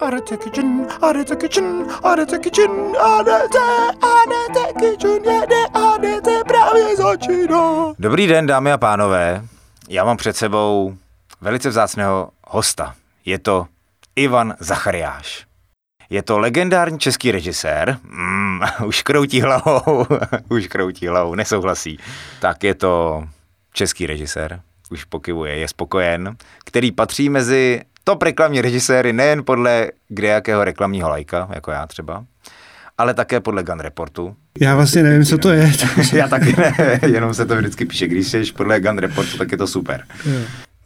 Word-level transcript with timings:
Arete 0.00 0.36
Kitchen, 0.36 0.86
Arete 1.02 1.36
Kitchen, 1.36 1.86
Arete 2.02 2.38
Kitchen, 2.38 2.70
Arete, 3.00 3.58
Arete 4.02 4.72
Kitchen, 4.80 5.24
jede 5.24 5.66
Arete 5.74 6.42
právě 6.48 6.96
začíná. 6.96 7.92
Dobrý 7.98 8.26
den, 8.26 8.46
dámy 8.46 8.72
a 8.72 8.78
pánové. 8.78 9.44
Já 9.88 10.04
mám 10.04 10.16
před 10.16 10.36
sebou 10.36 10.96
velice 11.40 11.68
vzácného 11.68 12.30
hosta. 12.46 12.94
Je 13.24 13.38
to 13.38 13.66
Ivan 14.16 14.54
Zachariáš. 14.60 15.46
Je 16.10 16.22
to 16.22 16.38
legendární 16.38 16.98
český 16.98 17.32
režisér. 17.32 17.98
Mm, 18.02 18.60
už 18.86 19.02
kroutí 19.02 19.40
hlavou, 19.40 20.06
už 20.48 20.66
kroutí 20.66 21.06
hlavou, 21.06 21.34
nesouhlasí. 21.34 21.98
Tak 22.40 22.64
je 22.64 22.74
to 22.74 23.24
český 23.72 24.06
režisér, 24.06 24.60
už 24.90 25.04
pokyvuje, 25.04 25.56
je 25.56 25.68
spokojen, 25.68 26.36
který 26.64 26.92
patří 26.92 27.28
mezi 27.28 27.82
top 28.08 28.22
reklamní 28.22 28.60
režiséry 28.60 29.12
nejen 29.12 29.44
podle 29.44 29.90
kde 30.08 30.28
jakého 30.28 30.64
reklamního 30.64 31.08
lajka, 31.08 31.48
jako 31.54 31.70
já 31.70 31.86
třeba, 31.86 32.24
ale 32.98 33.14
také 33.14 33.40
podle 33.40 33.62
Gun 33.62 33.80
Reportu. 33.80 34.36
Já 34.60 34.76
vlastně 34.76 35.02
nevím, 35.02 35.24
co 35.24 35.38
to 35.38 35.50
je. 35.50 35.72
já 36.12 36.28
taky 36.28 36.54
ne, 36.58 37.00
jenom 37.06 37.34
se 37.34 37.46
to 37.46 37.56
vždycky 37.56 37.84
píše. 37.84 38.08
Když 38.08 38.28
jsi 38.28 38.52
podle 38.56 38.80
Gun 38.80 38.98
Reportu, 38.98 39.38
tak 39.38 39.52
je 39.52 39.58
to 39.58 39.66
super. 39.66 40.04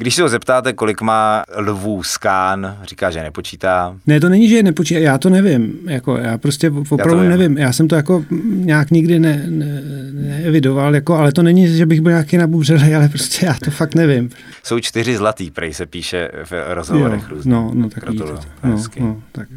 Když 0.02 0.14
se 0.14 0.22
ho 0.22 0.28
zeptáte, 0.28 0.72
kolik 0.72 1.00
má 1.00 1.42
lvů 1.56 2.02
skán, 2.02 2.76
říká, 2.82 3.10
že 3.10 3.22
nepočítá. 3.22 3.96
Ne, 4.06 4.20
to 4.20 4.28
není, 4.28 4.48
že 4.48 4.56
je 4.56 4.62
nepočítá, 4.62 5.00
já 5.00 5.18
to 5.18 5.30
nevím. 5.30 5.72
Jako, 5.86 6.16
já 6.16 6.38
prostě 6.38 6.70
opravdu 6.90 7.22
já 7.22 7.30
nevím. 7.30 7.58
Já 7.58 7.72
jsem 7.72 7.88
to 7.88 7.94
jako 7.94 8.24
nějak 8.46 8.90
nikdy 8.90 9.18
ne, 9.18 9.44
ne, 9.48 9.82
neevidoval, 10.12 10.94
jako, 10.94 11.14
ale 11.14 11.32
to 11.32 11.42
není, 11.42 11.76
že 11.76 11.86
bych 11.86 12.00
byl 12.00 12.12
nějaký 12.12 12.36
nabubřelý, 12.36 12.94
ale 12.94 13.08
prostě 13.08 13.46
já 13.46 13.54
to 13.64 13.70
fakt 13.70 13.94
nevím. 13.94 14.30
Jsou 14.62 14.80
čtyři 14.80 15.16
zlatý, 15.16 15.50
prej 15.50 15.74
se 15.74 15.86
píše 15.86 16.30
v 16.44 16.52
rozhovorech 16.74 17.28
různých. 17.28 17.52
No, 17.52 17.70
no, 17.74 17.90
tak 17.90 18.04
Gratuluju, 18.04 18.38
no, 18.64 18.78
no, 19.00 19.22
tak 19.32 19.48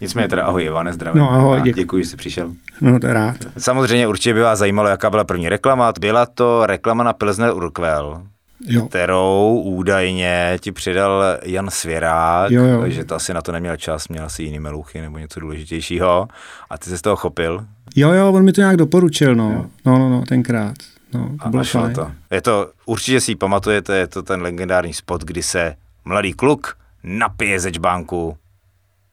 Nicméně 0.00 0.28
teda 0.28 0.44
ahoj 0.44 0.64
Ivane, 0.64 0.92
zdravím. 0.92 1.18
No 1.18 1.32
ahoj, 1.32 1.60
děkuji. 1.64 1.82
děkuji, 1.82 2.02
že 2.04 2.10
jsi 2.10 2.16
přišel. 2.16 2.52
No, 2.80 3.00
to 3.00 3.12
rád. 3.12 3.36
Samozřejmě 3.58 4.06
určitě 4.06 4.34
by 4.34 4.40
vás 4.40 4.58
zajímalo, 4.58 4.88
jaká 4.88 5.10
byla 5.10 5.24
první 5.24 5.48
reklama. 5.48 5.92
Byla 6.00 6.26
to 6.26 6.66
reklama 6.66 7.04
na 7.04 7.12
Pilsner 7.12 7.52
Urquell 7.52 8.22
jo. 8.66 8.86
kterou 8.86 9.62
údajně 9.64 10.58
ti 10.60 10.72
přidal 10.72 11.24
Jan 11.42 11.70
Svěrák, 11.70 12.50
jo, 12.50 12.64
jo. 12.64 12.88
že 12.88 13.04
to 13.04 13.14
asi 13.14 13.34
na 13.34 13.42
to 13.42 13.52
neměl 13.52 13.76
čas, 13.76 14.08
měl 14.08 14.24
asi 14.24 14.42
jiný 14.42 14.58
meluchy 14.58 15.00
nebo 15.00 15.18
něco 15.18 15.40
důležitějšího 15.40 16.28
a 16.70 16.78
ty 16.78 16.90
se 16.90 16.98
z 16.98 17.02
toho 17.02 17.16
chopil. 17.16 17.66
Jo, 17.96 18.12
jo, 18.12 18.32
on 18.32 18.44
mi 18.44 18.52
to 18.52 18.60
nějak 18.60 18.76
doporučil, 18.76 19.34
no, 19.34 19.50
jo. 19.52 19.66
no, 19.84 19.98
no, 19.98 20.08
no 20.08 20.22
tenkrát. 20.28 20.76
No, 21.14 21.28
to 21.28 21.46
a 21.46 21.48
bylo 21.48 21.64
fajn. 21.64 21.94
To. 21.94 22.10
Je 22.30 22.40
to, 22.40 22.70
určitě 22.86 23.20
si 23.20 23.30
ji 23.30 23.36
pamatujete, 23.36 23.96
je 23.96 24.06
to 24.06 24.22
ten 24.22 24.42
legendární 24.42 24.92
spot, 24.92 25.24
kdy 25.24 25.42
se 25.42 25.74
mladý 26.04 26.32
kluk 26.32 26.78
napije 27.02 27.60
ze 27.60 27.72
čbánku 27.72 28.36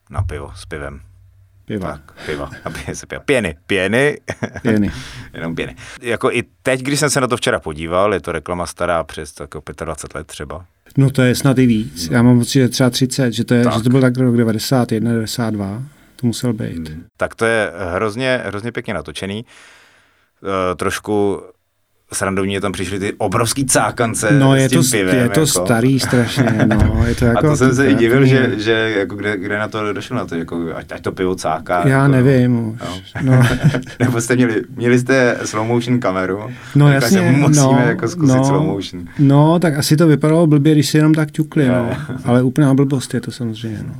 na 0.09 0.21
pivo 0.21 0.51
s 0.55 0.65
pivem. 0.65 0.99
Piva. 1.69 1.91
Tak, 1.91 2.13
piva. 2.25 2.49
A 2.65 2.95
se 2.95 3.05
piva. 3.05 3.21
Pěny. 3.25 3.55
Pěny. 3.67 4.17
Pěny. 4.61 4.91
Jenom 5.33 5.55
pěny. 5.55 5.75
Jako 6.01 6.31
i 6.31 6.43
teď, 6.63 6.81
když 6.81 6.99
jsem 6.99 7.09
se 7.09 7.21
na 7.21 7.27
to 7.27 7.37
včera 7.37 7.59
podíval, 7.59 8.13
je 8.13 8.19
to 8.19 8.31
reklama 8.31 8.65
stará 8.65 9.03
přes 9.03 9.31
tak 9.31 9.49
25 9.85 10.15
let 10.15 10.27
třeba. 10.27 10.65
No 10.97 11.09
to 11.09 11.21
je 11.21 11.35
snad 11.35 11.57
i 11.57 11.65
víc. 11.65 12.09
No. 12.09 12.15
Já 12.15 12.23
mám 12.23 12.39
pocit, 12.39 12.59
že 12.59 12.69
třeba 12.69 12.89
30, 12.89 13.31
že 13.31 13.43
to, 13.43 13.53
je, 13.53 13.63
tak. 13.63 13.73
že 13.73 13.83
to 13.83 13.89
byl 13.89 14.01
tak 14.01 14.17
rok 14.17 14.37
91, 14.37 15.11
92. 15.11 15.83
To 16.15 16.27
musel 16.27 16.53
být. 16.53 16.89
Hmm. 16.89 17.03
Tak 17.17 17.35
to 17.35 17.45
je 17.45 17.71
hrozně, 17.93 18.41
hrozně 18.45 18.71
pěkně 18.71 18.93
natočený. 18.93 19.45
Uh, 20.41 20.49
trošku 20.75 21.41
srandovně 22.13 22.61
tam 22.61 22.71
přišly 22.71 22.99
ty 22.99 23.13
obrovský 23.17 23.65
cákance 23.65 24.31
no, 24.31 24.55
je 24.55 24.69
s 24.69 24.71
tím 24.71 24.83
to, 24.83 24.89
pivem. 24.91 25.15
je 25.15 25.29
to 25.29 25.39
jako. 25.39 25.45
starý 25.45 25.99
strašně, 25.99 26.65
no, 26.65 27.03
je 27.07 27.15
to 27.15 27.25
jako... 27.25 27.47
A 27.47 27.49
to 27.49 27.57
jsem 27.57 27.75
se 27.75 27.87
i 27.87 27.95
divil, 27.95 28.25
že, 28.25 28.59
že 28.59 28.71
jako 28.97 29.15
kde, 29.15 29.37
kde 29.37 29.59
na 29.59 29.67
to 29.67 29.93
došlo 29.93 30.15
na 30.15 30.25
to, 30.25 30.35
jako 30.35 30.65
ať, 30.75 30.91
ať 30.91 31.01
to 31.01 31.11
pivo 31.11 31.35
cáká. 31.35 31.87
Já 31.87 31.97
jako, 31.97 32.11
nevím 32.11 32.69
už. 32.69 32.79
No. 33.21 33.39
No. 33.39 33.43
Nebo 33.99 34.21
jste 34.21 34.35
měli, 34.35 34.63
měli 34.75 34.99
jste 34.99 35.37
slow 35.45 35.67
motion 35.67 35.99
kameru, 35.99 36.49
no 36.75 36.91
jasně, 36.91 37.09
se 37.09 37.31
musíme 37.31 37.65
no, 37.65 37.79
jako 37.87 38.07
zkusit 38.07 38.35
no, 38.35 38.45
slow 38.45 38.63
motion. 38.63 39.07
No, 39.19 39.59
tak 39.59 39.77
asi 39.77 39.97
to 39.97 40.07
vypadalo 40.07 40.47
blbě, 40.47 40.73
když 40.73 40.89
si 40.89 40.97
jenom 40.97 41.13
tak 41.13 41.31
ťukli, 41.31 41.67
no. 41.67 41.97
ale 42.25 42.43
úplná 42.43 42.73
blbost 42.73 43.13
je 43.13 43.21
to 43.21 43.31
samozřejmě, 43.31 43.83
no. 43.87 43.93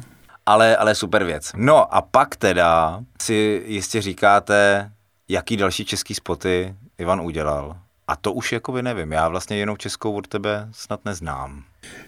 Ale, 0.45 0.77
ale 0.77 0.95
super 0.95 1.23
věc. 1.23 1.51
No 1.55 1.95
a 1.95 2.01
pak 2.01 2.35
teda 2.35 2.99
si 3.21 3.63
jistě 3.65 4.01
říkáte, 4.01 4.89
jaký 5.29 5.57
další 5.57 5.85
český 5.85 6.15
spoty 6.15 6.73
Ivan 6.97 7.21
udělal. 7.21 7.75
A 8.09 8.15
to 8.15 8.33
už 8.33 8.51
jakoby 8.51 8.83
nevím, 8.83 9.11
já 9.11 9.29
vlastně 9.29 9.57
jenom 9.57 9.77
českou 9.77 10.13
od 10.13 10.27
tebe 10.27 10.67
snad 10.71 11.05
neznám. 11.05 11.63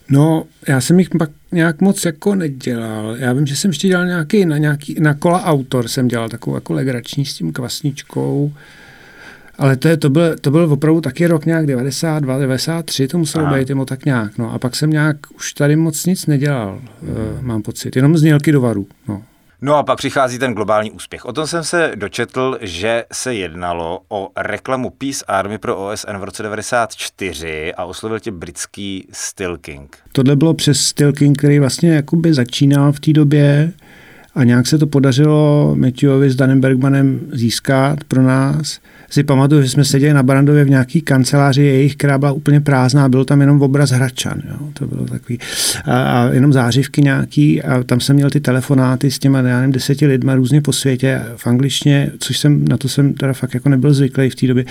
No, 0.09 0.43
já 0.67 0.81
jsem 0.81 0.99
jich 0.99 1.09
pak 1.09 1.29
nějak 1.51 1.81
moc 1.81 2.05
jako 2.05 2.35
nedělal. 2.35 3.15
Já 3.15 3.33
vím, 3.33 3.45
že 3.45 3.55
jsem 3.55 3.71
ještě 3.71 3.87
dělal 3.87 4.05
nějaký, 4.05 4.45
na, 4.45 4.57
nějaký, 4.57 4.95
na 4.99 5.13
kola 5.13 5.43
autor 5.43 5.87
jsem 5.87 6.07
dělal 6.07 6.29
takovou 6.29 6.55
jako 6.55 6.73
legrační 6.73 7.25
s 7.25 7.33
tím 7.33 7.53
kvasničkou. 7.53 8.53
Ale 9.57 9.75
to, 9.75 9.87
je, 9.87 9.97
to, 9.97 10.09
byl, 10.09 10.37
to 10.37 10.51
byl 10.51 10.73
opravdu 10.73 11.01
taky 11.01 11.27
rok 11.27 11.45
nějak 11.45 11.65
92, 11.65 12.39
93, 12.39 13.07
to 13.07 13.17
muselo 13.17 13.53
být 13.53 13.69
jenom 13.69 13.85
tak 13.85 14.05
nějak. 14.05 14.37
No. 14.37 14.53
A 14.53 14.59
pak 14.59 14.75
jsem 14.75 14.89
nějak 14.89 15.17
už 15.35 15.53
tady 15.53 15.75
moc 15.75 16.05
nic 16.05 16.25
nedělal, 16.25 16.81
hmm. 17.01 17.11
uh, 17.11 17.41
mám 17.41 17.61
pocit. 17.61 17.95
Jenom 17.95 18.17
znělky 18.17 18.51
do 18.51 18.61
varu. 18.61 18.87
No. 19.07 19.23
No 19.63 19.75
a 19.75 19.83
pak 19.83 19.97
přichází 19.97 20.39
ten 20.39 20.53
globální 20.53 20.91
úspěch. 20.91 21.25
O 21.25 21.33
tom 21.33 21.47
jsem 21.47 21.63
se 21.63 21.91
dočetl, 21.95 22.57
že 22.61 23.05
se 23.13 23.33
jednalo 23.33 23.99
o 24.09 24.29
reklamu 24.37 24.89
Peace 24.89 25.25
Army 25.25 25.57
pro 25.57 25.77
OSN 25.77 26.17
v 26.17 26.23
roce 26.23 26.43
94 26.43 27.73
a 27.73 27.85
oslovil 27.85 28.19
tě 28.19 28.31
britský 28.31 29.07
Still 29.11 29.57
King. 29.57 29.97
Tohle 30.11 30.35
bylo 30.35 30.53
přes 30.53 30.81
Still 30.85 31.13
King, 31.13 31.37
který 31.37 31.59
vlastně 31.59 31.93
jakoby 31.93 32.33
začínal 32.33 32.91
v 32.91 32.99
té 32.99 33.13
době 33.13 33.73
a 34.35 34.43
nějak 34.43 34.67
se 34.67 34.77
to 34.77 34.87
podařilo 34.87 35.75
Matthewovi 35.75 36.29
s 36.29 36.35
Danem 36.35 36.61
Bergmanem 36.61 37.19
získat 37.31 38.03
pro 38.03 38.23
nás 38.23 38.79
si 39.11 39.23
pamatuju, 39.23 39.61
že 39.61 39.69
jsme 39.69 39.85
seděli 39.85 40.13
na 40.13 40.23
Barandově 40.23 40.63
v 40.63 40.69
nějaký 40.69 41.01
kanceláři 41.01 41.63
jejich, 41.63 41.95
která 41.95 42.17
byla 42.17 42.31
úplně 42.31 42.61
prázdná, 42.61 43.09
byl 43.09 43.25
tam 43.25 43.41
jenom 43.41 43.61
obraz 43.61 43.89
Hračan, 43.89 44.41
jo. 44.49 44.67
to 44.73 44.87
bylo 44.87 45.05
takový, 45.05 45.39
a, 45.85 46.01
a 46.01 46.29
jenom 46.33 46.53
zářivky 46.53 47.01
nějaký 47.01 47.61
a 47.61 47.83
tam 47.83 47.99
jsem 47.99 48.15
měl 48.15 48.29
ty 48.29 48.39
telefonáty 48.39 49.11
s 49.11 49.19
těma, 49.19 49.39
já 49.39 49.57
nevím, 49.57 49.71
deseti 49.71 50.07
lidma 50.07 50.35
různě 50.35 50.61
po 50.61 50.73
světě 50.73 51.21
v 51.35 51.47
angličtině, 51.47 52.11
což 52.19 52.37
jsem, 52.37 52.65
na 52.65 52.77
to 52.77 52.89
jsem 52.89 53.13
teda 53.13 53.33
fakt 53.33 53.53
jako 53.53 53.69
nebyl 53.69 53.93
zvyklý 53.93 54.29
v 54.29 54.35
té 54.35 54.47
době. 54.47 54.65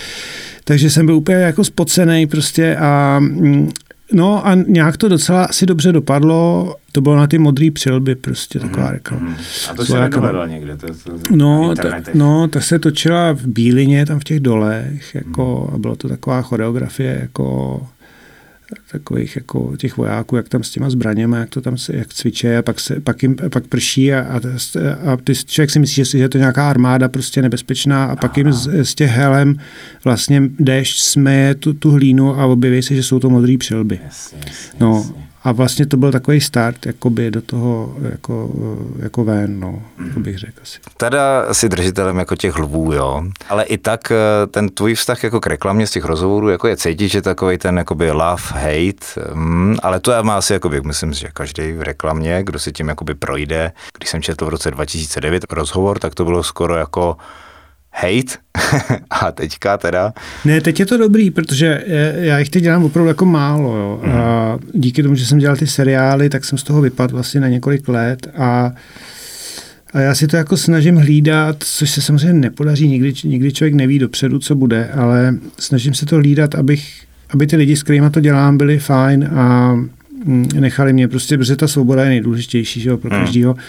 Takže 0.65 0.91
jsem 0.91 1.06
byl 1.06 1.15
úplně 1.15 1.38
jako 1.38 1.65
spocený 1.65 2.27
prostě 2.27 2.77
a 2.77 3.19
mm, 3.21 3.71
No 4.12 4.47
a 4.47 4.54
nějak 4.54 4.97
to 4.97 5.09
docela 5.09 5.44
asi 5.44 5.66
dobře 5.66 5.93
dopadlo. 5.93 6.75
To 6.93 7.00
bylo 7.00 7.16
na 7.16 7.26
ty 7.26 7.38
modré 7.38 7.71
přilby, 7.71 8.15
prostě 8.15 8.59
mm-hmm. 8.59 8.69
taková 8.69 8.91
reklama. 8.91 9.31
Mm-hmm. 9.31 9.71
A 9.71 9.75
to 9.75 9.84
se 9.84 10.00
nedovedla 10.00 10.47
někde? 10.47 10.76
To, 10.76 10.87
to, 10.87 11.12
no, 11.37 11.75
ta, 11.75 11.88
no, 12.15 12.48
ta 12.48 12.60
se 12.60 12.78
točila 12.78 13.32
v 13.32 13.47
Bílině, 13.47 14.06
tam 14.06 14.21
v 14.21 14.25
těch 14.25 14.41
dolech, 14.41 15.15
jako, 15.15 15.66
mm. 15.69 15.75
a 15.75 15.78
byla 15.78 15.97
to 15.97 16.09
taková 16.09 16.43
choreografie, 16.43 17.19
jako 17.21 17.81
takových 18.92 19.36
jako 19.36 19.76
těch 19.76 19.97
vojáků, 19.97 20.36
jak 20.36 20.48
tam 20.48 20.62
s 20.62 20.70
těma 20.70 20.91
zbraněma, 20.91 21.38
jak 21.38 21.50
to 21.50 21.60
tam 21.60 21.78
se, 21.78 21.97
jak 21.97 22.14
cvičí 22.14 22.48
a 22.48 22.62
pak, 22.62 22.81
se, 22.81 23.00
pak, 23.00 23.22
jim, 23.22 23.36
pak 23.53 23.66
prší 23.66 24.14
a, 24.14 24.20
a, 24.20 24.41
a 25.12 25.16
ty 25.16 25.34
člověk 25.34 25.70
si 25.70 25.78
myslí, 25.78 26.04
že 26.04 26.19
je 26.19 26.28
to 26.28 26.38
nějaká 26.38 26.70
armáda 26.70 27.09
prostě 27.09 27.42
nebezpečná 27.42 28.04
a 28.04 28.16
pak 28.16 28.36
jim 28.36 28.53
z, 28.53 28.84
z 28.84 28.94
těch 28.94 29.10
helem 29.10 29.56
vlastně 30.04 30.42
déšť 30.59 31.00
smeje 31.00 31.54
tu, 31.54 31.72
tu 31.72 31.91
hlínu 31.91 32.38
a 32.38 32.47
objeví 32.47 32.82
se, 32.82 32.94
že 32.94 33.03
jsou 33.03 33.19
to 33.19 33.30
modré 33.30 33.56
přilby. 33.59 34.00
Yes, 34.04 34.34
yes, 34.47 34.70
no, 34.80 35.04
yes. 35.06 35.29
A 35.45 35.53
vlastně 35.53 35.87
to 35.87 35.97
byl 35.97 36.12
takový 36.12 36.41
start 36.41 36.87
jakoby 36.87 37.31
do 37.31 37.43
toho 37.43 37.95
jako, 38.12 38.51
jako 38.99 39.25
ven, 39.25 39.61
no, 39.61 39.83
mm. 39.99 40.23
bych 40.23 40.39
řekl 40.39 40.61
asi. 40.62 40.78
Teda 40.97 41.55
si 41.55 41.69
držitelem 41.69 42.19
jako 42.19 42.37
těch 42.37 42.59
lvů, 42.59 42.93
jo. 42.93 43.23
Ale 43.49 43.65
i 43.65 43.78
tak 43.78 44.11
eh, 44.11 44.17
ten 44.47 44.69
tvůj 44.69 44.95
vztah 44.95 45.25
jako 45.25 45.41
k 45.41 45.47
reklamě 45.47 45.87
z 45.87 45.91
těch 45.91 46.05
rozhovorů 46.05 46.49
jako 46.49 46.69
je 46.69 46.77
cítit, 46.77 47.09
že 47.09 47.23
takový 47.23 47.59
ten 47.59 47.78
jakoby 47.78 48.11
love, 48.11 48.43
hate, 48.49 49.33
mm, 49.34 49.77
ale 49.83 50.01
to 50.01 50.11
já 50.11 50.23
má 50.23 50.37
asi 50.37 50.53
jakoby, 50.53 50.81
myslím, 50.81 51.12
že 51.12 51.28
každý 51.33 51.72
v 51.72 51.83
reklamě, 51.83 52.43
kdo 52.43 52.59
si 52.59 52.72
tím 52.72 52.89
jakoby 52.89 53.15
projde. 53.15 53.72
Když 53.99 54.11
jsem 54.11 54.22
četl 54.22 54.47
v 54.47 54.49
roce 54.49 54.71
2009 54.71 55.45
rozhovor, 55.53 55.98
tak 55.98 56.15
to 56.15 56.25
bylo 56.25 56.43
skoro 56.43 56.77
jako 56.77 57.16
hate 57.92 58.37
a 59.10 59.33
teďka 59.33 59.78
teda... 59.78 60.13
Ne, 60.45 60.60
teď 60.60 60.81
je 60.81 60.87
to 60.87 60.97
dobrý, 60.97 61.31
protože 61.31 61.84
já 62.16 62.39
jich 62.39 62.51
teď 62.51 62.63
dělám 62.63 62.84
opravdu 62.84 63.09
jako 63.09 63.25
málo. 63.25 63.77
Jo. 63.77 64.01
Mm. 64.04 64.13
A 64.13 64.59
díky 64.72 65.03
tomu, 65.03 65.15
že 65.15 65.27
jsem 65.27 65.39
dělal 65.39 65.57
ty 65.57 65.66
seriály, 65.66 66.28
tak 66.28 66.45
jsem 66.45 66.59
z 66.59 66.63
toho 66.63 66.81
vypadl 66.81 67.15
vlastně 67.15 67.41
na 67.41 67.48
několik 67.48 67.89
let 67.89 68.27
a 68.39 68.72
a 69.92 70.01
já 70.01 70.15
si 70.15 70.27
to 70.27 70.37
jako 70.37 70.57
snažím 70.57 70.97
hlídat, 70.97 71.57
což 71.65 71.91
se 71.91 72.03
samozřejmě 72.03 72.33
nepodaří, 72.33 72.89
nikdy, 72.89 73.13
nikdy 73.25 73.53
člověk 73.53 73.75
neví 73.75 73.98
dopředu, 73.98 74.39
co 74.39 74.54
bude, 74.54 74.89
ale 74.89 75.34
snažím 75.59 75.95
se 75.95 76.07
to 76.07 76.16
hlídat, 76.16 76.54
abych, 76.54 77.03
aby 77.31 77.47
ty 77.47 77.57
lidi, 77.57 77.77
s 77.77 77.83
kterými 77.83 78.10
to 78.10 78.21
dělám, 78.21 78.59
byli 78.59 78.78
fajn 78.78 79.28
a 79.34 79.75
mm, 80.25 80.48
nechali 80.60 80.93
mě 80.93 81.09
prostě, 81.09 81.39
protože 81.39 81.57
ta 81.57 81.69
svoboda 81.69 82.03
je 82.03 82.09
nejdůležitější 82.09 82.81
že 82.81 82.89
jo, 82.89 82.97
pro 82.97 83.10
mm. 83.10 83.21
každého. 83.21 83.54
Mm 83.54 83.60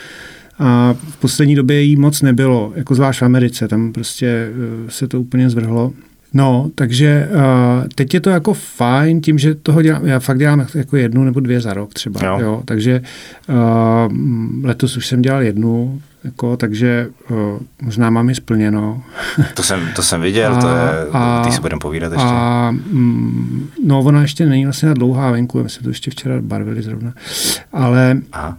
a 0.62 0.96
v 1.10 1.18
poslední 1.18 1.56
době 1.56 1.82
jí 1.82 1.96
moc 1.96 2.22
nebylo, 2.22 2.74
jako 2.76 2.96
zvlášť 2.96 3.22
v 3.22 3.26
Americe, 3.26 3.68
tam 3.68 3.94
prostě 3.94 4.28
eh, 4.28 4.92
se 4.92 5.08
to 5.08 5.22
úplně 5.22 5.50
zvrhlo. 5.50 5.94
No, 6.34 6.72
takže 6.76 7.30
uh, 7.32 7.88
teď 7.96 8.14
je 8.14 8.20
to 8.20 8.30
jako 8.30 8.54
fajn 8.54 9.22
tím, 9.22 9.38
že 9.38 9.56
toho 9.56 9.82
dělám, 9.82 10.06
já 10.06 10.20
fakt 10.20 10.40
dělám 10.40 10.66
jako 10.76 10.98
jednu 10.98 11.24
nebo 11.24 11.40
dvě 11.40 11.62
za 11.62 11.74
rok 11.74 11.94
třeba, 11.94 12.20
jo. 12.26 12.40
Jo, 12.40 12.62
takže 12.66 13.02
uh, 13.50 14.66
letos 14.66 14.98
už 14.98 15.08
jsem 15.08 15.22
dělal 15.22 15.42
jednu, 15.42 16.02
jako, 16.24 16.58
takže 16.58 17.10
uh, 17.30 17.38
možná 17.82 18.10
mám 18.10 18.30
i 18.30 18.36
splněno. 18.36 19.04
To 19.54 19.64
jsem, 19.64 19.80
to 19.96 20.04
jsem 20.04 20.22
viděl, 20.22 20.54
a, 20.54 20.62
to 20.62 20.68
je, 20.68 21.08
a, 21.12 21.44
ty 21.46 21.52
si 21.52 21.62
budeme 21.62 21.80
povídat 21.80 22.12
ještě. 22.12 22.28
A, 22.28 22.72
mm, 22.72 23.70
no, 23.86 24.00
ona 24.00 24.22
ještě 24.22 24.46
není 24.46 24.64
vlastně 24.64 24.88
na 24.88 24.94
dlouhá 24.94 25.32
venku, 25.32 25.64
my 25.64 25.70
jsme 25.70 25.84
to 25.84 25.90
ještě 25.90 26.12
včera 26.12 26.36
barvili 26.42 26.82
zrovna, 26.82 27.14
ale... 27.72 28.18
Aha. 28.32 28.58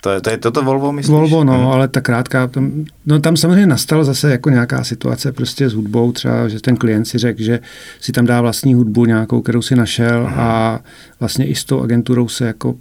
To 0.00 0.10
je, 0.10 0.20
to 0.20 0.30
je 0.30 0.38
toto 0.38 0.62
Volvo, 0.62 0.92
myslíš? 0.92 1.10
Volvo, 1.10 1.44
no, 1.44 1.58
hmm. 1.58 1.66
ale 1.66 1.88
ta 1.88 2.00
krátká, 2.00 2.46
tam, 2.46 2.84
no 3.06 3.18
tam 3.18 3.36
samozřejmě 3.36 3.66
nastala 3.66 4.04
zase 4.04 4.30
jako 4.30 4.50
nějaká 4.50 4.84
situace 4.84 5.32
prostě 5.32 5.68
s 5.68 5.74
hudbou, 5.74 6.12
třeba, 6.12 6.48
že 6.48 6.60
ten 6.60 6.76
klient 6.76 7.04
si 7.04 7.18
řekl, 7.18 7.42
že 7.42 7.60
si 8.00 8.12
tam 8.12 8.26
dá 8.26 8.40
vlastní 8.40 8.74
hudbu 8.74 9.04
nějakou, 9.04 9.40
kterou 9.40 9.62
si 9.62 9.76
našel 9.76 10.24
hmm. 10.24 10.40
a 10.40 10.80
vlastně 11.20 11.46
i 11.46 11.54
s 11.54 11.64
tou 11.64 11.82
agenturou 11.82 12.28
se 12.28 12.46
jako 12.46 12.74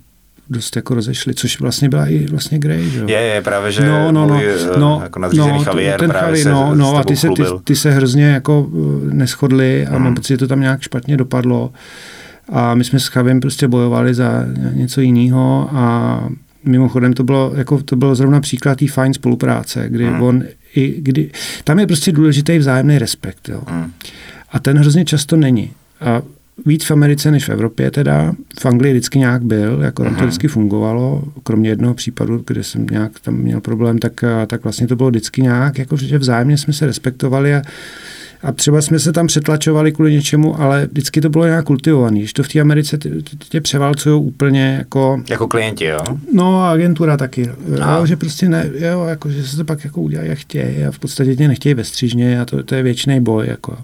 dost 0.50 0.76
jako 0.76 0.96
rozešli, 0.96 1.34
což 1.34 1.60
vlastně 1.60 1.90
byla 1.90 2.06
i 2.06 2.28
vlastně 2.28 2.60
Grey, 2.60 2.90
že 2.90 3.04
Je, 3.08 3.20
je, 3.20 3.42
právě, 3.42 3.72
že 3.72 3.90
no, 3.90 4.12
no, 4.12 4.28
no, 4.28 4.36
můj, 4.36 4.46
no, 4.78 5.00
jako 5.04 5.20
no, 5.20 5.64
Javier 5.66 6.00
ten 6.00 6.10
právě 6.10 6.44
se 6.44 6.50
no, 6.50 6.76
no 6.76 6.98
a 6.98 7.04
ty 7.04 7.16
se, 7.16 7.28
ty, 7.28 7.44
ty 7.64 7.76
se 7.76 7.92
hrozně 7.92 8.26
jako 8.26 8.70
eh, 8.74 9.14
neschodli 9.14 9.88
a 9.88 9.94
hmm. 9.94 10.04
mám 10.04 10.16
pocit, 10.16 10.34
že 10.34 10.38
to 10.38 10.48
tam 10.48 10.62
nějak 10.62 10.82
špatně 10.82 11.18
dopadlo 11.18 11.72
a 12.52 12.76
my 12.76 12.84
jsme 12.84 13.00
s 13.00 13.08
Chaviem 13.08 13.40
prostě 13.40 13.68
bojovali 13.68 14.14
za 14.14 14.46
něco 14.74 15.02
jiného 15.02 15.70
a 15.74 16.20
Mimochodem 16.64 17.14
to 17.14 17.24
bylo, 17.24 17.52
jako, 17.56 17.84
to 17.84 17.96
bylo 17.96 18.16
zrovna 18.16 18.40
příklad 18.40 18.80
té 18.80 18.88
fajn 18.88 19.14
spolupráce, 19.14 19.86
kdy 19.90 20.06
hmm. 20.06 20.22
on 20.22 20.44
i 20.76 20.96
kdy, 21.02 21.32
tam 21.64 21.80
je 21.80 21.88
prostě 21.88 22.12
důležitý 22.12 22.58
vzájemný 22.58 23.00
respekt. 23.00 23.50
Jo. 23.50 23.62
Hmm. 23.68 23.92
A 24.52 24.60
ten 24.60 24.78
hrozně 24.78 25.06
často 25.06 25.36
není. 25.36 25.72
A 26.02 26.22
víc 26.66 26.86
v 26.86 26.92
Americe 26.92 27.32
než 27.32 27.46
v 27.46 27.50
Evropě 27.50 27.92
teda. 27.92 28.34
V 28.60 28.66
Anglii 28.66 28.94
vždycky 28.94 29.20
nějak 29.20 29.44
byl, 29.44 29.82
jako 29.82 30.04
tam 30.04 30.14
to 30.14 30.20
hmm. 30.20 30.28
vždycky 30.28 30.48
fungovalo, 30.48 31.24
kromě 31.44 31.70
jednoho 31.70 31.94
případu, 31.94 32.44
kde 32.48 32.64
jsem 32.64 32.88
nějak 32.92 33.20
tam 33.20 33.34
měl 33.34 33.62
problém, 33.62 34.00
tak, 34.00 34.24
tak 34.48 34.64
vlastně 34.64 34.88
to 34.88 34.96
bylo 34.96 35.10
vždycky 35.10 35.42
nějak, 35.42 35.78
jako 35.78 35.98
že 35.98 36.18
vzájemně 36.18 36.58
jsme 36.58 36.74
se 36.74 36.86
respektovali 36.86 37.56
a 37.56 37.62
a 38.44 38.52
třeba 38.52 38.82
jsme 38.82 39.00
se 39.00 39.12
tam 39.12 39.28
přetlačovali 39.28 39.92
kvůli 39.92 40.14
něčemu, 40.14 40.62
ale 40.62 40.88
vždycky 40.92 41.22
to 41.22 41.30
bylo 41.30 41.46
nějak 41.46 41.66
kultivovaný. 41.66 42.20
Když 42.20 42.34
to 42.34 42.44
v 42.44 42.48
té 42.48 42.60
Americe 42.60 42.98
tě 43.50 43.62
převálcují 43.62 44.22
úplně 44.22 44.76
jako... 44.78 45.24
Jako 45.30 45.48
klienti, 45.48 45.86
jo? 45.86 46.00
No 46.34 46.62
a 46.62 46.72
agentura 46.72 47.18
taky. 47.18 47.50
A. 47.82 47.98
Jo, 47.98 48.06
že 48.06 48.16
prostě 48.16 48.50
ne, 48.50 48.70
jo, 48.76 49.06
jako, 49.06 49.30
že 49.30 49.48
se 49.48 49.58
to 49.58 49.64
pak 49.64 49.84
jako 49.84 50.02
udělají, 50.02 50.30
jak 50.30 50.38
chtějí 50.40 50.86
a 50.86 50.92
v 50.92 51.00
podstatě 51.00 51.36
tě 51.36 51.48
nechtějí 51.48 51.76
ve 51.76 51.84
střižně 51.84 52.42
a 52.42 52.46
to, 52.46 52.64
to 52.64 52.76
je 52.76 52.84
věčný 52.84 53.20
boj. 53.20 53.48
Jako. 53.48 53.78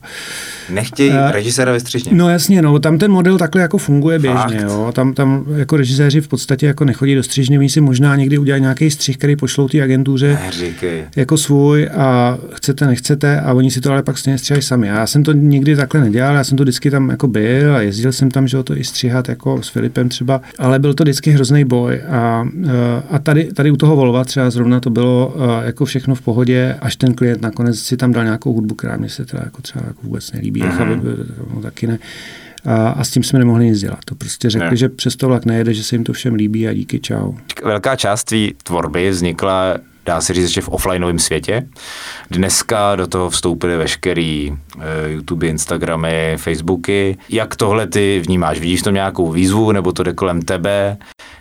Nechtějí 0.69 1.11
a, 1.11 1.31
režiséra 1.31 1.71
ve 1.71 1.79
střižně? 1.79 2.11
No 2.15 2.29
jasně, 2.29 2.61
no, 2.61 2.79
tam 2.79 2.97
ten 2.97 3.11
model 3.11 3.37
takhle 3.37 3.61
jako 3.61 3.77
funguje 3.77 4.19
běžně. 4.19 4.59
Jo. 4.61 4.91
Tam, 4.93 5.13
tam 5.13 5.45
jako 5.55 5.77
režiséři 5.77 6.21
v 6.21 6.27
podstatě 6.27 6.65
jako 6.65 6.85
nechodí 6.85 7.15
do 7.15 7.23
střižně, 7.23 7.59
oni 7.59 7.69
si 7.69 7.81
možná 7.81 8.15
někdy 8.15 8.37
udělají 8.37 8.61
nějaký 8.61 8.91
střih, 8.91 9.17
který 9.17 9.35
pošlou 9.35 9.67
té 9.67 9.81
agentuře 9.81 10.39
Neříkej. 10.45 11.03
jako 11.15 11.37
svůj 11.37 11.89
a 11.97 12.37
chcete, 12.53 12.87
nechcete 12.87 13.41
a 13.41 13.53
oni 13.53 13.71
si 13.71 13.81
to 13.81 13.91
ale 13.91 14.03
pak 14.03 14.17
stejně 14.17 14.37
stříhají 14.45 14.61
sami. 14.61 14.87
Já 14.87 15.07
jsem 15.07 15.23
to 15.23 15.33
nikdy 15.33 15.75
takhle 15.75 16.01
nedělal, 16.01 16.35
já 16.35 16.43
jsem 16.43 16.57
to 16.57 16.63
vždycky 16.63 16.91
tam 16.91 17.09
jako 17.09 17.27
byl 17.27 17.75
a 17.75 17.81
jezdil 17.81 18.11
jsem 18.11 18.31
tam, 18.31 18.47
že 18.47 18.63
to 18.63 18.77
i 18.77 18.83
stříhat 18.83 19.29
jako 19.29 19.63
s 19.63 19.69
Filipem 19.69 20.09
třeba, 20.09 20.41
ale 20.59 20.79
byl 20.79 20.93
to 20.93 21.03
vždycky 21.03 21.31
hrozný 21.31 21.65
boj 21.65 22.01
a, 22.09 22.47
eh, 22.65 22.69
a 23.09 23.19
tady, 23.19 23.53
tady 23.53 23.71
u 23.71 23.77
toho 23.77 23.95
Volva 23.95 24.23
třeba 24.23 24.49
zrovna 24.49 24.79
to 24.79 24.89
bylo 24.89 25.35
eh, 25.37 25.65
jako 25.65 25.85
všechno 25.85 26.15
v 26.15 26.21
pohodě, 26.21 26.77
až 26.81 26.95
ten 26.95 27.13
klient 27.13 27.41
nakonec 27.41 27.79
si 27.79 27.97
tam 27.97 28.11
dal 28.11 28.23
nějakou 28.23 28.53
hudbu, 28.53 28.75
která 28.75 28.97
mi 28.97 29.09
se 29.09 29.25
teda 29.25 29.43
jako 29.45 29.61
třeba 29.61 29.85
jako 29.87 30.01
vůbec 30.03 30.31
nelíbí, 30.31 30.61
mm-hmm. 30.61 31.25
no, 31.55 31.61
taky 31.61 31.87
ne. 31.87 31.99
A, 32.65 32.89
a 32.89 33.03
s 33.03 33.09
tím 33.09 33.23
jsme 33.23 33.39
nemohli 33.39 33.65
nic 33.65 33.79
dělat. 33.79 33.99
To 34.05 34.15
prostě 34.15 34.49
řekli, 34.49 34.69
ne. 34.69 34.77
že 34.77 34.89
přes 34.89 35.15
to 35.15 35.27
vlak 35.27 35.45
nejede, 35.45 35.73
že 35.73 35.83
se 35.83 35.95
jim 35.95 36.03
to 36.03 36.13
všem 36.13 36.33
líbí 36.33 36.67
a 36.67 36.73
díky, 36.73 36.99
čau. 36.99 37.33
Velká 37.63 37.95
část 37.95 38.23
tvý 38.23 38.53
tvorby 38.63 39.09
vznikla 39.09 39.77
dá 40.05 40.21
se 40.21 40.33
říct, 40.33 40.47
že 40.47 40.61
v 40.61 40.69
offlineovém 40.69 41.19
světě. 41.19 41.67
Dneska 42.31 42.95
do 42.95 43.07
toho 43.07 43.29
vstoupily 43.29 43.77
veškerý 43.77 44.51
uh, 44.51 44.83
YouTube, 45.05 45.47
Instagramy, 45.47 46.35
Facebooky. 46.37 47.17
Jak 47.29 47.55
tohle 47.55 47.87
ty 47.87 48.21
vnímáš? 48.25 48.59
Vidíš 48.59 48.81
to 48.81 48.89
nějakou 48.89 49.31
výzvu, 49.31 49.71
nebo 49.71 49.91
to 49.91 50.03
jde 50.03 50.13
kolem 50.13 50.41
tebe? 50.41 50.97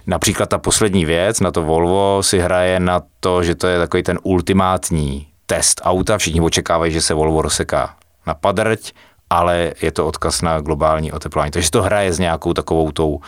Například 0.06 0.48
ta 0.48 0.58
poslední 0.58 1.04
věc 1.04 1.40
na 1.40 1.50
to 1.50 1.62
Volvo 1.62 2.22
si 2.22 2.38
hraje 2.38 2.80
na 2.80 3.02
to, 3.20 3.42
že 3.42 3.54
to 3.54 3.66
je 3.66 3.78
takový 3.78 4.02
ten 4.02 4.18
ultimátní 4.22 5.26
test 5.46 5.80
auta. 5.84 6.18
Všichni 6.18 6.40
očekávají, 6.40 6.92
že 6.92 7.00
se 7.00 7.14
Volvo 7.14 7.42
rozseká 7.42 7.94
na 8.26 8.34
padrť, 8.34 8.92
ale 9.30 9.72
je 9.82 9.92
to 9.92 10.06
odkaz 10.06 10.42
na 10.42 10.60
globální 10.60 11.12
oteplování. 11.12 11.50
Takže 11.52 11.70
to 11.70 11.82
hraje 11.82 12.12
s 12.12 12.18
nějakou 12.18 12.52
takovou 12.52 12.90
tou 12.90 13.20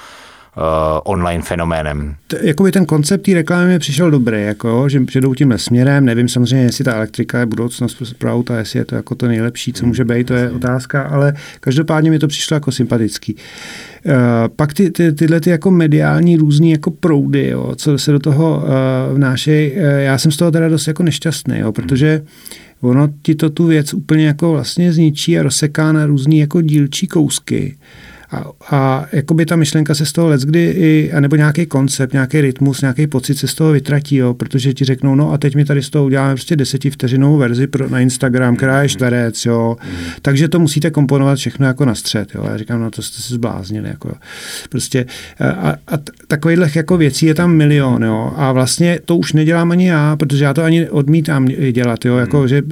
online 1.04 1.42
fenoménem. 1.42 2.14
Jakoby 2.42 2.72
ten 2.72 2.86
koncept 2.86 3.22
té 3.22 3.34
reklamy 3.34 3.66
mi 3.66 3.78
přišel 3.78 4.10
dobrý, 4.10 4.42
jako, 4.42 4.88
že, 4.88 5.00
že 5.10 5.20
jdou 5.20 5.34
tímhle 5.34 5.58
směrem. 5.58 6.04
Nevím 6.04 6.28
samozřejmě, 6.28 6.64
jestli 6.64 6.84
ta 6.84 6.94
elektrika 6.94 7.38
je 7.38 7.46
budoucnost 7.46 8.02
pro 8.18 8.32
auta, 8.32 8.58
jestli 8.58 8.78
je 8.78 8.84
to 8.84 8.94
jako 8.94 9.14
to 9.14 9.28
nejlepší, 9.28 9.72
co 9.72 9.86
může 9.86 10.04
být, 10.04 10.26
to 10.26 10.34
je 10.34 10.50
otázka, 10.50 11.02
ale 11.02 11.34
každopádně 11.60 12.10
mi 12.10 12.18
to 12.18 12.28
přišlo 12.28 12.54
jako 12.54 12.72
sympatický. 12.72 13.34
Uh, 13.34 14.12
pak 14.56 14.74
ty, 14.74 14.90
ty, 14.90 15.12
tyhle 15.12 15.40
ty 15.40 15.50
jako 15.50 15.70
mediální 15.70 16.36
různý 16.36 16.70
jako 16.70 16.90
proudy, 16.90 17.48
jo, 17.48 17.72
co 17.76 17.98
se 17.98 18.12
do 18.12 18.18
toho 18.18 18.56
uh, 18.56 19.16
vnášejí, 19.16 19.72
uh, 19.72 19.78
já 19.82 20.18
jsem 20.18 20.32
z 20.32 20.36
toho 20.36 20.50
teda 20.50 20.68
dost 20.68 20.86
jako 20.86 21.02
nešťastný, 21.02 21.58
jo, 21.58 21.72
protože 21.72 22.22
ono 22.80 23.08
ti 23.22 23.34
to 23.34 23.50
tu 23.50 23.66
věc 23.66 23.94
úplně 23.94 24.26
jako 24.26 24.52
vlastně 24.52 24.92
zničí 24.92 25.38
a 25.38 25.42
rozseká 25.42 25.92
na 25.92 26.06
různý 26.06 26.38
jako 26.38 26.60
dílčí 26.60 27.06
kousky. 27.06 27.76
A, 28.30 28.44
a 28.70 29.06
jakoby 29.12 29.46
ta 29.46 29.56
myšlenka 29.56 29.94
se 29.94 30.06
z 30.06 30.12
toho 30.12 30.28
let, 30.28 30.40
kdy 30.40 30.64
i, 30.64 31.10
nebo 31.20 31.36
nějaký 31.36 31.66
koncept, 31.66 32.12
nějaký 32.12 32.40
rytmus, 32.40 32.80
nějaký 32.80 33.06
pocit 33.06 33.38
se 33.38 33.48
z 33.48 33.54
toho 33.54 33.72
vytratí, 33.72 34.16
jo, 34.16 34.34
protože 34.34 34.74
ti 34.74 34.84
řeknou, 34.84 35.14
no 35.14 35.32
a 35.32 35.38
teď 35.38 35.54
mi 35.54 35.64
tady 35.64 35.82
z 35.82 35.90
toho 35.90 36.04
uděláme 36.04 36.34
prostě 36.34 36.56
desetivteřinovou 36.56 37.36
verzi 37.36 37.66
pro, 37.66 37.88
na 37.88 38.00
Instagram, 38.00 38.56
která 38.56 38.82
je 38.82 38.88
čtverec, 38.88 39.46
jo, 39.46 39.76
mm. 39.84 39.96
takže 40.22 40.48
to 40.48 40.58
musíte 40.58 40.90
komponovat 40.90 41.38
všechno 41.38 41.66
jako 41.66 41.84
na 41.84 41.94
střed, 41.94 42.34
jo. 42.34 42.44
Já 42.50 42.56
říkám, 42.56 42.80
no 42.80 42.90
to 42.90 43.02
jste 43.02 43.22
se 43.22 43.34
zbláznili, 43.34 43.88
jako 43.88 44.08
jo. 44.08 44.14
Prostě 44.68 45.06
a, 45.40 45.70
a 45.70 45.98
takovýchhle 46.28 46.70
jako 46.74 46.96
věcí 46.96 47.26
je 47.26 47.34
tam 47.34 47.54
milion, 47.54 48.04
jo, 48.04 48.32
a 48.36 48.52
vlastně 48.52 49.00
to 49.04 49.16
už 49.16 49.32
nedělám 49.32 49.70
ani 49.70 49.88
já, 49.88 50.16
protože 50.16 50.44
já 50.44 50.54
to 50.54 50.62
ani 50.62 50.90
odmítám 50.90 51.46
dělat, 51.72 52.04
jo, 52.04 52.16
jako, 52.16 52.40
mm. 52.40 52.48
že 52.48 52.62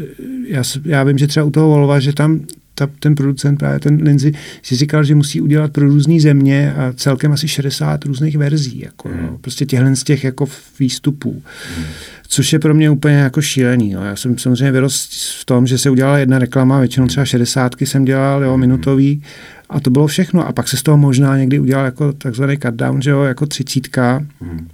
já, 0.49 0.63
já 0.85 1.05
vím, 1.05 1.19
že 1.19 1.27
třeba 1.27 1.47
u 1.47 1.51
toho 1.51 1.69
Volva, 1.69 2.01
že 2.01 2.13
tam 2.13 2.41
ta, 2.75 2.89
ten 2.99 3.15
producent, 3.15 3.59
právě 3.59 3.81
ten 3.81 4.03
Lindsay, 4.03 4.33
si 4.63 4.77
říkal, 4.77 5.05
že 5.05 5.15
musí 5.15 5.41
udělat 5.41 5.73
pro 5.73 5.87
různé 5.87 6.21
země 6.21 6.75
a 6.75 6.93
celkem 6.97 7.33
asi 7.33 7.49
60 7.49 8.05
různých 8.05 8.39
verzí, 8.39 8.81
jako, 8.81 9.09
mm. 9.09 9.23
no, 9.23 9.39
prostě 9.41 9.67
těchhle 9.67 9.97
z 9.97 10.05
těch 10.05 10.25
jako 10.25 10.47
výstupů. 10.81 11.43
Mm. 11.79 11.85
Což 12.29 12.53
je 12.53 12.59
pro 12.59 12.75
mě 12.75 12.91
úplně 12.91 13.15
jako 13.15 13.43
šílený. 13.43 13.93
No. 13.93 14.05
Já 14.05 14.17
jsem 14.17 14.39
samozřejmě 14.39 14.73
vyrost 14.73 15.13
v 15.41 15.45
tom, 15.45 15.67
že 15.67 15.79
se 15.79 15.91
udělala 15.91 16.19
jedna 16.19 16.39
reklama, 16.39 16.79
většinou 16.79 17.07
třeba 17.07 17.27
60 17.27 17.73
jsem 17.81 18.05
dělal, 18.05 18.45
jo, 18.45 18.57
minutový, 18.57 19.23
a 19.71 19.81
to 19.81 19.91
bylo 19.91 20.07
všechno. 20.07 20.49
A 20.49 20.53
pak 20.53 20.69
se 20.69 20.77
z 20.77 20.83
toho 20.83 20.97
možná 20.97 21.39
někdy 21.39 21.59
udělal 21.59 21.85
jako 21.85 22.13
takzvaný 22.13 22.59
cut 22.59 22.75
down, 22.75 23.03
že 23.03 23.11
jo, 23.11 23.23
jako 23.23 23.47
třicítka, 23.47 24.27
mm 24.41 24.69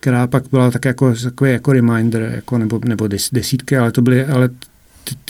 která 0.00 0.26
pak 0.26 0.44
byla 0.50 0.70
tak 0.70 0.84
jako, 0.84 1.14
takový 1.14 1.52
jako 1.52 1.72
reminder, 1.72 2.32
jako, 2.34 2.58
nebo, 2.58 2.80
nebo 2.84 3.08
desítky, 3.32 3.76
ale 3.76 3.92
to 3.92 4.02
byly, 4.02 4.26
ale 4.26 4.48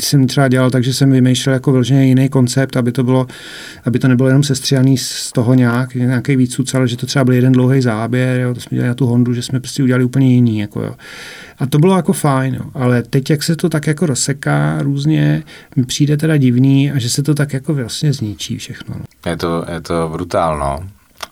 jsem 0.00 0.26
třeba 0.26 0.48
dělal 0.48 0.70
tak, 0.70 0.84
že 0.84 0.94
jsem 0.94 1.10
vymýšlel 1.10 1.54
jako 1.54 1.72
vyloženě 1.72 2.06
jiný 2.06 2.28
koncept, 2.28 2.76
aby 2.76 2.92
to 2.92 3.04
bylo, 3.04 3.26
aby 3.84 3.98
to 3.98 4.08
nebylo 4.08 4.28
jenom 4.28 4.42
sestříhaný 4.42 4.98
z 4.98 5.32
toho 5.32 5.54
nějak, 5.54 5.94
nějaký 5.94 6.36
víc 6.36 6.74
ale 6.74 6.88
že 6.88 6.96
to 6.96 7.06
třeba 7.06 7.24
byl 7.24 7.34
jeden 7.34 7.52
dlouhý 7.52 7.80
záběr, 7.80 8.40
jo, 8.40 8.54
to 8.54 8.60
jsme 8.60 8.74
dělali 8.74 8.88
na 8.88 8.94
tu 8.94 9.06
Hondu, 9.06 9.34
že 9.34 9.42
jsme 9.42 9.60
prostě 9.60 9.82
udělali 9.82 10.04
úplně 10.04 10.34
jiný, 10.34 10.58
jako 10.58 10.82
jo. 10.82 10.94
A 11.58 11.66
to 11.66 11.78
bylo 11.78 11.96
jako 11.96 12.12
fajn, 12.12 12.54
jo. 12.54 12.64
ale 12.74 13.02
teď, 13.02 13.30
jak 13.30 13.42
se 13.42 13.56
to 13.56 13.68
tak 13.68 13.86
jako 13.86 14.06
rozseká 14.06 14.82
různě, 14.82 15.42
mi 15.76 15.84
přijde 15.84 16.16
teda 16.16 16.36
divný 16.36 16.92
a 16.92 16.98
že 16.98 17.10
se 17.10 17.22
to 17.22 17.34
tak 17.34 17.52
jako 17.52 17.74
vlastně 17.74 18.12
zničí 18.12 18.58
všechno. 18.58 18.94
No. 18.98 19.30
Je 19.30 19.36
to, 19.36 19.64
je 19.74 19.80
to 19.80 20.08
brutálno, 20.12 20.78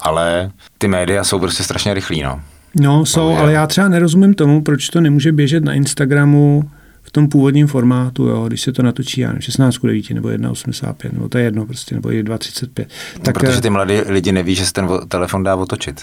ale 0.01 0.51
ty 0.79 0.89
média 0.89 1.25
jsou 1.25 1.39
prostě 1.39 1.65
strašně 1.65 1.95
rychlí, 1.95 2.23
no. 2.23 2.41
No, 2.81 3.07
jsou, 3.07 3.37
ale 3.37 3.53
já 3.53 3.67
třeba 3.67 3.89
nerozumím 3.89 4.35
tomu, 4.35 4.63
proč 4.63 4.89
to 4.89 5.01
nemůže 5.01 5.33
běžet 5.33 5.65
na 5.65 5.73
Instagramu 5.73 6.71
v 7.05 7.11
tom 7.11 7.29
původním 7.29 7.67
formátu, 7.67 8.27
jo, 8.27 8.45
když 8.47 8.61
se 8.61 8.73
to 8.73 8.83
natočí, 8.83 9.21
já 9.21 9.29
nevím, 9.29 9.43
16 9.43 9.79
9 9.83 10.11
nebo 10.11 10.29
1,85, 10.29 11.13
nebo 11.13 11.29
to 11.29 11.39
je 11.39 11.45
jedno 11.45 11.67
prostě, 11.67 11.95
nebo 11.95 12.09
2,35. 12.09 12.87
No, 13.19 13.23
tak, 13.23 13.35
protože 13.35 13.59
eh, 13.59 13.61
ty 13.61 13.71
mladí 13.71 13.95
lidi 14.07 14.33
neví, 14.33 14.55
že 14.55 14.67
se 14.67 14.73
ten 14.73 14.89
telefon 15.09 15.43
dá 15.43 15.57
otočit. 15.57 16.01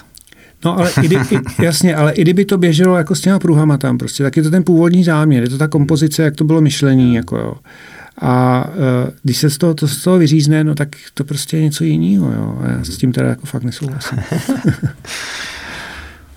No 0.66 0.78
ale 0.78 0.92
i, 1.02 1.16
i, 1.16 1.40
jasně, 1.64 1.96
ale 1.96 2.12
i 2.12 2.22
kdyby 2.22 2.46
to 2.46 2.58
běželo 2.58 2.98
jako 2.98 3.16
s 3.16 3.22
těma 3.22 3.40
pruhama 3.40 3.78
tam 3.78 3.98
prostě, 3.98 4.24
tak 4.24 4.38
je 4.38 4.44
to 4.44 4.50
ten 4.50 4.64
původní 4.64 5.04
záměr, 5.04 5.44
je 5.44 5.50
to 5.50 5.58
ta 5.58 5.68
kompozice, 5.68 6.24
jak 6.24 6.36
to 6.36 6.44
bylo 6.44 6.62
myšlení, 6.62 7.16
jako 7.16 7.38
jo. 7.38 7.56
A 8.22 8.66
uh, 8.70 8.74
když 9.24 9.38
se 9.38 9.50
z 9.50 9.58
toho, 9.58 9.74
to 9.74 9.88
z 9.88 10.04
toho 10.04 10.18
vyřízne, 10.18 10.64
no 10.64 10.76
tak 10.76 10.90
to 11.14 11.24
prostě 11.24 11.58
je 11.58 11.64
něco 11.64 11.84
jiného, 11.84 12.32
jo. 12.32 12.60
A 12.62 12.72
já 12.72 12.84
s 12.84 12.98
tím 12.98 13.12
teda 13.12 13.30
jako 13.30 13.46
fakt 13.46 13.64
nesouhlasím. 13.64 14.18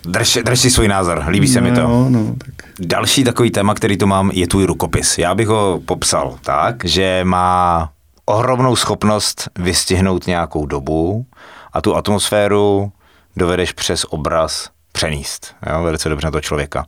Drž, 0.05 0.37
drž 0.43 0.59
si 0.59 0.71
svůj 0.71 0.87
názor, 0.87 1.23
líbí 1.27 1.47
se 1.47 1.61
no, 1.61 1.69
mi 1.69 1.75
to. 1.75 1.81
No, 1.81 2.09
no, 2.09 2.35
tak. 2.37 2.69
Další 2.79 3.23
takový 3.23 3.51
téma, 3.51 3.73
který 3.73 3.97
tu 3.97 4.07
mám, 4.07 4.31
je 4.33 4.47
tvůj 4.47 4.65
rukopis. 4.65 5.17
Já 5.17 5.35
bych 5.35 5.47
ho 5.47 5.81
popsal 5.85 6.37
tak, 6.41 6.85
že 6.85 7.21
má 7.23 7.89
ohromnou 8.25 8.75
schopnost 8.75 9.49
vystihnout 9.59 10.27
nějakou 10.27 10.65
dobu 10.65 11.25
a 11.73 11.81
tu 11.81 11.95
atmosféru 11.95 12.91
dovedeš 13.35 13.71
přes 13.71 14.05
obraz 14.09 14.69
přenést. 14.91 15.55
Jo? 15.71 15.83
Velice 15.83 16.09
dobře 16.09 16.27
na 16.27 16.31
to 16.31 16.41
člověka. 16.41 16.85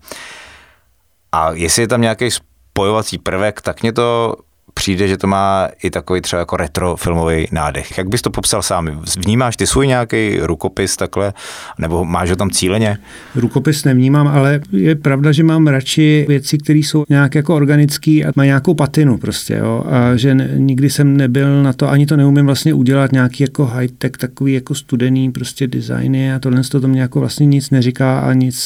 A 1.32 1.52
jestli 1.52 1.84
je 1.84 1.88
tam 1.88 2.02
nějaký 2.02 2.30
spojovací 2.32 3.18
prvek, 3.18 3.62
tak 3.62 3.82
mě 3.82 3.94
to 3.94 4.36
přijde, 4.78 5.08
že 5.08 5.18
to 5.18 5.28
má 5.28 5.68
i 5.84 5.90
takový 5.90 6.22
třeba 6.22 6.40
jako 6.40 6.58
retro 6.58 6.96
filmový 6.96 7.48
nádech. 7.52 7.98
Jak 7.98 8.10
bys 8.10 8.22
to 8.22 8.30
popsal 8.30 8.62
sám? 8.62 9.04
Vnímáš 9.26 9.58
ty 9.58 9.68
svůj 9.68 9.88
nějaký 9.88 10.38
rukopis 10.40 10.98
takhle, 10.98 11.34
nebo 11.80 12.06
máš 12.06 12.30
ho 12.30 12.36
tam 12.36 12.52
cíleně? 12.52 12.98
Rukopis 13.36 13.84
nevnímám, 13.84 14.28
ale 14.28 14.62
je 14.72 14.96
pravda, 14.96 15.32
že 15.32 15.44
mám 15.44 15.68
radši 15.68 16.26
věci, 16.30 16.58
které 16.58 16.80
jsou 16.80 17.06
nějak 17.10 17.36
jako 17.36 17.56
organické 17.56 18.24
a 18.26 18.32
mají 18.36 18.48
nějakou 18.48 18.74
patinu 18.74 19.18
prostě, 19.18 19.54
jo? 19.54 19.84
a 19.90 20.16
že 20.16 20.36
ne, 20.36 20.50
nikdy 20.56 20.90
jsem 20.90 21.18
nebyl 21.18 21.64
na 21.64 21.74
to, 21.74 21.90
ani 21.90 22.06
to 22.06 22.18
neumím 22.18 22.46
vlastně 22.46 22.74
udělat 22.74 23.12
nějaký 23.12 23.44
jako 23.44 23.66
high-tech, 23.66 24.12
takový 24.12 24.54
jako 24.54 24.76
studený 24.76 25.32
prostě 25.32 25.68
designy 25.68 26.34
a 26.34 26.40
tohle 26.40 26.62
to, 26.64 26.82
to 26.82 26.88
mě 26.88 27.02
jako 27.02 27.20
vlastně 27.20 27.46
nic 27.46 27.70
neříká 27.70 28.20
a 28.20 28.34
nic 28.34 28.58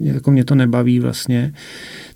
jako 0.00 0.30
mě 0.30 0.44
to 0.44 0.54
nebaví 0.54 1.00
vlastně. 1.00 1.52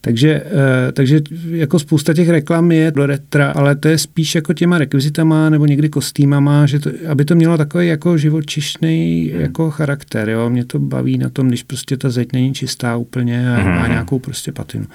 Takže, 0.00 0.42
eh, 0.44 0.92
takže 0.92 1.20
jako 1.50 1.78
spousta 1.78 2.14
těch 2.14 2.28
reklam 2.28 2.72
je 2.72 2.90
do 2.90 3.06
retra, 3.06 3.50
ale 3.50 3.76
to 3.76 3.88
je 3.88 3.98
spíš 3.98 4.34
jako 4.34 4.52
těma 4.52 4.78
rekvizitama 4.78 5.50
nebo 5.50 5.66
někdy 5.66 5.88
kostýmama, 5.88 6.66
že 6.66 6.78
to, 6.78 6.90
aby 7.08 7.24
to 7.24 7.34
mělo 7.34 7.56
takový 7.56 7.86
jako 7.86 8.18
živočišný 8.18 9.30
hmm. 9.32 9.40
jako 9.40 9.70
charakter. 9.70 10.28
Jo? 10.28 10.50
Mě 10.50 10.64
to 10.64 10.78
baví 10.78 11.18
na 11.18 11.28
tom, 11.28 11.48
když 11.48 11.62
prostě 11.62 11.96
ta 11.96 12.10
zeď 12.10 12.32
není 12.32 12.54
čistá 12.54 12.96
úplně 12.96 13.50
a 13.50 13.56
hmm. 13.56 13.74
má 13.74 13.86
nějakou 13.88 14.18
prostě 14.18 14.52
patinu. 14.52 14.86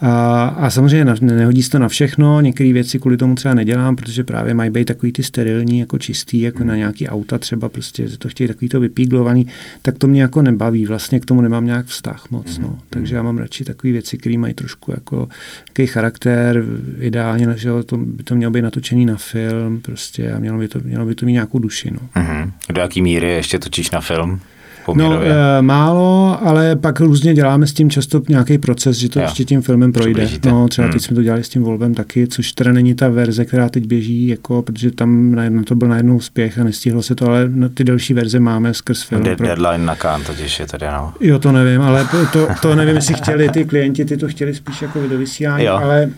A, 0.00 0.44
a 0.46 0.70
samozřejmě 0.70 1.04
ne, 1.04 1.14
nehodí 1.20 1.62
se 1.62 1.70
to 1.70 1.78
na 1.78 1.88
všechno, 1.88 2.40
některé 2.40 2.72
věci 2.72 2.98
kvůli 2.98 3.16
tomu 3.16 3.34
třeba 3.34 3.54
nedělám, 3.54 3.96
protože 3.96 4.24
právě 4.24 4.54
mají 4.54 4.70
být 4.70 4.84
takový 4.84 5.12
ty 5.12 5.22
sterilní, 5.22 5.78
jako 5.78 5.98
čistý, 5.98 6.40
jako 6.40 6.58
hmm. 6.58 6.68
na 6.68 6.76
nějaký 6.76 7.08
auta 7.08 7.38
třeba, 7.38 7.68
prostě 7.68 8.08
to 8.18 8.28
chtějí 8.28 8.48
takový 8.48 8.68
to 8.68 8.80
vypíglovaný, 8.80 9.46
tak 9.82 9.98
to 9.98 10.06
mě 10.06 10.22
jako 10.22 10.42
nebaví, 10.42 10.86
vlastně 10.86 11.20
k 11.20 11.26
tomu 11.26 11.40
nemám 11.40 11.66
nějak 11.66 11.86
vztah 11.86 12.30
moc. 12.30 12.56
Hmm. 12.56 12.66
No. 12.66 12.78
Takže 12.90 13.14
já 13.14 13.22
mám 13.22 13.38
radši 13.38 13.64
takové 13.64 13.92
věci, 13.92 14.18
které 14.22 14.38
mají 14.38 14.54
trošku 14.54 14.90
jako 14.90 15.28
jaký 15.68 15.86
charakter, 15.86 16.64
ideálně, 16.98 17.46
že 17.56 17.70
to, 17.86 17.96
by 17.96 18.22
to 18.22 18.34
mělo 18.34 18.50
být 18.52 18.62
natočený 18.62 19.06
na 19.06 19.16
film 19.16 19.80
prostě 19.80 20.32
a 20.32 20.38
mělo 20.38 20.58
by 20.58 20.68
to, 20.68 20.80
mělo 20.84 21.06
by 21.06 21.14
to 21.14 21.26
mít 21.26 21.32
nějakou 21.32 21.58
duši. 21.58 21.90
No. 21.90 22.00
Mm-hmm. 22.16 22.52
Do 22.70 22.80
jaký 22.80 23.02
míry 23.02 23.30
ještě 23.30 23.58
točíš 23.58 23.90
na 23.90 24.00
film? 24.00 24.40
No, 24.94 25.22
e, 25.22 25.62
málo, 25.62 26.38
ale 26.42 26.76
pak 26.76 27.00
různě 27.00 27.34
děláme 27.34 27.66
s 27.66 27.72
tím 27.72 27.90
často 27.90 28.22
nějaký 28.28 28.58
proces, 28.58 28.96
že 28.96 29.08
to 29.08 29.18
jo. 29.18 29.24
ještě 29.24 29.44
tím 29.44 29.62
filmem 29.62 29.92
projde. 29.92 30.28
No, 30.46 30.68
třeba 30.68 30.86
hmm. 30.86 30.92
teď 30.92 31.02
jsme 31.02 31.14
to 31.14 31.22
dělali 31.22 31.44
s 31.44 31.48
tím 31.48 31.62
Volvem 31.62 31.94
taky, 31.94 32.26
což 32.26 32.52
teda 32.52 32.72
není 32.72 32.94
ta 32.94 33.08
verze, 33.08 33.44
která 33.44 33.68
teď 33.68 33.86
běží, 33.86 34.26
jako, 34.26 34.62
protože 34.62 34.90
tam 34.90 35.34
na 35.34 35.62
to 35.62 35.74
byl 35.74 35.88
najednou 35.88 36.16
úspěch 36.16 36.58
a 36.58 36.64
nestihlo 36.64 37.02
se 37.02 37.14
to, 37.14 37.26
ale 37.26 37.48
na 37.48 37.68
ty 37.68 37.84
další 37.84 38.14
verze 38.14 38.40
máme 38.40 38.74
skrz 38.74 39.02
film. 39.02 39.22
Dead, 39.22 39.38
pro... 39.38 39.46
Deadline 39.46 39.86
na 39.86 39.94
Kán 39.94 40.24
totiž 40.24 40.60
je 40.60 40.66
tady, 40.66 40.86
no. 40.86 41.12
Jo, 41.20 41.38
to 41.38 41.52
nevím, 41.52 41.80
ale 41.80 42.08
to, 42.32 42.48
to 42.62 42.74
nevím, 42.74 42.94
jestli 42.94 43.14
chtěli 43.14 43.48
ty 43.48 43.64
klienti, 43.64 44.04
ty 44.04 44.16
to 44.16 44.28
chtěli 44.28 44.54
spíš 44.54 44.82
jako 44.82 45.00
vysílání, 45.00 45.68
ale 45.68 46.10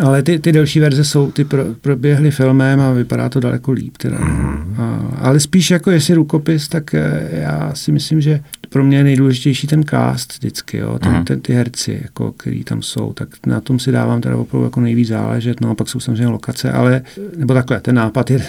ale 0.00 0.22
ty, 0.22 0.38
ty 0.38 0.52
delší 0.52 0.80
verze 0.80 1.04
jsou, 1.04 1.30
ty 1.30 1.44
pro, 1.44 1.64
proběhly 1.80 2.30
filmem 2.30 2.80
a 2.80 2.92
vypadá 2.92 3.28
to 3.28 3.40
daleko 3.40 3.72
líp. 3.72 3.96
Teda. 3.96 4.18
Mm. 4.18 4.74
A, 4.78 5.16
ale 5.18 5.40
spíš 5.40 5.70
jako 5.70 5.90
jestli 5.90 6.14
rukopis, 6.14 6.68
tak 6.68 6.94
eh, 6.94 7.28
já 7.32 7.70
si 7.74 7.92
myslím, 7.92 8.20
že 8.20 8.40
pro 8.68 8.84
mě 8.84 8.96
je 8.96 9.04
nejdůležitější 9.04 9.66
ten 9.66 9.84
cast 9.84 10.32
vždycky, 10.32 10.76
jo, 10.76 10.98
ten, 10.98 11.12
mm. 11.12 11.24
ten, 11.24 11.40
ty 11.40 11.52
herci, 11.52 12.00
jako, 12.02 12.32
který 12.32 12.64
tam 12.64 12.82
jsou, 12.82 13.12
tak 13.12 13.28
na 13.46 13.60
tom 13.60 13.78
si 13.78 13.92
dávám 13.92 14.20
teda 14.20 14.36
opravdu 14.36 14.64
jako 14.64 14.80
nejvíc 14.80 15.08
záležet, 15.08 15.60
no 15.60 15.70
a 15.70 15.74
pak 15.74 15.88
jsou 15.88 16.00
samozřejmě 16.00 16.26
lokace, 16.26 16.72
ale, 16.72 17.02
nebo 17.36 17.54
takhle, 17.54 17.80
ten 17.80 17.94
nápad 17.94 18.30
je 18.30 18.42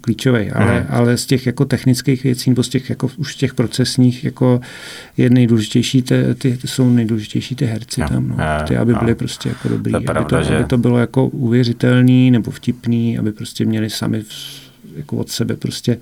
klíčový, 0.00 0.50
ale, 0.50 0.80
mm. 0.80 0.86
ale 0.88 1.16
z 1.16 1.26
těch 1.26 1.46
jako 1.46 1.64
technických 1.64 2.24
věcí, 2.24 2.50
nebo 2.50 2.62
z 2.62 2.68
těch 2.68 2.90
jako 2.90 3.08
už 3.16 3.36
těch 3.36 3.54
procesních, 3.54 4.24
jako 4.24 4.60
je 5.16 5.30
nejdůležitější, 5.30 6.02
ty, 6.02 6.34
ty, 6.38 6.58
jsou 6.64 6.90
nejdůležitější 6.90 7.56
ty 7.56 7.66
herci 7.66 8.00
no. 8.00 8.08
tam, 8.08 8.28
no, 8.28 8.36
ty, 8.68 8.76
aby 8.76 8.94
byly 8.94 9.14
prostě 9.14 9.48
jako 9.48 9.68
dobrý, 9.68 9.92
to 9.92 9.96
aby, 9.96 10.06
pravda, 10.06 10.38
to, 10.38 10.42
že... 10.42 10.56
aby 10.56 10.64
to 10.64 10.78
bylo 10.78 10.98
jako 10.98 11.26
uvěřitelný 11.26 12.30
nebo 12.30 12.50
vtipný, 12.50 13.18
aby 13.18 13.32
prostě 13.32 13.64
měli 13.64 13.90
sami 13.90 14.22
jako 14.96 15.16
od 15.16 15.30
sebe 15.30 15.56
prostě 15.56 15.98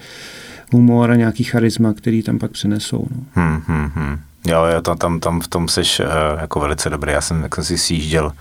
humor 0.72 1.10
a 1.10 1.16
nějaký 1.16 1.44
charisma, 1.44 1.92
který 1.92 2.22
tam 2.22 2.38
pak 2.38 2.50
přenesou. 2.50 3.06
No. 3.10 3.24
Hmm, 3.34 3.62
hmm, 3.66 3.90
hmm. 3.94 4.18
Jo, 4.46 4.64
jo, 4.64 4.82
tam, 4.82 4.96
tam, 4.96 5.20
tam 5.20 5.40
v 5.40 5.48
tom 5.48 5.68
jsi 5.68 5.80
uh, 5.80 6.06
jako 6.40 6.60
velice 6.60 6.90
dobrý. 6.90 7.12
Já 7.12 7.20
jsem, 7.20 7.42
jak 7.42 7.54
jsem 7.54 7.64
si 7.64 7.78
sjížděl 7.78 8.32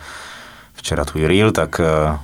včera 0.74 1.06
tvůj 1.06 1.28
reel, 1.28 1.52
tak 1.52 1.80
uh, 1.80 2.16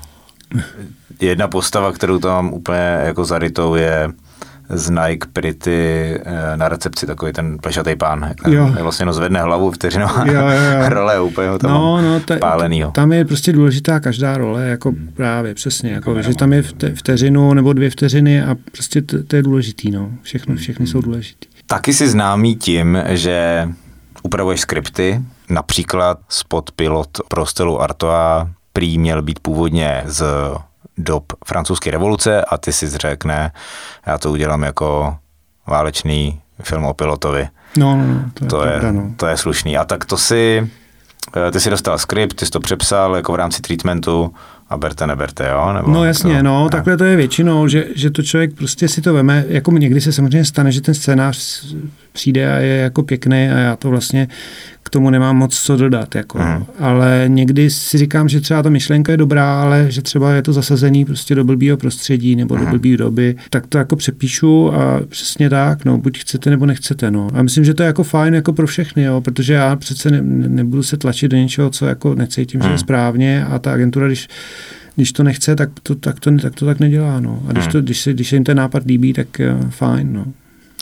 jedna 1.21 1.47
postava, 1.47 1.91
kterou 1.91 2.19
tam 2.19 2.53
úplně 2.53 2.99
jako 3.03 3.25
zarytou 3.25 3.75
je 3.75 4.09
z 4.69 4.89
Nike 4.89 5.27
Pretty 5.33 6.19
eh, 6.25 6.57
na 6.57 6.69
recepci, 6.69 7.05
takový 7.05 7.33
ten 7.33 7.57
plešatý 7.57 7.95
pán. 7.95 8.33
Jo. 8.47 8.73
Je 8.77 8.83
vlastně 8.83 9.05
no 9.05 9.13
zvedne 9.13 9.41
hlavu 9.41 9.71
vteřinová 9.71 10.25
jo, 10.25 10.33
jo, 10.33 10.49
jo. 10.49 10.89
role 10.89 11.21
úplně 11.21 11.59
tam 11.59 11.71
no, 11.71 12.01
no, 12.01 12.19
ta, 12.19 12.37
pálenýho. 12.37 12.91
Tam 12.91 13.13
je 13.13 13.25
prostě 13.25 13.53
důležitá 13.53 13.99
každá 13.99 14.37
role, 14.37 14.67
jako 14.67 14.89
hmm. 14.89 15.09
právě 15.13 15.53
přesně, 15.53 15.91
jako, 15.91 16.21
že 16.21 16.35
tam 16.35 16.53
je 16.53 16.63
vteřinu 16.95 17.53
nebo 17.53 17.73
dvě 17.73 17.89
vteřiny 17.89 18.43
a 18.43 18.55
prostě 18.71 19.01
to, 19.01 19.23
to 19.23 19.35
je 19.35 19.43
důležitý, 19.43 19.91
no. 19.91 20.11
Všechno, 20.21 20.55
všechny 20.55 20.85
hmm. 20.85 20.91
jsou 20.91 21.01
důležitý. 21.01 21.47
Taky 21.65 21.93
si 21.93 22.09
známý 22.09 22.55
tím, 22.55 22.97
že 23.07 23.69
upravuješ 24.23 24.61
skripty, 24.61 25.21
například 25.49 26.19
spot 26.29 26.71
pilot 26.71 27.09
pro 27.27 27.45
stylu 27.45 27.81
Artoa 27.81 28.49
prý 28.75 28.97
měl 28.97 29.21
být 29.21 29.39
původně 29.39 30.03
z 30.05 30.23
dob 30.97 31.23
francouzské 31.45 31.91
revoluce 31.91 32.45
a 32.45 32.57
ty 32.57 32.73
si 32.73 32.89
řekne, 32.89 33.51
já 34.05 34.17
to 34.17 34.31
udělám 34.31 34.63
jako 34.63 35.17
válečný 35.67 36.41
film 36.61 36.85
o 36.85 36.93
pilotovi. 36.93 37.47
No, 37.77 37.97
no, 37.97 38.03
no 38.13 38.29
to, 38.33 38.45
je, 38.45 38.79
to, 38.79 38.85
je, 38.85 38.91
no. 38.91 39.13
to 39.15 39.27
je 39.27 39.37
slušný. 39.37 39.77
A 39.77 39.85
tak 39.85 40.05
to 40.05 40.17
si, 40.17 40.69
eh, 41.47 41.51
ty 41.51 41.59
si 41.59 41.69
dostal 41.69 41.97
skript, 41.97 42.35
ty 42.35 42.45
jsi 42.45 42.51
to 42.51 42.59
přepsal 42.59 43.15
jako 43.15 43.31
v 43.31 43.35
rámci 43.35 43.61
treatmentu 43.61 44.33
a 44.69 44.77
berte, 44.77 45.07
neberte, 45.07 45.49
jo? 45.49 45.73
Nebo 45.73 45.91
no 45.91 46.05
jasně, 46.05 46.37
to, 46.37 46.43
no, 46.43 46.63
ne? 46.63 46.69
takhle 46.69 46.97
to 46.97 47.03
je 47.03 47.15
většinou, 47.15 47.67
že, 47.67 47.85
že 47.95 48.09
to 48.09 48.23
člověk 48.23 48.53
prostě 48.55 48.87
si 48.87 49.01
to 49.01 49.13
veme, 49.13 49.45
jako 49.47 49.71
někdy 49.71 50.01
se 50.01 50.11
samozřejmě 50.11 50.45
stane, 50.45 50.71
že 50.71 50.81
ten 50.81 50.93
scénář 50.93 51.65
přijde 52.11 52.53
a 52.53 52.55
je 52.55 52.75
jako 52.75 53.03
pěkný 53.03 53.49
a 53.49 53.57
já 53.57 53.75
to 53.75 53.89
vlastně 53.89 54.27
k 54.85 54.89
tomu 54.89 55.09
nemám 55.09 55.37
moc 55.37 55.59
co 55.59 55.77
dodat. 55.77 56.15
Jako. 56.15 56.39
Hmm. 56.39 56.65
Ale 56.79 57.25
někdy 57.27 57.69
si 57.69 57.97
říkám, 57.97 58.29
že 58.29 58.41
třeba 58.41 58.63
ta 58.63 58.69
myšlenka 58.69 59.11
je 59.11 59.17
dobrá, 59.17 59.61
ale 59.61 59.85
že 59.89 60.01
třeba 60.01 60.33
je 60.33 60.41
to 60.41 60.53
zasazený 60.53 61.05
prostě 61.05 61.35
do 61.35 61.43
blbýho 61.43 61.77
prostředí 61.77 62.35
nebo 62.35 62.55
hmm. 62.55 62.65
do 62.65 62.69
blbý 62.69 62.97
doby, 62.97 63.35
tak 63.49 63.67
to 63.67 63.77
jako 63.77 63.95
přepíšu 63.95 64.73
a 64.73 65.01
přesně 65.09 65.49
tak, 65.49 65.85
no, 65.85 65.97
buď 65.97 66.19
chcete 66.19 66.49
nebo 66.49 66.65
nechcete. 66.65 67.11
No. 67.11 67.27
A 67.33 67.41
myslím, 67.41 67.65
že 67.65 67.73
to 67.73 67.83
je 67.83 67.87
jako 67.87 68.03
fajn 68.03 68.33
jako 68.33 68.53
pro 68.53 68.67
všechny, 68.67 69.03
jo, 69.03 69.21
protože 69.21 69.53
já 69.53 69.75
přece 69.75 70.11
ne, 70.11 70.21
nebudu 70.47 70.83
se 70.83 70.97
tlačit 70.97 71.31
do 71.31 71.37
něčeho, 71.37 71.69
co 71.69 71.85
jako 71.85 72.15
necítím, 72.15 72.59
hmm. 72.59 72.67
že 72.67 72.69
je 72.69 72.75
hmm. 72.75 72.79
správně 72.79 73.45
a 73.45 73.59
ta 73.59 73.73
agentura, 73.73 74.07
když 74.07 74.27
když 74.95 75.11
to 75.11 75.23
nechce, 75.23 75.55
tak 75.55 75.69
to 75.83 75.95
tak, 75.95 76.19
to, 76.19 76.31
tak, 76.37 76.55
to 76.55 76.65
tak 76.65 76.79
nedělá. 76.79 77.19
No. 77.19 77.43
A 77.47 77.51
když, 77.51 77.63
hmm. 77.63 77.71
to, 77.71 77.81
když, 77.81 78.01
se, 78.01 78.13
když 78.13 78.29
se 78.29 78.35
jim 78.35 78.43
ten 78.43 78.57
nápad 78.57 78.83
líbí, 78.85 79.13
tak 79.13 79.27
uh, 79.63 79.69
fajn. 79.69 80.13
No. 80.13 80.25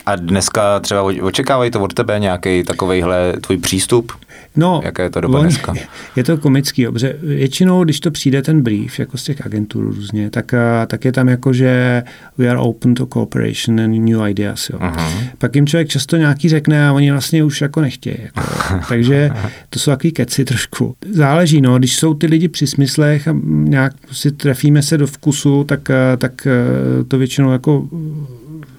A 0.05 0.15
dneska 0.15 0.79
třeba 0.79 1.03
očekávají 1.03 1.71
to 1.71 1.81
od 1.81 1.93
tebe 1.93 2.19
nějaký 2.19 2.63
takovejhle 2.63 3.33
tvůj 3.41 3.57
přístup? 3.57 4.11
No, 4.55 4.81
Jaké 4.83 5.03
je 5.03 5.09
to 5.09 5.21
doba 5.21 5.39
on, 5.39 5.45
dneska? 5.45 5.73
Je 6.15 6.23
to 6.23 6.37
komický, 6.37 6.83
dobře. 6.83 7.15
Většinou, 7.21 7.83
když 7.83 7.99
to 7.99 8.11
přijde 8.11 8.41
ten 8.41 8.61
brief, 8.61 8.99
jako 8.99 9.17
z 9.17 9.23
těch 9.23 9.45
agentur 9.45 9.83
různě, 9.83 10.29
tak, 10.29 10.53
eh, 10.53 10.85
tak 10.87 11.05
je 11.05 11.11
tam 11.11 11.27
jako, 11.27 11.53
že 11.53 12.03
we 12.37 12.49
are 12.49 12.59
open 12.59 12.95
to 12.95 13.05
cooperation 13.05 13.79
and 13.79 13.91
new 13.91 14.27
ideas. 14.27 14.69
Jo. 14.69 14.79
Uh-huh. 14.79 15.27
Pak 15.37 15.55
jim 15.55 15.67
člověk 15.67 15.87
často 15.87 16.17
nějaký 16.17 16.49
řekne 16.49 16.87
a 16.87 16.93
oni 16.93 17.11
vlastně 17.11 17.43
už 17.43 17.61
jako 17.61 17.81
nechtějí. 17.81 18.17
Jako. 18.23 18.41
Takže 18.89 19.31
to 19.69 19.79
jsou 19.79 19.91
takový 19.91 20.11
keci 20.11 20.45
trošku. 20.45 20.95
Záleží, 21.11 21.61
no, 21.61 21.77
když 21.77 21.95
jsou 21.95 22.13
ty 22.13 22.27
lidi 22.27 22.47
při 22.47 22.67
smyslech 22.67 23.27
a 23.27 23.35
nějak 23.45 23.93
si 24.11 24.31
trefíme 24.31 24.81
se 24.81 24.97
do 24.97 25.07
vkusu, 25.07 25.63
tak, 25.63 25.89
eh, 25.89 26.17
tak 26.17 26.47
eh, 26.47 27.03
to 27.03 27.17
většinou 27.17 27.51
jako 27.51 27.87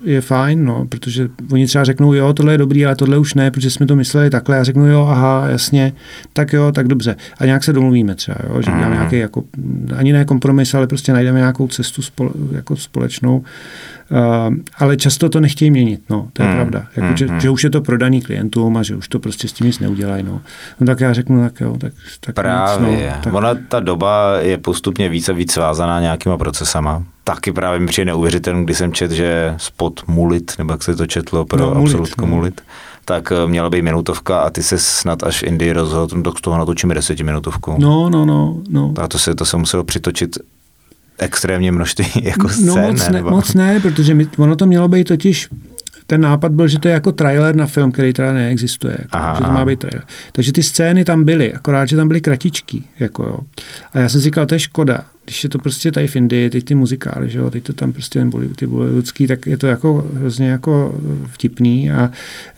je 0.05 0.21
fajn, 0.21 0.65
no, 0.65 0.87
protože 0.89 1.29
oni 1.53 1.67
třeba 1.67 1.85
řeknou, 1.85 2.13
jo, 2.13 2.33
tohle 2.33 2.55
je 2.55 2.59
dobrý, 2.59 2.87
ale 2.87 2.97
tohle 2.97 3.19
už 3.19 3.35
ne, 3.35 3.51
protože 3.51 3.71
jsme 3.71 3.87
to 3.87 3.97
mysleli 3.97 4.31
takhle. 4.31 4.57
Já 4.57 4.65
řeknu, 4.65 4.87
jo, 4.87 5.07
aha, 5.11 5.45
jasně, 5.49 5.93
tak 6.33 6.53
jo, 6.53 6.73
tak 6.73 6.89
dobře. 6.89 7.17
A 7.39 7.47
nějak 7.47 7.65
se 7.65 7.73
domluvíme 7.73 8.15
třeba, 8.15 8.37
jo, 8.49 8.63
že 8.63 8.71
děláme 8.71 8.95
nějaký 8.95 9.17
jako, 9.17 9.45
ani 9.97 10.13
ne 10.13 10.25
kompromis, 10.25 10.75
ale 10.75 10.87
prostě 10.87 11.13
najdeme 11.13 11.39
nějakou 11.39 11.69
cestu 11.69 12.03
spole, 12.03 12.31
jako 12.53 12.77
společnou. 12.77 13.45
Uh, 14.11 14.55
ale 14.79 14.97
často 14.97 15.29
to 15.29 15.41
nechtějí 15.41 15.71
měnit, 15.71 16.01
no, 16.11 16.29
to 16.33 16.43
je 16.43 16.49
hmm. 16.49 16.57
pravda. 16.57 16.87
Jako, 16.97 17.17
že, 17.17 17.29
že, 17.41 17.51
už 17.51 17.65
je 17.65 17.71
to 17.71 17.81
prodaný 17.81 18.23
klientům 18.23 18.77
a 18.77 18.83
že 18.83 18.97
už 18.97 19.09
to 19.09 19.19
prostě 19.19 19.49
s 19.49 19.53
tím 19.53 19.67
nic 19.67 19.79
neudělají, 19.79 20.23
no. 20.23 20.41
no 20.81 20.87
tak 20.87 21.01
já 21.01 21.13
řeknu, 21.13 21.43
tak 21.43 21.61
jo, 21.61 21.77
tak, 21.79 21.93
tak 22.21 22.35
Právě, 22.35 22.91
nic, 22.91 23.01
no, 23.01 23.23
tak... 23.23 23.35
ona 23.35 23.55
ta 23.69 23.81
doba 23.81 24.39
je 24.41 24.59
postupně 24.59 25.09
více 25.09 25.33
víc 25.33 25.53
svázaná 25.53 26.01
nějakýma 26.01 26.39
procesama 26.39 27.05
taky 27.25 27.53
právě 27.53 27.81
mi 27.81 27.87
přijde 27.87 28.05
neuvěřitelný, 28.05 28.65
když 28.65 28.79
jsem 28.79 28.93
čet, 28.93 29.11
že 29.11 29.55
spot 29.57 30.09
Mulit, 30.09 30.53
nebo 30.59 30.73
jak 30.73 30.83
se 30.83 30.97
to 30.97 31.07
četlo 31.07 31.45
pro 31.45 31.61
no, 31.61 31.77
Absolutko 31.77 32.27
no. 32.27 32.27
Mulit, 32.27 32.61
tak 33.05 33.33
eh, 33.33 33.47
měla 33.47 33.71
být 33.71 33.83
minutovka 33.83 34.41
a 34.41 34.51
ty 34.51 34.63
se 34.63 34.79
snad 34.79 35.23
až 35.23 35.43
Indii 35.43 35.73
rozhodl, 35.73 36.23
tak 36.23 36.39
z 36.39 36.41
toho 36.41 36.59
natočíme 36.59 36.95
desetiminutovku. 36.95 37.75
No, 37.79 38.11
no, 38.11 38.25
no. 38.25 38.57
no. 38.69 38.95
A 39.03 39.09
to 39.09 39.19
se, 39.19 39.35
to 39.35 39.45
se 39.45 39.57
muselo 39.57 39.85
přitočit 39.85 40.39
extrémně 41.19 41.73
množství 41.73 42.07
jako 42.23 42.49
scén, 42.49 42.67
no 42.67 42.77
moc 42.77 43.07
ne, 43.07 43.13
nebo? 43.13 43.31
moc 43.31 43.55
ne, 43.55 43.81
protože 43.81 44.15
my, 44.15 44.27
ono 44.39 44.57
to 44.57 44.67
mělo 44.67 44.89
být 44.89 45.09
totiž 45.09 45.49
ten 46.07 46.21
nápad 46.21 46.53
byl, 46.53 46.69
že 46.69 46.79
to 46.79 46.89
je 46.89 46.95
jako 46.95 47.13
trailer 47.13 47.57
na 47.57 47.67
film, 47.67 47.93
který 47.93 48.13
teda 48.13 48.33
neexistuje. 48.33 48.97
Jako, 48.99 49.17
Aha, 49.17 49.35
že 49.39 49.45
to 49.45 49.51
má 49.53 49.65
být 49.65 49.79
trailer. 49.79 50.03
Takže 50.33 50.53
ty 50.53 50.63
scény 50.63 51.05
tam 51.05 51.25
byly, 51.25 51.53
akorát, 51.53 51.87
že 51.87 51.97
tam 51.97 52.09
byly 52.09 52.21
kratičký. 52.21 52.85
Jako 53.01 53.23
jo. 53.23 53.39
A 53.93 53.99
já 53.99 54.09
jsem 54.09 54.21
si 54.21 54.25
říkal, 54.25 54.47
to 54.47 54.55
je 54.55 54.59
škoda. 54.59 55.05
Když 55.25 55.45
je 55.45 55.51
to 55.51 55.59
prostě 55.59 55.93
tady 55.93 56.07
v 56.07 56.17
Indii, 56.17 56.51
teď 56.51 56.65
ty 56.65 56.75
muzikály, 56.75 57.31
že 57.31 57.39
jo, 57.39 57.51
teď 57.51 57.65
to 57.65 57.73
tam 57.73 57.93
prostě 57.93 58.19
ten 58.19 58.31
Bollywood, 58.31 58.57
ty 58.57 58.67
bollywoodský, 58.67 59.27
tak 59.27 59.47
je 59.47 59.57
to 59.57 59.67
jako 59.67 60.07
hrozně 60.15 60.49
jako 60.49 60.95
vtipný 61.27 61.91
a 61.91 62.11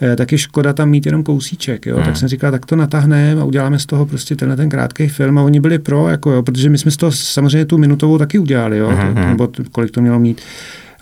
e, 0.03 0.17
tak 0.17 0.33
je 0.33 0.39
škoda 0.39 0.73
tam 0.73 0.91
mít 0.91 1.07
jenom 1.07 1.23
kousíček, 1.23 1.87
jo. 1.87 1.97
Hmm. 1.97 2.05
Tak 2.05 2.17
jsem 2.17 2.29
říkal, 2.29 2.51
tak 2.51 2.67
to 2.67 2.77
natáhneme 2.77 3.41
a 3.41 3.45
uděláme 3.45 3.79
z 3.79 3.87
toho 3.87 4.07
prostě 4.07 4.37
tenhle 4.37 4.57
ten 4.57 4.69
krátký 4.69 5.09
film 5.09 5.39
a 5.39 5.43
oni 5.43 5.61
byli 5.61 5.79
pro, 5.79 6.09
jako 6.09 6.31
jo, 6.33 6.43
protože 6.43 6.71
my 6.71 6.79
jsme 6.79 6.91
z 6.91 6.97
toho 6.97 7.13
samozřejmě 7.13 7.65
tu 7.65 7.79
minutovou 7.79 8.19
taky 8.19 8.39
udělali, 8.39 8.79
jo, 8.79 8.91
Mhm, 8.91 9.15
to, 9.15 9.21
mhm. 9.21 9.29
nebo 9.29 9.49
kolik 9.73 9.91
to 9.91 10.01
mělo 10.01 10.19
mít. 10.19 10.41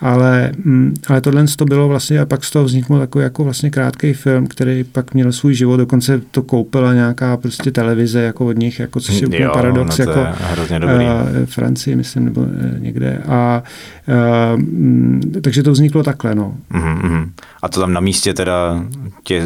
Ale, 0.05 0.53
mm, 0.65 0.95
ale 1.09 1.21
tohle 1.21 1.45
to 1.57 1.65
bylo 1.65 1.89
vlastně 1.89 2.21
a 2.21 2.27
pak 2.27 2.45
z 2.45 2.51
toho 2.51 2.65
vzniknul 2.65 2.99
takový 2.99 3.23
jako 3.23 3.45
vlastně 3.45 3.71
krátký 3.71 4.13
film, 4.13 4.47
který 4.47 4.85
pak 4.85 5.15
měl 5.15 5.33
svůj 5.33 5.55
život, 5.55 5.77
dokonce 5.77 6.21
to 6.31 6.43
koupila 6.43 6.95
nějaká 6.95 7.37
prostě 7.37 7.71
televize 7.71 8.21
jako 8.23 8.47
od 8.47 8.59
nich, 8.59 8.81
jako 8.81 9.01
což 9.01 9.21
je 9.21 9.27
úplně 9.27 9.49
paradox, 9.49 9.99
no 9.99 10.05
jako 10.05 10.27
hrozně 10.53 10.81
dobrý. 10.81 11.07
eh, 11.07 11.47
Francii, 11.47 11.97
myslím, 11.97 12.25
nebo 12.25 12.47
eh, 12.61 12.81
někde. 12.81 13.19
A 13.29 13.63
mm, 14.57 15.41
takže 15.43 15.63
to 15.63 15.73
vzniklo 15.73 16.03
takhle, 16.03 16.35
no. 16.35 16.55
Mhm, 16.71 16.99
mhm. 17.03 17.31
A 17.65 17.69
to 17.69 17.81
tam 17.81 17.93
na 17.93 18.01
místě 18.01 18.35
teda 18.35 18.85
tě 19.23 19.43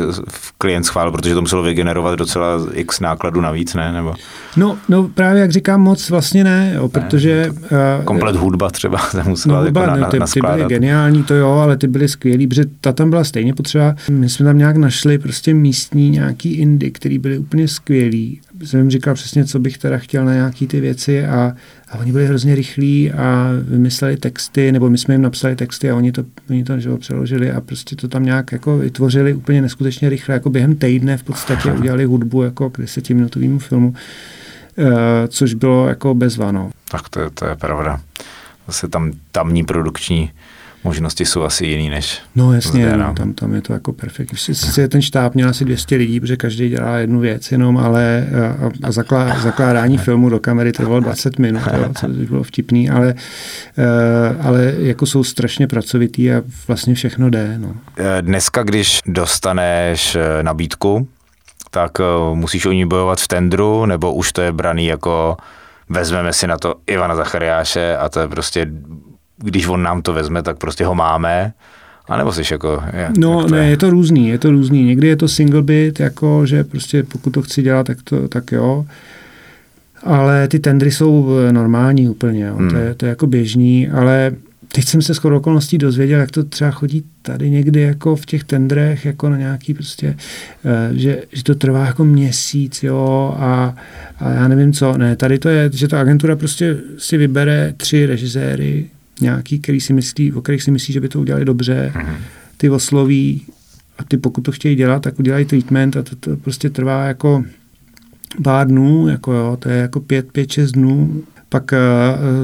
klient 0.59 0.85
schválil, 0.85 1.13
protože 1.13 1.35
to 1.35 1.41
muselo 1.41 1.63
vygenerovat 1.63 2.19
docela 2.19 2.67
x 2.73 3.01
nákladů 3.01 3.41
navíc, 3.41 3.75
ne? 3.75 3.93
Nebo 3.93 4.15
No, 4.57 4.79
no 4.89 5.09
právě 5.09 5.41
jak 5.43 5.53
říkám, 5.53 5.81
moc 5.81 6.11
vlastně 6.11 6.45
ne, 6.45 6.73
jo, 6.75 6.89
protože... 6.89 7.51
eh, 7.73 8.05
komplet 8.05 8.37
hudba 8.37 8.71
třeba 8.71 8.99
se 8.99 9.23
musela 9.23 9.55
No, 9.61 9.67
jako 9.67 9.81
hudba, 9.81 9.87
na, 9.87 9.95
ne, 9.95 10.01
na, 10.01 10.27
ty, 10.27 10.33
ty 10.35 10.41
byly 10.41 10.65
geniální, 10.69 11.23
to 11.25 11.35
jo, 11.35 11.51
ale 11.51 11.77
ty 11.77 11.87
byly 11.87 12.09
skvělý, 12.09 12.47
protože 12.47 12.65
ta 12.81 12.93
tam 12.93 13.11
byla 13.11 13.25
stejně 13.25 13.55
potřeba. 13.55 13.95
My 14.11 14.29
jsme 14.29 14.47
tam 14.47 14.59
nějak 14.59 14.77
našli 14.77 15.19
prostě 15.19 15.55
místní 15.55 16.11
nějaký 16.11 16.55
indy, 16.55 16.91
který 16.91 17.19
byly 17.19 17.39
úplně 17.39 17.69
skvělý. 17.69 18.41
Jsem 18.65 18.81
jim 18.81 18.91
říkal 18.91 19.15
přesně, 19.15 19.45
co 19.45 19.59
bych 19.59 19.79
teda 19.79 19.99
chtěl 19.99 20.25
na 20.25 20.35
nějaký 20.35 20.67
ty 20.67 20.81
věci 20.81 21.27
a, 21.27 21.53
a 21.89 21.99
oni 21.99 22.13
byli 22.13 22.27
hrozně 22.27 22.55
rychlí 22.55 23.13
a 23.13 23.49
vymysleli 23.63 24.17
texty, 24.17 24.73
nebo 24.73 24.91
my 24.91 24.99
jsme 24.99 25.15
jim 25.15 25.23
napsali 25.23 25.57
texty 25.57 25.91
a 25.91 25.97
oni 25.97 26.13
to, 26.13 26.25
oni 26.51 26.65
to 26.65 26.79
že 26.81 26.89
jo, 26.89 26.97
přeložili 26.97 27.53
a 27.53 27.61
prostě 27.61 27.97
to 27.97 28.09
tam 28.09 28.25
nějak 28.25 28.53
jako 28.53 28.79
vytvořili 28.79 29.35
úplně 29.35 29.63
neskutečně 29.63 30.09
rychle, 30.09 30.35
jako 30.35 30.51
během 30.51 30.77
týdne 30.77 31.17
v 31.17 31.23
podstatě 31.23 31.73
udělali 31.73 32.05
hudbu 32.05 32.43
jako 32.43 32.71
k 32.71 32.79
desetiminutovému 32.79 33.59
filmu, 33.59 33.95
eh, 34.79 35.29
což 35.29 35.55
bylo 35.55 35.89
jako 35.89 36.15
bezva, 36.15 36.53
no. 36.53 36.71
Tak 36.91 37.09
to, 37.09 37.21
je- 37.21 37.31
to 37.31 37.47
je 37.47 37.57
pravda. 37.57 38.01
Zase 38.67 38.89
tam 38.89 39.13
tamní 39.33 39.65
produkční 39.65 40.31
možnosti 40.85 41.25
jsou 41.25 41.43
asi 41.43 41.67
jiný 41.67 41.91
než 41.91 42.19
No 42.37 42.53
jasně, 42.53 42.89
zde, 42.89 42.97
no, 42.97 43.15
tam, 43.15 43.33
tam 43.33 43.55
je 43.55 43.63
to 43.63 43.73
jako 43.73 43.93
perfektní. 43.93 44.39
Sice 44.39 44.89
ten 44.89 45.03
štáb 45.03 45.35
měl 45.35 45.49
asi 45.49 45.65
200 45.65 45.97
lidí, 45.97 46.21
protože 46.21 46.37
každý 46.37 46.69
dělá 46.69 46.97
jednu 46.97 47.21
věc 47.21 47.53
jenom, 47.53 47.77
ale 47.77 48.27
a, 48.61 48.89
a 48.89 48.93
zaklá, 48.93 49.41
zakládání 49.41 49.99
filmu 49.99 50.29
do 50.29 50.41
kamery 50.41 50.73
trvalo 50.73 51.01
20 51.01 51.39
minut, 51.39 51.63
jo, 51.73 51.93
což 52.01 52.29
bylo 52.29 52.43
vtipný, 52.43 52.91
ale, 52.91 53.15
eh, 53.79 54.37
ale 54.43 54.75
jako 54.79 55.07
jsou 55.07 55.25
strašně 55.25 55.67
pracovitý 55.67 56.33
a 56.33 56.43
vlastně 56.69 56.95
všechno 56.95 57.31
jde. 57.31 57.55
No. 57.59 57.75
Eh, 57.99 58.23
Dneska, 58.23 58.63
když 58.63 59.01
dostaneš 59.07 60.15
eh, 60.15 60.43
nabídku, 60.43 61.09
tak 61.71 61.99
musíš 62.35 62.67
o 62.67 62.73
ní 62.73 62.87
bojovat 62.87 63.21
v 63.21 63.29
tendru, 63.29 63.87
nebo 63.87 64.15
už 64.15 64.33
to 64.33 64.43
je 64.43 64.53
braný 64.53 64.87
jako 64.87 65.37
vezmeme 65.89 66.33
si 66.33 66.47
na 66.47 66.59
to 66.59 66.75
Ivana 66.87 67.17
Zachariáše 67.17 67.97
a 67.97 68.09
to 68.09 68.21
je 68.21 68.29
prostě, 68.29 68.67
když 69.39 69.67
on 69.67 69.83
nám 69.83 70.03
to 70.03 70.13
vezme, 70.13 70.43
tak 70.43 70.59
prostě 70.59 70.85
ho 70.85 70.95
máme, 70.95 71.53
a 72.09 72.17
nebo 72.17 72.33
jsi 72.33 72.43
jako... 72.51 72.83
Je, 72.93 73.09
No 73.19 73.43
to 73.43 73.49
ne, 73.49 73.65
je? 73.65 73.71
je 73.71 73.77
to 73.77 73.91
různý, 73.91 74.29
je 74.29 74.39
to 74.39 74.51
různý. 74.51 74.85
Někdy 74.85 75.09
je 75.09 75.17
to 75.17 75.29
single 75.29 75.63
bit, 75.63 76.01
jako 76.01 76.47
že 76.47 76.65
prostě 76.65 77.03
pokud 77.03 77.31
to 77.31 77.43
chci 77.43 77.63
dělat, 77.63 77.87
tak, 77.87 77.99
to, 78.05 78.29
tak 78.29 78.53
jo. 78.53 78.87
Ale 80.03 80.49
ty 80.49 80.59
tendry 80.59 80.91
jsou 80.91 81.29
eh, 81.49 81.53
normální 81.53 82.09
úplně, 82.09 82.45
jo. 82.45 82.57
Hmm. 82.57 82.71
To, 82.71 82.77
je, 82.77 82.95
to 82.95 83.07
je 83.07 83.11
jako 83.11 83.27
běžný, 83.27 83.89
ale 83.89 84.33
teď 84.73 84.85
jsem 84.85 85.03
se 85.03 85.15
skoro 85.15 85.37
okolností 85.37 85.79
dozvěděl, 85.79 86.21
jak 86.21 86.31
to 86.31 86.45
třeba 86.45 86.71
chodí 86.71 87.05
tady 87.23 87.51
někdy 87.51 87.81
jako 87.81 88.17
v 88.17 88.27
těch 88.27 88.45
tendrech, 88.45 89.05
jako 89.05 89.29
na 89.29 89.37
nějaký 89.37 89.75
prostě, 89.75 90.17
eh, 90.65 90.91
že, 90.93 91.23
že 91.33 91.45
to 91.45 91.55
trvá 91.55 91.87
jako 91.87 92.05
měsíc, 92.05 92.83
jo, 92.83 93.35
a, 93.39 93.75
a 94.21 94.31
já 94.31 94.49
nevím 94.49 94.73
co, 94.73 94.99
ne, 94.99 95.17
tady 95.17 95.39
to 95.39 95.49
je, 95.49 95.71
že 95.73 95.89
ta 95.89 96.01
agentura 96.01 96.37
prostě 96.37 96.77
si 96.99 97.17
vybere 97.17 97.75
tři 97.77 98.07
režiséry, 98.07 98.87
nějaký, 99.21 99.59
který 99.61 99.81
si 99.81 99.93
myslí, 99.93 100.33
o 100.33 100.41
kterých 100.43 100.63
si 100.63 100.71
myslí, 100.71 100.95
že 100.95 101.01
by 101.01 101.09
to 101.09 101.21
udělali 101.21 101.45
dobře, 101.45 101.93
Mhm. 101.95 102.15
ty 102.57 102.71
osloví 102.71 103.43
a 103.99 104.05
ty 104.05 104.17
pokud 104.17 104.41
to 104.41 104.53
chtějí 104.53 104.77
dělat, 104.77 105.03
tak 105.03 105.19
udělají 105.19 105.45
treatment 105.45 105.97
a 105.97 106.03
to, 106.03 106.17
to 106.17 106.37
prostě 106.37 106.71
trvá 106.71 107.05
jako 107.05 107.45
pár 108.45 108.67
dnů, 108.67 109.09
jako 109.09 109.33
jo, 109.33 109.57
to 109.61 109.69
je 109.69 109.77
jako 109.79 110.01
pět, 110.01 110.33
pět, 110.33 110.53
šest 110.53 110.73
dnů. 110.73 111.23
Pak 111.51 111.73
uh, 111.73 111.79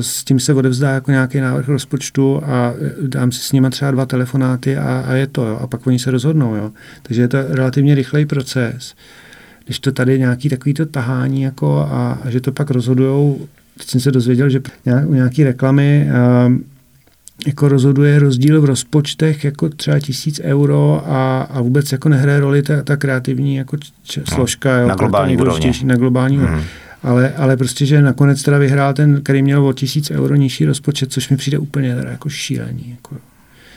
s 0.01 0.25
tím 0.25 0.41
se 0.41 0.55
odevzdá 0.55 0.91
jako 0.91 1.11
nějaký 1.11 1.41
návrh 1.41 1.69
rozpočtu 1.69 2.41
a 2.45 2.75
eh, 2.81 3.09
dám 3.09 3.33
si 3.33 3.41
s 3.41 3.53
nima 3.53 3.71
třeba 3.71 3.91
dva 3.91 4.07
telefonáty 4.07 4.77
a, 4.77 5.05
a 5.07 5.13
je 5.15 5.27
to, 5.27 5.47
jo. 5.47 5.59
A 5.63 5.67
pak 5.67 5.87
oni 5.87 5.99
se 5.99 6.11
rozhodnou, 6.11 6.55
jo. 6.55 6.73
Takže 7.03 7.23
je 7.23 7.29
to 7.29 7.39
relativně 7.49 7.95
rychlej 7.95 8.27
proces. 8.27 8.95
Když 9.65 9.79
to 9.81 9.93
tady 9.93 10.19
nějaký 10.19 10.49
takový 10.49 10.75
to 10.75 10.87
tahání 10.87 11.43
jako 11.43 11.79
a, 11.79 12.19
a 12.25 12.31
že 12.31 12.41
to 12.41 12.53
pak 12.53 12.71
rozhodujou, 12.71 13.49
teď 13.79 13.89
jsem 13.89 14.01
se 14.01 14.11
dozvěděl, 14.13 14.51
že 14.51 14.61
u 15.07 15.15
nějaký 15.15 15.45
reklamy 15.45 16.07
uh, 16.47 16.53
jako 17.47 17.69
rozhoduje 17.69 18.19
rozdíl 18.19 18.61
v 18.61 18.65
rozpočtech 18.65 19.45
jako 19.45 19.69
třeba 19.69 20.01
tisíc 20.01 20.41
euro 20.45 21.03
a, 21.07 21.43
a 21.43 21.61
vůbec 21.61 21.93
jako 21.93 22.09
nehraje 22.09 22.41
roli 22.41 22.63
ta, 22.63 22.83
ta 22.83 22.97
kreativní 22.97 23.57
jako 23.57 23.77
č, 24.03 24.21
složka. 24.35 24.79
Jo, 24.79 24.89
na 24.89 24.95
globální 24.95 25.27
nejdůležitější, 25.29 25.87
Na 25.87 25.97
globální 25.97 26.37
Mhm. 26.39 26.55
mm. 26.55 26.63
ale, 27.03 27.33
ale 27.37 27.57
prostě, 27.57 27.87
že 27.87 28.03
nakonec 28.03 28.43
teda 28.43 28.59
vyhrál 28.59 28.95
ten, 28.95 29.23
který 29.23 29.43
měl 29.43 29.67
o 29.67 29.73
tisíc 29.73 30.11
euro 30.11 30.35
nižší 30.35 30.65
rozpočet, 30.65 31.13
což 31.13 31.29
mi 31.29 31.37
přijde 31.37 31.59
úplně 31.59 31.95
teda 31.95 32.11
jako 32.11 32.29
šílení. 32.29 32.91
Jako. 32.91 33.17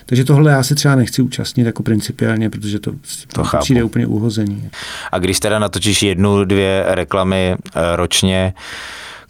Takže 0.05 0.23
tohle 0.23 0.51
já 0.51 0.63
se 0.63 0.75
třeba 0.75 0.95
nechci 0.95 1.21
účastnit 1.21 1.65
jako 1.65 1.83
principiálně, 1.83 2.49
protože 2.49 2.79
to, 2.79 2.91
To 3.33 3.43
chápu. 3.43 3.63
přijde 3.63 3.83
úplně 3.83 4.07
uhozený. 4.07 4.69
A 5.11 5.19
když 5.19 5.39
teda 5.39 5.59
natočíš 5.59 6.03
jednu, 6.03 6.45
dvě 6.45 6.83
reklamy 6.87 7.55
eh, 7.75 7.95
ročně, 7.95 8.53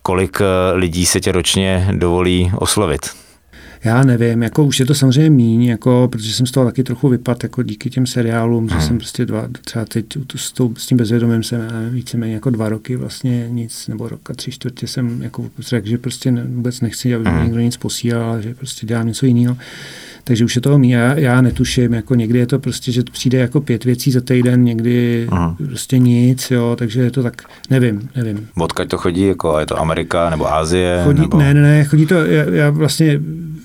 kolik 0.07 0.41
eh, 0.41 0.75
lidí 0.75 1.05
se 1.05 1.19
tě 1.19 1.31
ročně 1.31 1.87
dovolí 1.91 2.51
oslovit? 2.55 3.01
Já 3.83 4.03
nevím, 4.03 4.43
jako 4.43 4.63
už 4.63 4.79
je 4.79 4.85
to 4.85 4.95
samozřejmě 4.95 5.29
míň, 5.29 5.63
jako, 5.63 6.07
protože 6.11 6.33
jsem 6.33 6.45
z 6.45 6.51
toho 6.51 6.65
taky 6.65 6.83
trochu 6.83 7.09
vypadl 7.09 7.39
jako 7.43 7.63
díky 7.63 7.89
těm 7.89 8.07
seriálům, 8.07 8.69
že 8.69 8.81
jsem 8.81 8.97
prostě 8.97 9.25
dva, 9.25 9.47
třeba 9.65 9.85
teď 9.85 10.05
s, 10.35 10.51
tou, 10.51 10.75
s 10.75 10.87
tím 10.87 10.97
bezvědomím 10.97 11.43
jsem 11.43 11.61
víceméně 11.89 12.33
jako 12.33 12.49
dva 12.49 12.69
roky 12.69 12.95
vlastně 12.95 13.47
nic, 13.49 13.87
nebo 13.87 14.09
rok 14.09 14.29
a 14.29 14.33
tři 14.33 14.51
čtvrtě 14.51 14.87
jsem 14.87 15.21
jako 15.21 15.49
řekl, 15.59 15.87
že 15.87 15.97
prostě 15.97 16.31
ne, 16.31 16.43
vůbec 16.43 16.81
nechci, 16.81 17.15
aby 17.15 17.31
mi 17.31 17.43
někdo 17.43 17.59
nic 17.59 17.77
posílal, 17.77 18.41
že 18.41 18.53
prostě 18.53 18.85
dělám 18.85 19.07
něco 19.07 19.25
jiného. 19.25 19.57
Takže 20.27 20.45
už 20.45 20.55
je 20.55 20.61
toho 20.61 20.77
míň. 20.79 20.89
Já, 20.89 21.13
já 21.19 21.41
netuším, 21.41 21.93
jako 21.93 22.15
někdy 22.15 22.39
je 22.39 22.47
to 22.47 22.59
prostě, 22.59 22.91
že 22.91 23.01
přijde 23.11 23.37
jako 23.37 23.61
pět 23.61 23.83
věcí 23.85 24.11
za 24.11 24.21
týden, 24.21 24.63
někdy 24.63 25.27
Aha. 25.31 25.55
prostě 25.67 25.97
nic, 25.99 26.51
jo, 26.51 26.75
takže 26.79 27.01
je 27.01 27.11
to 27.11 27.23
tak, 27.23 27.41
nevím, 27.69 28.09
nevím. 28.15 28.47
Odkaď 28.57 28.87
to 28.87 28.97
chodí? 28.97 29.21
Jako 29.27 29.59
je 29.59 29.65
to 29.65 29.79
Amerika 29.79 30.29
nebo 30.29 30.53
Asie? 30.53 31.01
Chodí, 31.03 31.21
nebo... 31.21 31.37
Ne, 31.39 31.53
ne, 31.53 31.61
ne, 31.61 31.83
chodí 31.85 32.05
to, 32.05 32.15
já, 32.25 32.43
já 32.51 32.69
vlastně 32.69 33.19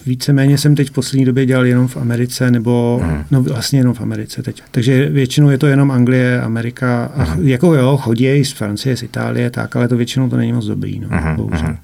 víceméně 0.07 0.59
jsem 0.59 0.75
teď 0.75 0.89
v 0.89 0.93
poslední 0.93 1.25
době 1.25 1.47
dělal 1.47 1.67
jenom 1.67 1.89
v 1.89 1.97
Americe, 1.97 2.51
nebo 2.51 3.01
Mhm. 3.05 3.25
no 3.31 3.43
vlastně 3.43 3.79
jenom 3.81 3.95
v 3.95 4.01
Americe 4.01 4.43
teď. 4.43 4.63
Takže 4.71 5.09
většinou 5.09 5.51
je 5.51 5.59
to 5.59 5.67
jenom 5.67 5.91
Anglie, 5.91 6.41
Amerika, 6.41 7.05
a 7.17 7.23
Mhm. 7.25 7.49
jako 7.49 7.75
jo, 7.75 7.97
chodí 7.97 8.45
z 8.45 8.53
Francie, 8.53 8.97
z 8.97 9.03
Itálie, 9.03 9.51
tak, 9.51 9.77
ale 9.77 9.89
to 9.89 9.97
většinou 9.97 10.29
to 10.29 10.37
není 10.37 10.53
moc 10.53 10.67
dobrý, 10.67 10.99
no, 11.01 11.09
Mhm, 11.11 11.37
bohužel. 11.37 11.63
mhm. 11.69 11.77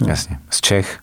No. 0.00 0.06
Jasně. 0.08 0.36
Z 0.50 0.60
Čech? 0.60 0.98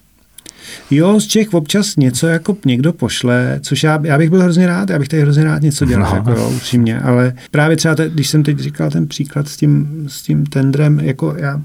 Jo, 0.92 1.20
z 1.20 1.28
Čech 1.28 1.54
občas 1.54 1.96
něco 1.96 2.28
jako 2.28 2.58
někdo 2.66 2.94
pošle, 2.94 3.60
což 3.62 3.84
já, 3.84 4.00
já 4.04 4.18
bych 4.18 4.30
byl 4.30 4.42
hrozně 4.42 4.68
rád, 4.68 4.90
já 4.90 5.00
bych 5.00 5.08
tady 5.08 5.22
hrozně 5.22 5.44
rád 5.44 5.62
něco 5.62 5.86
dělal, 5.86 6.12
No. 6.12 6.16
jako 6.18 6.32
jo, 6.32 6.50
upřímně, 6.56 7.00
ale 7.00 7.34
právě 7.52 7.78
třeba, 7.78 7.96
te, 7.96 8.10
když 8.10 8.30
jsem 8.30 8.44
teď 8.44 8.60
říkal 8.60 8.92
ten 8.92 9.08
příklad 9.08 9.48
s 9.48 9.58
tím, 9.58 10.06
s 10.08 10.22
tím 10.22 10.46
tendrem, 10.46 11.00
jako 11.00 11.36
já 11.38 11.62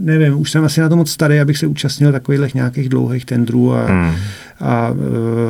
nevím, 0.00 0.40
už 0.40 0.50
jsem 0.50 0.64
asi 0.64 0.80
na 0.80 0.88
to 0.88 0.96
moc 0.96 1.10
starý, 1.10 1.40
abych 1.40 1.58
se 1.58 1.66
účastnil 1.66 2.12
takových 2.12 2.54
nějakých 2.54 2.88
dlouhých 2.88 3.24
tendrů 3.24 3.72
a, 3.74 3.86
Hmm. 3.86 4.14
a 4.60 4.90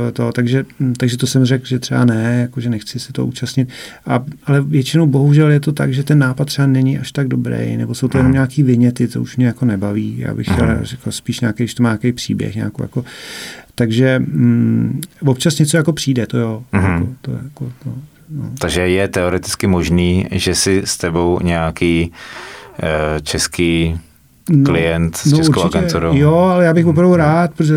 e, 0.09 0.13
to, 0.13 0.33
takže, 0.33 0.65
takže 0.97 1.17
to 1.17 1.27
jsem 1.27 1.45
řekl, 1.45 1.67
že 1.67 1.79
třeba 1.79 2.05
ne, 2.05 2.39
jako 2.41 2.61
že 2.61 2.71
nechci 2.71 2.99
se 3.01 3.13
to 3.13 3.27
účastnit. 3.27 3.69
A, 4.07 4.25
ale 4.45 4.61
většinou 4.61 5.07
bohužel 5.07 5.51
je 5.51 5.61
to 5.61 5.73
tak, 5.73 5.95
že 5.95 6.03
ten 6.03 6.19
nápad 6.19 6.45
třeba 6.45 6.67
není 6.67 6.99
až 6.99 7.13
tak 7.13 7.29
dobrý, 7.29 7.77
nebo 7.77 7.95
jsou 7.95 8.09
to 8.09 8.19
jenom 8.19 8.27
Mhm. 8.31 8.33
nějaký 8.35 8.63
vyněty, 8.63 9.09
to 9.09 9.23
už 9.23 9.37
mě 9.37 9.47
jako 9.47 9.65
nebaví. 9.65 10.19
Já 10.19 10.35
bych 10.35 10.49
hmm. 10.49 10.79
řekl 10.83 11.11
spíš 11.13 11.41
nějaký, 11.41 11.63
když 11.63 11.75
to 11.75 11.83
má 11.83 11.89
nějaký 11.89 12.13
příběh, 12.13 12.55
nějakou 12.57 12.83
jako, 12.83 13.05
takže 13.75 14.19
mm, 14.19 15.01
občas 15.27 15.59
něco 15.59 15.77
jako 15.77 15.93
přijde, 15.93 16.27
to 16.27 16.39
jo. 16.39 16.63
Mhm. 16.73 16.85
Jako, 16.93 17.09
to, 17.21 17.31
jako, 17.45 17.73
no, 17.87 17.95
no. 18.31 18.51
Takže 18.59 18.81
je 18.89 19.09
teoreticky 19.09 19.67
možný, 19.67 20.27
že 20.33 20.55
si 20.55 20.83
s 20.85 20.97
tebou 20.97 21.39
nějaký 21.43 22.13
eh, 22.83 23.21
český 23.23 23.99
klient 24.65 25.17
s 25.17 25.37
českou 25.37 25.63
agenturou. 25.63 26.17
Jo, 26.17 26.35
ale 26.35 26.65
já 26.65 26.75
bych 26.75 26.87
opravdu 26.87 27.17
rád, 27.17 27.51
protože 27.57 27.75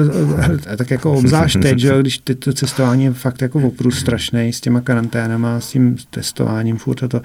eh, 0.71 0.77
tak 0.77 0.91
jako 0.91 1.11
obzvlášť 1.17 1.59
teď, 1.61 1.79
že 1.79 1.93
když 2.01 2.17
teď 2.17 2.39
to 2.39 2.53
cestování 2.53 3.03
je 3.03 3.13
fakt 3.13 3.41
jako 3.41 3.59
oprus 3.59 3.99
strašný 3.99 4.53
s 4.53 4.61
těma 4.61 4.81
karanténama, 4.81 5.59
s 5.59 5.71
tím 5.71 5.95
testováním 6.09 6.77
furt 6.77 7.03
a 7.03 7.07
to. 7.07 7.21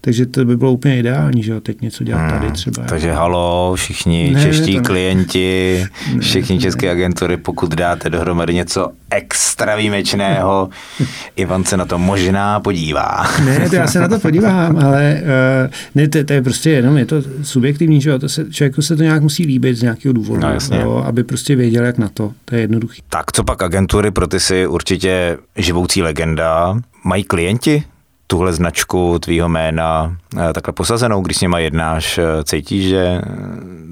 Takže 0.00 0.26
to 0.26 0.44
by 0.44 0.56
bylo 0.56 0.72
úplně 0.72 0.98
ideální, 0.98 1.42
že 1.42 1.52
jo, 1.52 1.60
teď 1.60 1.80
něco 1.80 2.04
dělat 2.04 2.30
tady 2.30 2.52
třeba. 2.52 2.82
Hmm, 2.82 2.88
Takže 2.88 3.08
jako. 3.08 3.20
halo, 3.20 3.72
všichni 3.76 4.30
Ne, 4.34 4.42
čeští 4.42 4.76
ne. 4.76 4.82
klienti, 4.82 5.86
všichni 6.20 6.58
české 6.58 6.90
agentury, 6.90 7.36
pokud 7.36 7.74
dáte 7.74 8.10
dohromady 8.10 8.54
něco 8.54 8.90
extra 9.10 9.76
výjimečného, 9.76 10.68
Ivan 11.36 11.64
se 11.64 11.76
na 11.76 11.84
to 11.84 11.98
možná 11.98 12.60
podívá. 12.60 13.26
Ne, 13.44 13.70
to 13.70 13.76
já 13.76 13.86
se 13.86 14.00
na 14.00 14.08
to 14.08 14.18
podívám, 14.18 14.78
ale 14.78 15.20
uh, 15.22 15.70
ne, 15.94 16.08
to, 16.08 16.24
to, 16.24 16.32
je 16.32 16.42
prostě 16.42 16.70
jenom, 16.70 16.98
je 16.98 17.06
to 17.06 17.22
subjektivní, 17.42 18.00
že 18.00 18.10
jo, 18.10 18.18
to 18.18 18.28
se, 18.28 18.50
člověku 18.50 18.82
se 18.84 18.96
to 18.96 19.02
nějak 19.02 19.22
musí 19.22 19.46
líbit 19.46 19.76
z 19.76 19.82
nějakého 19.82 20.12
důvodu, 20.12 20.40
No, 20.40 20.50
jasně. 20.50 20.80
jo, 20.80 21.02
aby 21.06 21.24
prostě 21.24 21.56
věděl, 21.56 21.84
jak 21.84 21.98
na 21.98 22.08
to, 22.08 22.32
to 22.44 22.54
je 22.54 22.60
jednoduchý. 22.60 23.02
Tak 23.08 23.32
co 23.32 23.44
pak 23.44 23.62
agentury, 23.62 24.10
pro 24.10 24.26
ty 24.26 24.40
si 24.40 24.66
určitě 24.66 25.38
živoucí 25.56 26.02
legenda. 26.02 26.76
Mají 27.04 27.24
klienti 27.24 27.84
tuhle 28.26 28.52
značku 28.52 29.18
tvýho 29.18 29.48
jména 29.48 30.16
eh, 30.36 30.52
takhle 30.52 30.72
posazenou, 30.72 31.20
když 31.22 31.36
s 31.36 31.40
nima 31.40 31.58
jednáš, 31.58 32.18
eh, 32.18 32.24
cítíš, 32.44 32.88
že 32.88 32.98
eh, 32.98 33.20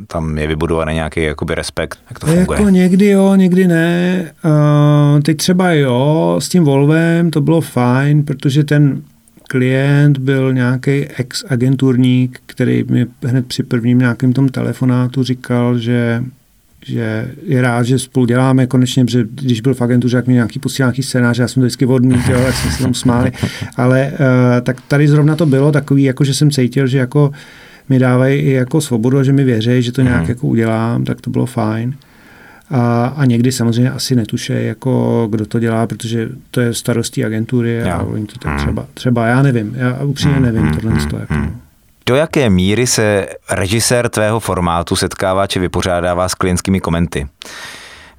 tam 0.07 0.39
je 0.39 0.47
vybudovaný 0.47 0.95
nějaký 0.95 1.23
jakoby 1.23 1.55
respekt, 1.55 1.99
jak 2.11 2.19
to 2.19 2.27
funguje? 2.27 2.59
Jako 2.61 2.71
někdy 2.71 3.07
jo, 3.09 3.35
někdy 3.35 3.67
ne. 3.69 4.31
Uh, 4.45 5.21
teď 5.21 5.37
třeba 5.37 5.73
jo, 5.73 6.37
s 6.39 6.49
tím 6.49 6.65
Volvem 6.65 7.31
to 7.31 7.41
bylo 7.41 7.61
fajn, 7.61 8.25
protože 8.25 8.65
ten 8.65 9.03
klient 9.53 10.19
byl 10.19 10.53
nějaký 10.55 10.91
ex-agenturník, 11.17 12.41
který 12.47 12.85
mi 12.91 13.07
hned 13.25 13.47
při 13.47 13.63
prvním 13.63 13.99
nějakém 13.99 14.33
tom 14.33 14.49
telefonátu 14.49 15.23
říkal, 15.23 15.79
že 15.79 16.25
že 16.87 17.31
je 17.47 17.63
rád, 17.63 17.83
že 17.83 17.99
spolu 17.99 18.27
děláme 18.27 18.67
konečně, 18.67 19.05
protože 19.05 19.25
když 19.35 19.61
byl 19.61 19.75
v 19.75 19.83
agentuře, 19.83 20.17
jak 20.17 20.27
mi 20.27 20.33
nějaký 20.35 20.59
posílal 20.59 20.89
nějaký 20.89 21.03
scénář, 21.03 21.39
já 21.39 21.49
jsem 21.49 21.61
to 21.61 21.65
vždycky 21.65 21.87
odmít, 21.87 22.21
jo, 22.31 22.39
jak 22.41 22.55
jsme 22.55 22.71
se 22.71 22.83
tam 22.83 22.95
smáli, 22.95 23.33
ale 23.77 24.11
uh, 24.13 24.17
tak 24.63 24.77
tady 24.89 25.09
zrovna 25.09 25.37
to 25.37 25.47
bylo 25.47 25.73
takový, 25.73 26.03
jako 26.03 26.25
že 26.25 26.35
jsem 26.35 26.51
cítil, 26.51 26.87
že 26.87 26.99
jako 26.99 27.33
mi 27.89 27.99
dávají 27.99 28.41
i 28.41 28.51
jako 28.53 28.81
svobodu 28.81 29.19
a 29.19 29.23
že 29.23 29.33
mi 29.33 29.45
věří, 29.45 29.83
že 29.83 29.93
to 29.93 30.03
nějak 30.03 30.21
Mhm. 30.21 30.29
jako 30.29 30.47
udělám, 30.47 31.05
tak 31.05 31.21
to 31.21 31.31
bylo 31.31 31.47
fajn. 31.47 31.95
A, 32.73 33.07
a 33.17 33.25
někdy 33.25 33.53
samozřejmě 33.53 33.91
asi 33.91 34.17
netuše, 34.17 34.63
jako 34.63 35.27
kdo 35.31 35.47
to 35.47 35.59
dělá, 35.59 35.87
protože 35.87 36.29
to 36.51 36.61
je 36.61 36.75
starostí 36.75 37.25
agentury 37.25 37.83
a 37.83 37.89
Jo. 38.01 38.07
oni 38.13 38.27
to 38.27 38.39
tak 38.39 38.53
Mhm. 38.53 38.59
třeba, 38.59 38.87
třeba 38.95 39.27
já 39.27 39.43
nevím, 39.43 39.75
já 39.77 39.99
upřímně 40.05 40.35
Mhm, 40.35 40.45
nevím 40.45 40.63
mhm, 40.63 40.75
tohle. 40.81 41.07
To, 41.07 41.17
jako, 41.19 41.35
mhm. 41.35 41.61
Do 42.07 42.15
jaké 42.15 42.51
míry 42.51 42.87
se 42.87 43.27
režisér 43.51 44.09
tvého 44.09 44.41
formátu 44.41 44.97
setkává 44.97 45.47
či 45.47 45.59
vypořádává 45.59 46.29
s 46.29 46.35
klientskými 46.35 46.81
komenty? 46.81 47.27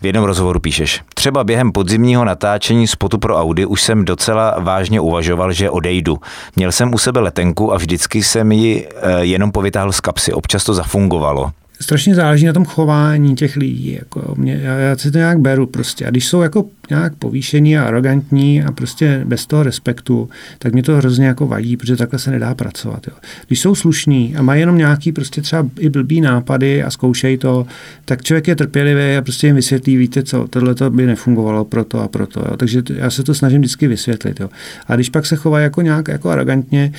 V 0.01 0.05
jednom 0.05 0.25
rozhovoru 0.25 0.59
píšeš, 0.59 1.01
třeba 1.15 1.43
během 1.43 1.71
podzimního 1.71 2.25
natáčení 2.25 2.87
spotu 2.87 3.17
pro 3.17 3.37
Audi 3.41 3.65
už 3.65 3.81
jsem 3.81 4.05
docela 4.05 4.55
vážně 4.59 4.99
uvažoval, 4.99 5.53
že 5.53 5.69
odejdu. 5.69 6.17
Měl 6.55 6.71
jsem 6.71 6.93
u 6.93 6.97
sebe 6.97 7.19
letenku 7.19 7.73
a 7.73 7.77
vždycky 7.77 8.23
jsem 8.23 8.51
ji 8.51 8.87
eh, 9.01 9.25
jenom 9.25 9.51
povytáhl 9.51 9.91
z 9.91 9.99
kapsy. 9.99 10.33
Občas 10.33 10.63
to 10.63 10.73
zafungovalo. 10.73 11.51
Strašně 11.83 12.15
záleží 12.15 12.45
na 12.45 12.53
tom 12.53 12.65
chování 12.65 13.35
těch 13.35 13.55
lidí. 13.55 13.93
Jako 13.99 14.35
mě, 14.37 14.59
já, 14.63 14.77
já 14.77 14.97
si 14.97 15.11
to 15.11 15.17
nějak 15.17 15.39
beru 15.39 15.67
prostě. 15.67 16.05
A 16.05 16.09
když 16.09 16.27
jsou 16.27 16.41
jako 16.41 16.65
nějak 16.89 17.15
povýšení 17.15 17.77
a 17.77 17.83
arrogantní 17.83 18.63
a 18.63 18.71
prostě 18.71 19.21
bez 19.25 19.45
toho 19.45 19.63
respektu, 19.63 20.29
tak 20.59 20.73
mě 20.73 20.83
to 20.83 20.95
hrozně 20.95 21.25
jako 21.25 21.47
vadí, 21.47 21.77
protože 21.77 21.95
takhle 21.95 22.19
se 22.19 22.31
nedá 22.31 22.55
pracovat. 22.55 23.07
Jo. 23.07 23.13
Když 23.47 23.59
jsou 23.59 23.75
slušní 23.75 24.35
a 24.35 24.41
mají 24.41 24.59
jenom 24.59 24.77
nějaký 24.77 25.11
prostě 25.11 25.41
třeba 25.41 25.69
i 25.79 25.89
blbý 25.89 26.21
nápady 26.21 26.83
a 26.83 26.89
zkoušejí 26.89 27.37
to, 27.37 27.65
tak 28.05 28.23
člověk 28.23 28.47
je 28.47 28.55
trpělivý 28.55 29.17
a 29.17 29.21
prostě 29.21 29.47
jim 29.47 29.55
vysvětlí, 29.55 29.97
víte 29.97 30.23
co, 30.23 30.47
tohle 30.47 30.75
to 30.75 30.89
by 30.89 31.05
nefungovalo 31.05 31.65
proto 31.65 32.01
a 32.01 32.07
proto. 32.07 32.39
Jo. 32.39 32.57
Takže 32.57 32.83
já 32.95 33.09
se 33.09 33.23
to 33.23 33.33
snažím 33.33 33.61
vždycky 33.61 33.87
vysvětlit. 33.87 34.39
Jo. 34.39 34.49
A 34.87 34.95
když 34.95 35.09
pak 35.09 35.25
se 35.25 35.35
chovají 35.35 35.63
jako 35.63 35.81
nějak 35.81 36.07
jako 36.07 36.29
arrogantně, 36.29 36.91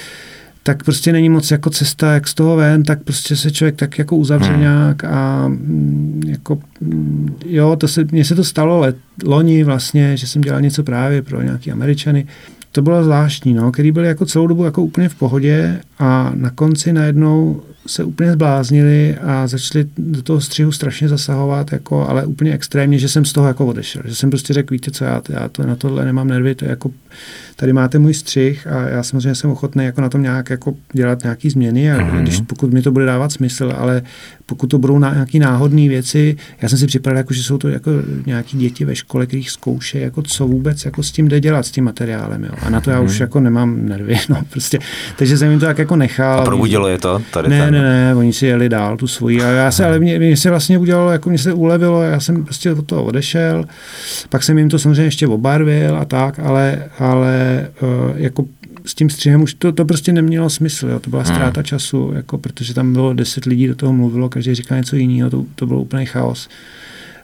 tak 0.66 0.84
prostě 0.84 1.12
není 1.12 1.28
moc 1.28 1.50
jako 1.50 1.70
cesta, 1.70 2.14
jak 2.14 2.28
z 2.28 2.34
toho 2.34 2.56
ven, 2.56 2.82
tak 2.82 3.02
prostě 3.02 3.36
se 3.36 3.50
člověk 3.50 3.76
tak 3.76 3.98
jako 3.98 4.16
uzavře 4.16 4.50
Hmm. 4.50 4.60
nějak 4.60 5.04
a 5.04 5.48
mm, 5.48 6.22
jako, 6.26 6.58
mm, 6.80 7.36
jo, 7.46 7.76
to 7.76 7.88
se, 7.88 8.04
mně 8.12 8.24
se 8.24 8.34
to 8.34 8.44
stalo 8.44 8.78
let, 8.78 8.96
loni 9.24 9.64
vlastně, 9.64 10.16
že 10.16 10.26
jsem 10.26 10.42
dělal 10.42 10.60
něco 10.60 10.82
právě 10.82 11.22
pro 11.22 11.42
nějaký 11.42 11.72
Američany. 11.72 12.26
To 12.72 12.82
bylo 12.82 13.04
zvláštní, 13.04 13.54
no, 13.54 13.72
který 13.72 13.92
byli 13.92 14.08
jako 14.08 14.26
celou 14.26 14.46
dobu 14.46 14.64
jako 14.64 14.82
úplně 14.82 15.08
v 15.08 15.14
pohodě 15.14 15.80
a 15.98 16.32
na 16.34 16.50
konci 16.50 16.92
najednou 16.92 17.62
se 17.86 18.04
úplně 18.04 18.32
zbláznili 18.32 19.16
a 19.22 19.46
začali 19.46 19.84
do 19.98 20.22
toho 20.22 20.40
střihu 20.40 20.72
strašně 20.72 21.08
zasahovat, 21.08 21.72
jako, 21.72 22.08
ale 22.08 22.26
úplně 22.26 22.52
extrémně, 22.52 22.98
že 22.98 23.08
jsem 23.08 23.24
z 23.24 23.32
toho 23.32 23.46
jako 23.48 23.66
odešel. 23.66 24.02
Že 24.04 24.14
jsem 24.14 24.30
prostě 24.30 24.52
řekl, 24.52 24.74
víte 24.74 24.90
co, 24.90 25.04
já, 25.04 25.22
já 25.28 25.48
to, 25.48 25.66
na 25.66 25.76
tohle 25.76 26.04
nemám 26.04 26.28
nervy, 26.28 26.54
to 26.54 26.64
je 26.64 26.68
jako, 26.70 26.90
tady 27.56 27.72
máte 27.72 27.98
můj 27.98 28.14
střih 28.14 28.66
a 28.66 28.88
já 28.88 29.02
samozřejmě 29.02 29.34
jsem 29.34 29.50
ochotný 29.50 29.84
jako 29.84 30.00
na 30.00 30.08
tom 30.08 30.22
nějak 30.22 30.50
jako 30.50 30.74
dělat 30.92 31.22
nějaký 31.22 31.50
změny, 31.50 31.92
a 31.92 31.96
Mhm. 32.04 32.22
když, 32.22 32.40
pokud 32.40 32.72
mi 32.72 32.82
to 32.82 32.92
bude 32.92 33.06
dávat 33.06 33.32
smysl, 33.32 33.72
ale 33.78 34.02
pokud 34.46 34.66
to 34.66 34.78
budou 34.78 34.98
na, 34.98 35.12
nějaký 35.14 35.38
náhodné 35.38 35.88
věci, 35.88 36.36
já 36.62 36.68
jsem 36.68 36.78
si 36.78 36.86
připadal, 36.86 37.16
jako, 37.16 37.34
že 37.34 37.42
jsou 37.42 37.58
to 37.58 37.68
jako 37.68 37.90
nějaký 38.26 38.58
děti 38.58 38.84
ve 38.84 38.96
škole, 38.96 39.26
kterých 39.26 39.50
zkoušejí, 39.50 40.04
jako 40.04 40.22
co 40.22 40.46
vůbec 40.46 40.84
jako 40.84 41.02
s 41.02 41.12
tím 41.12 41.28
jde 41.28 41.40
dělat, 41.40 41.66
s 41.66 41.70
tím 41.70 41.84
materiálem. 41.84 42.44
Jo. 42.44 42.50
A 42.62 42.70
na 42.70 42.80
to 42.80 42.90
já 42.90 43.00
už 43.00 43.12
Mhm. 43.12 43.20
jako 43.22 43.40
nemám 43.40 43.86
nervy. 43.86 44.16
No, 44.28 44.42
prostě. 44.50 44.78
Takže 45.18 45.38
jsem 45.38 45.50
jim 45.50 45.60
to 45.60 45.66
tak 45.66 45.78
jako 45.78 45.96
nechal. 45.96 46.40
A 46.40 46.44
probudilo 46.44 46.88
je 46.88 46.98
to? 46.98 47.22
Tady 47.32 47.48
Ne, 47.48 47.64
ten... 47.64 47.73
ne, 47.82 48.04
ne, 48.04 48.14
oni 48.14 48.32
si 48.32 48.46
jeli 48.46 48.68
dál 48.68 48.96
tu 48.96 49.06
svoji. 49.06 49.42
A 49.42 49.48
já 49.48 49.70
se, 49.70 49.84
ale 49.84 49.98
mě, 49.98 50.18
mě 50.18 50.36
se 50.36 50.50
vlastně 50.50 50.78
udělalo, 50.78 51.10
jako 51.10 51.28
mě 51.28 51.38
se 51.38 51.52
ulevilo, 51.52 52.02
já 52.02 52.20
jsem 52.20 52.44
prostě 52.44 52.72
od 52.72 52.86
toho 52.86 53.04
odešel. 53.04 53.64
Pak 54.28 54.42
jsem 54.42 54.58
jim 54.58 54.68
to 54.68 54.78
samozřejmě 54.78 55.02
ještě 55.02 55.26
obarvil 55.26 55.96
a 55.96 56.04
tak, 56.04 56.38
ale, 56.38 56.84
ale 56.98 57.66
uh, 57.82 57.88
jako 58.16 58.44
s 58.86 58.94
tím 58.94 59.10
střihem 59.10 59.42
už 59.42 59.54
to, 59.54 59.72
to 59.72 59.84
prostě 59.84 60.12
nemělo 60.12 60.50
smysl, 60.50 60.88
jo. 60.88 61.00
to 61.00 61.10
byla 61.10 61.22
Hmm. 61.22 61.34
ztráta 61.34 61.62
času, 61.62 62.12
jako, 62.16 62.38
protože 62.38 62.74
tam 62.74 62.92
bylo 62.92 63.14
deset 63.14 63.44
lidí, 63.44 63.66
do 63.66 63.74
toho 63.74 63.92
mluvilo, 63.92 64.28
každý 64.28 64.54
říkal 64.54 64.78
něco 64.78 64.96
jiného, 64.96 65.30
to, 65.30 65.44
to 65.54 65.66
byl 65.66 65.78
úplný 65.78 66.06
chaos. 66.06 66.48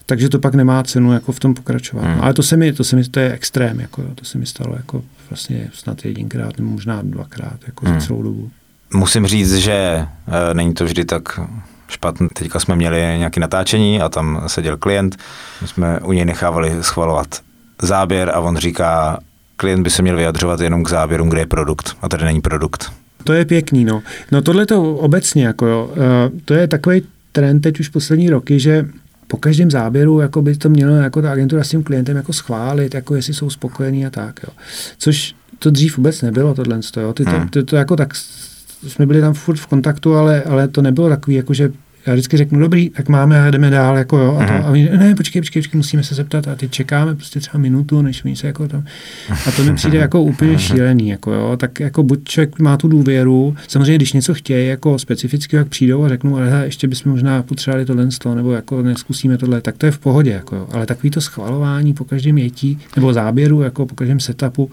Takže 0.06 0.28
to 0.28 0.38
pak 0.38 0.54
nemá 0.54 0.82
cenu 0.82 1.12
jako 1.12 1.32
v 1.32 1.40
tom 1.40 1.54
pokračovat. 1.54 2.04
Hmm. 2.04 2.20
Ale 2.20 2.34
to 2.34 2.42
se 2.42 2.56
mi, 2.56 2.72
to 2.72 2.84
se 2.84 2.96
mi, 2.96 3.04
to 3.04 3.20
je 3.20 3.32
extrém, 3.32 3.80
jako, 3.80 4.02
jo. 4.02 4.08
to 4.14 4.24
se 4.24 4.38
mi 4.38 4.46
stalo 4.46 4.76
jako 4.76 5.02
vlastně 5.30 5.68
snad 5.74 6.04
jedinkrát, 6.04 6.58
nebo 6.58 6.70
možná 6.70 7.02
dvakrát, 7.02 7.58
jako 7.66 7.86
Hmm. 7.86 8.00
za 8.00 8.06
celou 8.06 8.22
dobu. 8.22 8.50
Musím 8.94 9.26
říct, 9.26 9.54
že 9.54 9.72
e, 9.72 10.06
není 10.54 10.74
to 10.74 10.84
vždy 10.84 11.04
tak 11.04 11.40
špatné. 11.88 12.28
Teďka 12.34 12.60
jsme 12.60 12.76
měli 12.76 12.96
nějaké 12.96 13.40
natáčení 13.40 14.00
a 14.00 14.08
tam 14.08 14.42
seděl 14.46 14.76
klient. 14.76 15.16
My 15.62 15.68
jsme 15.68 16.00
u 16.00 16.12
něj 16.12 16.24
nechávali 16.24 16.72
schvalovat 16.80 17.40
záběr 17.82 18.30
a 18.34 18.40
on 18.40 18.56
říká, 18.56 19.18
klient 19.56 19.82
by 19.82 19.90
se 19.90 20.02
měl 20.02 20.16
vyjadřovat 20.16 20.60
jenom 20.60 20.84
k 20.84 20.88
záběrům, 20.88 21.28
kde 21.28 21.40
je 21.40 21.46
produkt. 21.46 21.96
A 22.02 22.08
tady 22.08 22.24
není 22.24 22.40
produkt. 22.40 22.92
To 23.24 23.32
je 23.32 23.44
pěkný, 23.44 23.84
no. 23.84 24.02
No 24.32 24.42
tohle 24.42 24.66
to 24.66 24.94
obecně, 24.94 25.44
jako 25.46 25.66
jo, 25.66 25.90
eh, 25.96 26.30
to 26.44 26.54
je 26.54 26.68
takový 26.68 27.02
trend 27.32 27.60
teď 27.60 27.80
už 27.80 27.88
poslední 27.88 28.30
roky, 28.30 28.60
že 28.60 28.86
po 29.28 29.36
každém 29.36 29.70
záběru 29.70 30.20
jako 30.20 30.42
by 30.42 30.56
to 30.56 30.68
mělo 30.68 30.94
jako 30.94 31.22
ta 31.22 31.32
agentura 31.32 31.64
s 31.64 31.68
tím 31.68 31.82
klientem 31.82 32.16
jako 32.16 32.32
schválit, 32.32 32.94
jako 32.94 33.14
jestli 33.14 33.34
jsou 33.34 33.50
spokojení 33.50 34.06
a 34.06 34.10
tak. 34.10 34.40
Jo. 34.46 34.52
Což 34.98 35.34
to 35.58 35.70
dřív 35.70 35.96
vůbec 35.96 36.22
nebylo, 36.22 36.54
tohle. 36.54 36.80
Jo. 37.00 37.12
Ty 37.12 37.24
to, 37.24 37.30
Hmm. 37.30 37.48
to, 37.48 37.62
to, 37.62 37.76
jako 37.76 37.96
tak, 37.96 38.14
jsme 38.82 39.06
byli 39.06 39.20
tam 39.20 39.34
furt 39.34 39.56
v 39.56 39.66
kontaktu, 39.66 40.14
ale, 40.14 40.42
ale 40.42 40.68
to 40.68 40.82
nebylo 40.82 41.08
takový, 41.08 41.36
jako 41.36 41.54
že 41.54 41.72
já 42.06 42.12
vždycky 42.12 42.36
řeknu, 42.36 42.60
dobrý, 42.60 42.90
tak 42.90 43.08
máme 43.08 43.42
a 43.42 43.50
jdeme 43.50 43.70
dál, 43.70 43.96
jako 43.98 44.18
jo, 44.18 44.36
a, 44.40 44.46
to, 44.46 44.52
Mhm. 44.52 44.62
a 44.64 44.70
oni, 44.70 44.88
ne, 44.98 45.14
počkej, 45.14 45.42
počkej, 45.42 45.62
počkej, 45.62 45.78
musíme 45.78 46.02
se 46.02 46.14
zeptat 46.14 46.48
a 46.48 46.54
teď 46.54 46.70
čekáme 46.70 47.14
prostě 47.14 47.40
třeba 47.40 47.60
minutu, 47.60 48.02
než 48.02 48.24
oni 48.24 48.36
se 48.36 48.46
jako 48.46 48.68
tam, 48.68 48.84
a 49.48 49.50
to 49.50 49.64
mi 49.64 49.74
přijde 49.74 49.98
jako 49.98 50.22
úplně 50.22 50.58
šílený, 50.58 51.08
jako 51.08 51.32
jo, 51.32 51.56
tak 51.56 51.80
jako 51.80 52.02
buď 52.02 52.24
člověk 52.24 52.58
má 52.58 52.76
tu 52.76 52.88
důvěru, 52.88 53.56
samozřejmě, 53.68 53.94
když 53.96 54.12
něco 54.12 54.34
chtějí 54.34 54.68
jako 54.68 54.98
specificky, 54.98 55.56
jak 55.56 55.68
přijdou 55.68 56.04
a 56.04 56.08
řeknou, 56.08 56.36
ale 56.36 56.50
hele, 56.50 56.64
ještě 56.64 56.88
bychom 56.88 57.12
možná 57.12 57.42
potřebovali 57.42 57.84
tohle 57.84 58.10
z 58.10 58.18
toho, 58.18 58.34
nebo 58.34 58.52
jako 58.52 58.82
neskusíme 58.82 59.38
tohle, 59.38 59.60
tak 59.60 59.76
to 59.78 59.86
je 59.86 59.92
v 59.92 59.98
pohodě, 59.98 60.30
jako 60.30 60.56
jo, 60.56 60.66
ale 60.72 60.86
takový 60.86 61.10
to 61.10 61.20
schvalování 61.20 61.94
po 61.94 62.04
každém 62.04 62.38
jetí, 62.38 62.78
nebo 62.96 63.12
záběru, 63.12 63.62
jako 63.62 63.86
po 63.86 63.94
každém 63.94 64.20
setupu, 64.20 64.70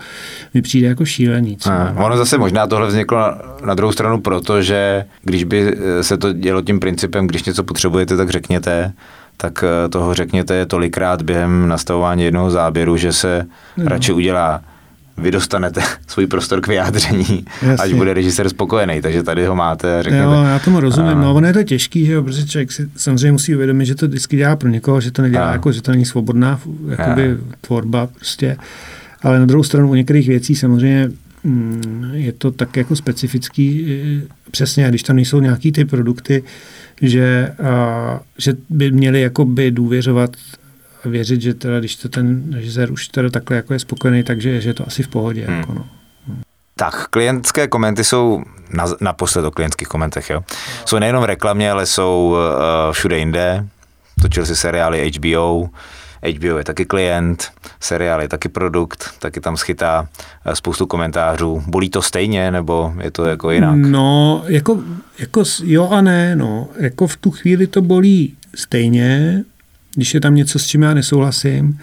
mi 0.53 0.61
přijde 0.61 0.87
jako 0.87 1.05
šílený. 1.05 1.57
Co? 1.57 1.71
A 1.71 1.93
ono 2.05 2.17
zase 2.17 2.37
možná 2.37 2.67
tohle 2.67 2.87
vzniklo 2.87 3.17
na, 3.17 3.37
na 3.65 3.73
druhou 3.73 3.91
stranu 3.91 4.21
proto, 4.21 4.61
že 4.61 5.05
když 5.23 5.43
by 5.43 5.73
eh, 5.99 6.03
se 6.03 6.17
to 6.17 6.33
dělo 6.33 6.61
tím 6.61 6.79
principem, 6.79 7.16
když 7.25 7.43
něco 7.43 7.63
potřebujete, 7.63 8.17
tak 8.17 8.29
řekněte, 8.29 8.93
tak 9.37 9.63
eh, 9.63 9.89
toho 9.89 10.13
řekněte 10.13 10.65
tolikrát 10.65 11.21
během 11.21 11.67
nastavování 11.67 12.23
jednoho 12.23 12.51
záběru, 12.51 12.97
že 12.97 13.13
se 13.13 13.45
No. 13.77 13.85
radši 13.85 14.11
udělá 14.13 14.61
vy 15.17 15.31
dostanete 15.31 15.81
svůj 16.07 16.27
prostor 16.27 16.61
k 16.61 16.67
vyjádření, 16.67 17.45
Jasně. 17.61 17.83
až 17.83 17.93
bude 17.93 18.13
režisér 18.13 18.49
spokojený, 18.49 19.01
takže 19.01 19.23
tady 19.23 19.45
ho 19.45 19.55
máte, 19.55 20.03
řekněte. 20.03 20.23
Jo, 20.23 20.31
já 20.31 20.59
tomu 20.59 20.79
rozumím. 20.79 21.11
A- 21.17 21.21
No, 21.21 21.33
ono 21.33 21.47
je 21.47 21.53
to 21.53 21.63
těžký, 21.63 22.05
že 22.05 22.11
jo, 22.13 22.23
protože 22.23 22.45
člověk 22.47 22.71
si 22.71 22.89
samozřejmě 22.95 23.31
musí 23.31 23.55
uvědomit, 23.55 23.85
že 23.85 23.95
to 23.95 24.07
vždycky 24.07 24.37
dělá 24.37 24.55
pro 24.55 24.69
někoho, 24.69 25.01
že 25.01 25.11
to 25.11 25.21
nedělá 25.21 25.49
A. 25.49 25.51
jako, 25.51 25.71
že 25.71 25.81
to 25.81 25.91
není 25.91 26.05
svobodná 26.05 26.59
jakoby, 26.89 27.37
tvorba 27.61 28.07
prostě. 28.07 28.57
Ale 29.21 29.39
na 29.39 29.45
druhou 29.45 29.63
stranu 29.63 29.89
u 29.89 29.95
některých 29.95 30.27
věcí 30.27 30.55
samozřejmě 30.55 31.11
mm, 31.43 32.09
je 32.13 32.31
to 32.31 32.51
tak 32.51 32.77
jako 32.77 32.95
specifický, 32.95 33.85
eh, 34.23 34.27
přesně, 34.51 34.89
když 34.89 35.03
tam 35.03 35.15
nejsou 35.15 35.39
nějaký 35.39 35.71
ty 35.71 35.85
produkty, 35.85 36.43
že, 37.01 37.55
a, 37.63 38.19
že 38.37 38.53
by 38.69 38.91
měli 38.91 39.21
jako 39.21 39.45
by 39.45 39.71
důvěřovat 39.71 40.29
a 41.05 41.09
věřit, 41.09 41.41
že 41.41 41.53
teda, 41.53 41.79
když 41.79 41.95
to 41.95 42.09
ten 42.09 42.53
režisér 42.53 42.91
už 42.91 43.07
teda 43.07 43.29
takhle 43.29 43.57
jako 43.57 43.73
je 43.73 43.79
spokojený, 43.79 44.23
takže 44.23 44.61
že 44.61 44.69
je 44.69 44.73
to 44.73 44.87
asi 44.87 45.03
v 45.03 45.07
pohodě. 45.07 45.45
Hmm. 45.47 45.57
Jako 45.57 45.73
no. 45.73 45.85
Tak, 46.75 47.07
klientské 47.07 47.67
komenty 47.67 48.03
jsou, 48.03 48.43
na, 48.73 48.85
naposled 49.01 49.45
o 49.45 49.51
klientských 49.51 49.87
komentech, 49.87 50.29
jo, 50.29 50.43
jsou 50.85 50.99
nejenom 50.99 51.21
v 51.21 51.25
reklamě, 51.25 51.71
ale 51.71 51.85
jsou 51.85 52.35
uh, 52.35 52.93
všude 52.93 53.17
jinde. 53.17 53.67
Točil 54.21 54.45
si 54.45 54.55
seriály 54.55 55.11
HBO, 55.11 55.69
HBO 56.35 56.57
je 56.57 56.63
taky 56.63 56.85
klient, 56.85 57.51
seriál 57.79 58.21
je 58.21 58.27
taky 58.27 58.49
produkt, 58.49 59.03
taky 59.19 59.41
tam 59.41 59.57
schytá 59.57 60.07
eh, 60.45 60.55
spoustu 60.55 60.85
komentářů. 60.85 61.63
Bolí 61.67 61.89
to 61.89 62.01
stejně, 62.01 62.51
nebo 62.51 62.93
je 63.01 63.11
to 63.11 63.25
jako 63.25 63.51
jinak? 63.51 63.75
No, 63.75 64.43
jako, 64.47 64.83
jako 65.19 65.43
jo 65.63 65.89
a 65.89 66.01
ne, 66.01 66.35
no. 66.35 66.69
Jako 66.79 67.07
v 67.07 67.17
tu 67.17 67.31
chvíli 67.31 67.67
to 67.67 67.81
bolí 67.81 68.33
stejně, 68.55 69.43
když 69.95 70.13
je 70.13 70.21
tam 70.21 70.35
něco, 70.35 70.59
s 70.59 70.67
čím 70.67 70.81
já 70.81 70.93
nesouhlasím, 70.93 71.79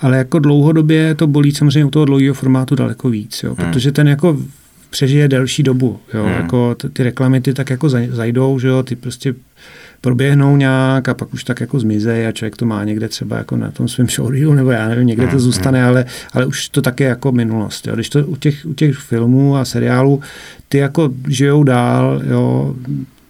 ale 0.00 0.16
jako 0.16 0.38
dlouhodobě 0.38 1.14
to 1.14 1.26
bolí 1.26 1.54
samozřejmě 1.54 1.84
u 1.84 1.90
toho 1.90 2.04
dlouhého 2.04 2.34
formátu 2.34 2.74
daleko 2.74 3.10
víc, 3.10 3.42
jo, 3.42 3.54
hmm. 3.58 3.66
protože 3.66 3.92
ten 3.92 4.08
jako 4.08 4.36
přežije 4.90 5.28
delší 5.28 5.62
dobu, 5.62 6.00
jo, 6.14 6.24
hmm. 6.24 6.32
jako 6.32 6.74
ty 6.92 7.02
reklamy 7.02 7.40
ty 7.40 7.54
tak 7.54 7.70
jako 7.70 7.88
zajdou, 7.88 8.58
že 8.58 8.68
jo, 8.68 8.82
ty 8.82 8.96
prostě 8.96 9.34
proběhnou 10.00 10.56
nějak 10.56 11.08
a 11.08 11.14
pak 11.14 11.34
už 11.34 11.44
tak 11.44 11.60
jako 11.60 11.80
zmizejí 11.80 12.26
a 12.26 12.32
člověk 12.32 12.56
to 12.56 12.66
má 12.66 12.84
někde 12.84 13.08
třeba 13.08 13.36
jako 13.36 13.56
na 13.56 13.70
tom 13.70 13.88
svém 13.88 14.08
showreelu, 14.08 14.54
nebo 14.54 14.70
já 14.70 14.88
nevím, 14.88 15.06
někde 15.06 15.24
to 15.24 15.30
hmm, 15.30 15.40
zůstane, 15.40 15.78
hmm. 15.78 15.88
ale, 15.88 16.04
ale 16.32 16.46
už 16.46 16.68
to 16.68 16.82
také 16.82 17.04
jako 17.04 17.32
minulost. 17.32 17.86
Jo. 17.86 17.94
Když 17.94 18.08
to 18.08 18.26
u 18.26 18.36
těch, 18.36 18.66
u 18.66 18.74
těch 18.74 18.96
filmů 18.96 19.56
a 19.56 19.64
seriálů, 19.64 20.20
ty 20.68 20.78
jako 20.78 21.10
žijou 21.28 21.62
dál, 21.62 22.22
jo, 22.30 22.76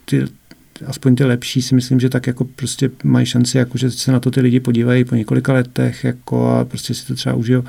ty, 0.04 0.24
aspoň 0.86 1.16
ty 1.16 1.24
lepší 1.24 1.62
si 1.62 1.74
myslím, 1.74 2.00
že 2.00 2.08
tak 2.08 2.26
jako 2.26 2.44
prostě 2.44 2.90
mají 3.04 3.26
šanci, 3.26 3.58
jako 3.58 3.78
že 3.78 3.90
se 3.90 4.12
na 4.12 4.20
to 4.20 4.30
ty 4.30 4.40
lidi 4.40 4.60
podívají 4.60 5.04
po 5.04 5.14
několika 5.14 5.52
letech 5.52 6.04
jako 6.04 6.48
a 6.48 6.64
prostě 6.64 6.94
si 6.94 7.06
to 7.06 7.14
třeba 7.14 7.34
užijou. 7.34 7.64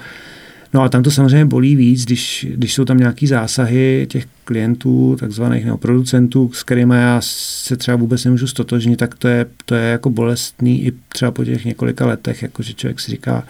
No 0.74 0.82
a 0.82 0.90
tam 0.90 1.04
to 1.04 1.12
samozřejmě 1.12 1.46
bolí 1.46 1.76
víc, 1.76 2.06
když, 2.06 2.48
když 2.50 2.74
jsou 2.74 2.86
tam 2.86 2.98
nějaký 2.98 3.28
zásahy 3.28 4.08
těch 4.10 4.26
klientů, 4.46 5.18
takzvaných 5.20 5.66
nebo 5.66 5.78
producentů, 5.78 6.52
s 6.54 6.64
kterými 6.64 6.96
já 6.96 7.20
se 7.24 7.78
třeba 7.78 7.98
vůbec 7.98 8.26
nemůžu 8.26 8.48
stotožnit, 8.48 9.00
tak 9.00 9.16
to 9.16 9.28
je, 9.28 9.46
to 9.66 9.76
je 9.76 9.92
jako 9.92 10.10
bolestný 10.10 10.86
i 10.86 10.94
třeba 11.10 11.32
po 11.32 11.46
těch 11.46 11.66
několika 11.66 12.06
letech, 12.06 12.42
jako 12.42 12.64
že 12.64 12.74
člověk 12.74 13.00
si 13.00 13.12
říká, 13.12 13.44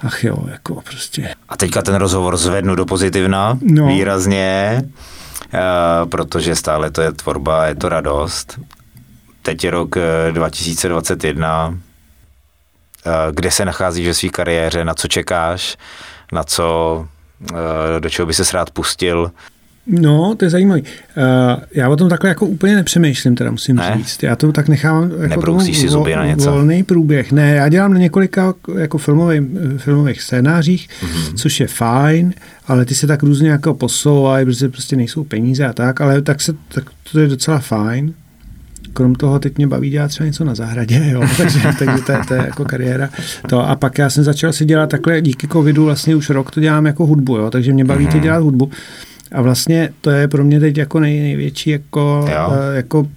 ach 0.00 0.24
jo, 0.24 0.44
jako 0.50 0.82
prostě. 0.90 1.34
A 1.48 1.56
teďka 1.56 1.82
ten 1.82 1.94
rozhovor 1.94 2.36
zvednu 2.36 2.74
do 2.74 2.86
pozitivna 2.86 3.58
no. 3.62 3.86
výrazně, 3.86 4.82
uh, 4.82 6.08
protože 6.08 6.56
stále 6.56 6.90
to 6.90 7.02
je 7.02 7.12
tvorba, 7.12 7.66
je 7.66 7.74
to 7.74 7.88
radost. 7.88 8.60
Teď 9.42 9.64
je 9.64 9.70
rok 9.70 9.96
2021, 10.32 11.74
eh, 13.06 13.10
eh, 13.10 13.32
kde 13.32 13.50
se 13.50 13.64
nacházíš 13.64 14.06
ve 14.06 14.14
své 14.14 14.28
kariéře, 14.28 14.84
na 14.84 14.94
co 14.94 15.08
čekáš, 15.08 15.76
na 16.32 16.44
co, 16.44 17.06
eh, 17.52 18.00
do 18.00 18.10
čeho 18.10 18.26
by 18.26 18.34
se 18.34 18.56
rád 18.56 18.70
pustil? 18.70 19.30
No, 19.86 20.34
to 20.34 20.44
je 20.44 20.50
zajímavé. 20.50 20.80
Já 21.74 21.88
o 21.88 21.96
tom 21.96 22.08
takhle 22.08 22.28
jako 22.28 22.46
úplně 22.46 22.76
nepřemýšlím, 22.76 23.34
teda 23.34 23.50
musím 23.50 23.76
ne? 23.76 23.94
říct. 23.96 24.22
Já 24.22 24.36
to 24.36 24.52
tak 24.52 24.68
nechám 24.68 25.10
jako 25.20 25.60
si 25.60 25.88
zuby 25.88 26.16
na 26.16 26.26
něco? 26.26 26.50
volný 26.50 26.82
průběh. 26.82 27.32
Ne, 27.32 27.54
já 27.54 27.68
dělám 27.68 27.92
na 27.92 27.98
několika 27.98 28.54
jako 28.78 28.98
filmových, 28.98 29.42
filmových 29.76 30.22
scénářích, 30.22 30.88
mm-hmm. 30.88 31.34
což 31.34 31.60
je 31.60 31.66
fajn, 31.66 32.34
ale 32.66 32.84
ty 32.84 32.94
se 32.94 33.06
tak 33.06 33.22
různě 33.22 33.50
jako 33.50 33.74
posouvají, 33.74 34.44
protože 34.46 34.68
prostě 34.68 34.96
nejsou 34.96 35.24
peníze 35.24 35.66
a 35.66 35.72
tak, 35.72 36.00
ale 36.00 36.22
tak, 36.22 36.40
se, 36.40 36.54
tak 36.68 36.84
to 37.12 37.20
je 37.20 37.28
docela 37.28 37.58
fajn 37.58 38.14
krom 38.92 39.14
toho 39.14 39.38
teď 39.38 39.56
mě 39.56 39.66
baví 39.66 39.90
dělat 39.90 40.08
třeba 40.08 40.26
něco 40.26 40.44
na 40.44 40.54
zahradě, 40.54 41.10
jo, 41.12 41.22
takže, 41.36 41.60
takže 41.78 42.02
to, 42.06 42.12
je, 42.12 42.18
to 42.28 42.34
je 42.34 42.40
jako 42.40 42.64
kariéra. 42.64 43.08
To, 43.48 43.68
a 43.68 43.76
pak 43.76 43.98
já 43.98 44.10
jsem 44.10 44.24
začal 44.24 44.52
si 44.52 44.64
dělat 44.64 44.90
takhle, 44.90 45.20
díky 45.20 45.48
covidu 45.48 45.84
vlastně 45.84 46.16
už 46.16 46.30
rok 46.30 46.50
to 46.50 46.60
dělám 46.60 46.86
jako 46.86 47.06
hudbu, 47.06 47.36
jo, 47.36 47.50
takže 47.50 47.72
mě 47.72 47.84
baví 47.84 48.06
mm-hmm. 48.06 48.12
to 48.12 48.18
dělat 48.18 48.38
hudbu. 48.38 48.70
A 49.32 49.42
vlastně 49.42 49.90
to 50.00 50.10
je 50.10 50.28
pro 50.28 50.44
mě 50.44 50.60
teď 50.60 50.78
jako 50.78 51.00
nej, 51.00 51.20
největší 51.20 51.70
jako, 51.70 52.20
uh, 52.22 52.54
jako 52.74 53.08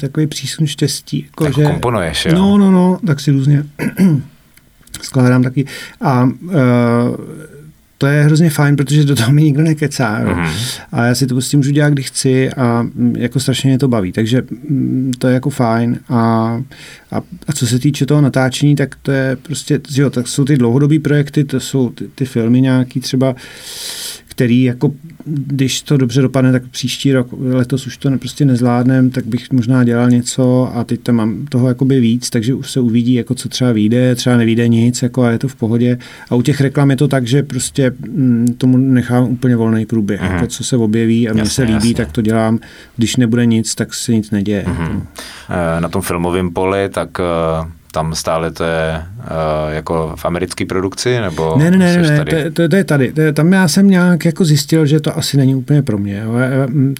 takový 0.00 0.26
přísun 0.26 0.66
štěstí. 0.66 1.24
Jako, 1.26 1.44
tak 1.44 1.54
že, 1.54 1.64
komponuješ, 1.64 2.24
jo? 2.24 2.34
No, 2.34 2.58
no, 2.58 2.70
no, 2.70 2.98
tak 3.06 3.20
si 3.20 3.30
různě 3.30 3.64
skládám 5.02 5.42
taky. 5.42 5.66
A 6.00 6.24
uh, 6.24 6.50
to 8.04 8.08
je 8.08 8.22
hrozně 8.22 8.50
fajn, 8.50 8.76
protože 8.76 9.04
do 9.04 9.16
toho 9.16 9.32
mi 9.32 9.42
nikdo 9.42 9.62
nekecá. 9.62 10.18
Jo. 10.18 10.28
Mm-hmm. 10.28 10.80
A 10.92 11.04
já 11.04 11.14
si 11.14 11.26
to 11.26 11.34
prostě 11.34 11.56
můžu 11.56 11.70
dělat, 11.70 11.90
kdy 11.90 12.02
chci 12.02 12.50
a 12.50 12.82
mm, 12.82 13.16
jako 13.16 13.40
strašně 13.40 13.68
mě 13.70 13.78
to 13.78 13.88
baví. 13.88 14.12
Takže 14.12 14.42
mm, 14.68 15.12
to 15.18 15.28
je 15.28 15.34
jako 15.34 15.50
fajn. 15.50 15.98
A, 16.08 16.18
a, 17.12 17.22
a 17.48 17.52
co 17.54 17.66
se 17.66 17.78
týče 17.78 18.06
toho 18.06 18.20
natáčení, 18.20 18.76
tak 18.76 18.94
to 19.02 19.12
je 19.12 19.36
prostě, 19.36 19.80
jo, 19.90 20.10
tak 20.10 20.28
jsou 20.28 20.44
ty 20.44 20.56
dlouhodobé 20.56 20.98
projekty, 20.98 21.44
to 21.44 21.60
jsou 21.60 21.90
ty, 21.90 22.04
ty 22.14 22.24
filmy 22.24 22.60
nějaký 22.60 23.00
třeba 23.00 23.34
který 24.34 24.62
jako, 24.62 24.92
když 25.26 25.82
to 25.82 25.96
dobře 25.96 26.22
dopadne, 26.22 26.52
tak 26.52 26.62
příští 26.68 27.12
rok, 27.12 27.28
letos 27.38 27.86
už 27.86 27.96
to 27.96 28.10
prostě 28.18 28.44
nezvládnem, 28.44 29.10
tak 29.10 29.26
bych 29.26 29.52
možná 29.52 29.84
dělal 29.84 30.10
něco 30.10 30.72
a 30.74 30.84
teď 30.84 31.00
tam 31.00 31.14
mám 31.14 31.46
toho 31.46 31.68
jakoby 31.68 32.00
víc, 32.00 32.30
takže 32.30 32.54
už 32.54 32.70
se 32.70 32.80
uvidí, 32.80 33.14
jako 33.14 33.34
co 33.34 33.48
třeba 33.48 33.72
vyjde, 33.72 34.14
třeba 34.14 34.36
nevíde 34.36 34.68
nic, 34.68 35.02
jako 35.02 35.22
a 35.22 35.30
je 35.30 35.38
to 35.38 35.48
v 35.48 35.54
pohodě. 35.54 35.98
A 36.30 36.34
u 36.34 36.42
těch 36.42 36.60
reklam 36.60 36.90
je 36.90 36.96
to 36.96 37.08
tak, 37.08 37.26
že 37.26 37.42
prostě 37.42 37.86
m, 37.86 37.94
mm, 38.12 38.46
tomu 38.58 38.76
nechám 38.76 39.24
úplně 39.24 39.56
volný 39.56 39.86
průběh. 39.86 40.20
Mm-hmm. 40.20 40.34
Jako 40.34 40.46
co 40.46 40.64
se 40.64 40.76
objeví 40.76 41.28
a 41.28 41.32
mně 41.32 41.46
se 41.46 41.62
líbí, 41.62 41.74
jasně. 41.74 41.94
tak 41.94 42.12
to 42.12 42.22
dělám. 42.22 42.58
Když 42.96 43.16
nebude 43.16 43.46
nic, 43.46 43.74
tak 43.74 43.94
se 43.94 44.12
nic 44.12 44.30
neděje. 44.30 44.64
Mm-hmm. 44.66 45.02
Na 45.80 45.88
tom 45.88 46.02
filmovém 46.02 46.50
poli, 46.50 46.88
tak 46.88 47.18
uh 47.18 47.83
tam 47.94 48.14
stále 48.14 48.50
to 48.50 48.64
je 48.64 49.02
uh, 49.18 49.72
jako 49.72 50.12
v 50.16 50.24
americké 50.24 50.66
produkci, 50.66 51.20
nebo 51.20 51.54
Ne, 51.58 51.70
ne, 51.70 51.78
ne, 51.78 52.02
ne 52.02 52.18
tady? 52.18 52.30
To, 52.30 52.50
to, 52.50 52.68
to 52.68 52.76
je 52.76 52.84
tady. 52.84 53.12
To 53.12 53.20
je, 53.20 53.32
tam 53.32 53.52
já 53.52 53.68
jsem 53.68 53.90
nějak 53.90 54.24
jako 54.24 54.44
zjistil, 54.44 54.86
že 54.86 55.00
to 55.00 55.18
asi 55.18 55.36
není 55.36 55.54
úplně 55.54 55.82
pro 55.82 55.98
mě. 55.98 56.22
Jo. 56.24 56.34
Já, 56.34 56.66
mm, 56.66 56.94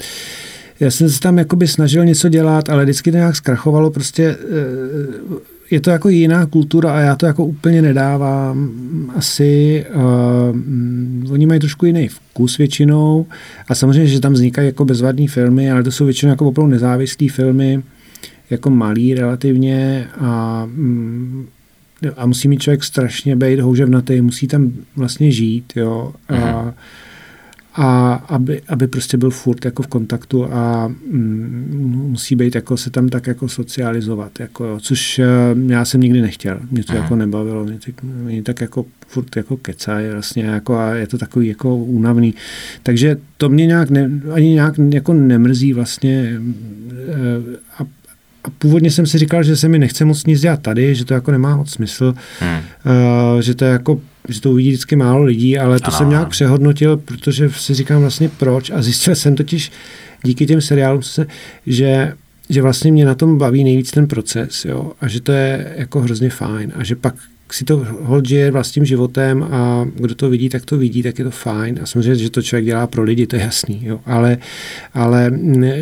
jsem 0.80 1.09
se 1.11 1.20
tam 1.20 1.38
jakoby 1.38 1.68
snažil 1.68 2.04
něco 2.04 2.28
dělat, 2.28 2.70
ale 2.70 2.85
vždycky 2.85 3.11
to 3.11 3.16
nějak 3.16 3.37
zkrachovalo. 3.37 3.90
Prostě 3.90 4.24
eh, 4.24 5.40
je 5.70 5.80
to 5.80 5.90
jako 5.90 6.09
jiná 6.09 6.46
kultura 6.46 6.94
a 6.94 7.00
já 7.00 7.16
to 7.16 7.26
jako 7.26 7.44
úplně 7.44 7.83
nedávám 7.83 8.70
asi. 9.16 9.87
Uh, 9.94 11.33
oni 11.33 11.46
mají 11.46 11.61
trošku 11.61 11.87
jiný 11.87 12.09
vkus 12.09 12.59
většinou 12.59 13.26
a 13.68 13.74
samozřejmě, 13.74 14.07
že 14.07 14.20
tam 14.20 14.33
vznikají 14.33 14.66
jako 14.66 14.85
bezvadné 14.85 15.28
filmy, 15.28 15.70
ale 15.70 15.83
to 15.83 15.90
jsou 15.90 16.04
většinou 16.04 16.30
jako 16.30 16.46
opravdu 16.46 16.70
nezávislé 16.70 17.28
filmy 17.28 17.83
jako 18.50 18.70
malý 18.70 19.14
relativně 19.14 20.09
a, 20.20 20.62
mm, 20.66 21.46
a 22.16 22.26
musí 22.26 22.48
mít 22.48 22.62
člověk 22.62 22.85
strašně 22.85 23.37
být 23.37 23.61
houževnatý, 23.61 24.20
musí 24.20 24.46
tam 24.48 24.72
vlastně 24.96 25.30
žít, 25.30 25.72
jo. 25.76 26.12
A, 26.28 26.62
mhm. 26.62 26.72
a 27.74 28.12
aby, 28.14 28.62
aby 28.68 28.87
prostě 28.87 29.16
byl 29.16 29.30
furt 29.30 29.64
jako 29.64 29.83
v 29.83 29.87
kontaktu 29.87 30.52
a 30.52 30.88
mm, 30.88 32.07
musí 32.11 32.37
být 32.37 32.54
jako 32.54 32.76
se 32.76 32.90
tam 32.90 33.09
tak 33.09 33.26
jako 33.26 33.48
socializovat, 33.48 34.40
jako, 34.40 34.76
což 34.80 35.18
uh, 35.54 35.70
já 35.70 35.85
jsem 35.85 36.00
nikdy 36.00 36.20
nechtěl, 36.20 36.61
mě 36.70 36.85
to 36.85 36.92
Aha. 36.92 36.98
Mhm. 36.98 37.04
jako 37.04 37.16
nebavilo, 37.16 37.64
mě, 37.64 37.78
tak, 37.87 38.02
mě 38.02 38.42
tak 38.42 38.61
jako 38.61 38.87
furt 39.07 39.37
jako 39.37 39.57
kecají 39.57 40.09
vlastně 40.11 40.44
jako 40.44 40.76
a 40.76 40.94
je 40.94 41.07
to 41.07 41.18
takový 41.18 41.48
jako 41.48 41.76
únavný. 41.76 42.35
Takže 42.83 43.16
to 43.37 43.48
mě 43.48 43.66
nějak 43.66 43.90
ne, 43.90 44.11
ani 44.33 44.48
nějak 44.48 44.74
jako 44.90 45.12
nemrzí 45.12 45.72
vlastně 45.72 46.40
uh, 46.40 47.54
a 47.78 48.04
a 48.44 48.50
původně 48.59 48.90
jsem 48.90 49.07
si 49.07 49.18
říkal, 49.18 49.42
že 49.42 49.57
se 49.57 49.68
mi 49.68 49.78
nechce 49.78 50.04
moc 50.04 50.26
nic 50.26 50.40
dělat 50.40 50.62
tady, 50.62 50.94
že 50.94 51.04
to 51.04 51.14
jako 51.14 51.30
nemá 51.30 51.57
moc 51.57 51.70
smysl, 51.70 52.14
hmm. 52.40 52.59
uh, 53.35 53.40
že 53.40 53.54
to 53.54 53.64
je 53.64 53.70
jako 53.70 54.00
že 54.28 54.40
to 54.40 54.50
uvidí 54.50 54.68
vždycky 54.68 54.96
málo 54.96 55.22
lidí, 55.22 55.59
ale 55.59 55.80
to 55.80 55.87
ano. 55.87 55.96
jsem 55.96 56.09
nějak 56.09 56.28
přehodnotil, 56.28 56.96
protože 56.96 57.50
si 57.50 57.74
říkám 57.74 58.00
vlastně 58.00 58.28
proč 58.28 58.70
a 58.70 58.83
zjistil 58.83 59.14
jsem 59.14 59.35
totiž 59.35 59.72
díky 60.22 60.46
těm 60.46 60.61
seriálům, 60.61 61.02
že, 61.66 62.12
že 62.48 62.62
vlastně 62.62 62.92
mě 62.92 63.04
na 63.04 63.14
tom 63.14 63.38
baví 63.38 63.64
nejvíc 63.64 63.90
ten 63.90 64.07
proces 64.07 64.64
jo, 64.64 64.92
a 65.00 65.09
že 65.09 65.20
to 65.20 65.33
je 65.33 65.74
jako 65.76 66.00
hrozně 66.00 66.30
fajn 66.30 66.72
a 66.76 66.85
že 66.85 66.96
pak 66.96 67.14
si 67.55 67.64
to 67.64 67.87
hold 68.01 68.29
žije 68.29 68.51
vlastním 68.51 68.85
životem 68.85 69.43
a 69.43 69.87
kdo 69.95 70.14
to 70.14 70.31
vidí, 70.31 70.49
tak 70.49 70.64
to 70.64 70.79
vidí, 70.79 71.03
tak 71.03 71.19
je 71.19 71.25
to 71.25 71.31
fajn. 71.31 71.79
A 71.83 71.87
samozřejmě, 71.87 72.14
že 72.14 72.31
to 72.31 72.43
člověk 72.43 72.64
dělá 72.64 72.87
pro 72.87 73.03
lidi, 73.03 73.27
to 73.27 73.37
je 73.37 73.43
jasný. 73.43 73.81
Jo. 73.85 74.01
Ale, 74.07 74.38
ale 74.95 75.31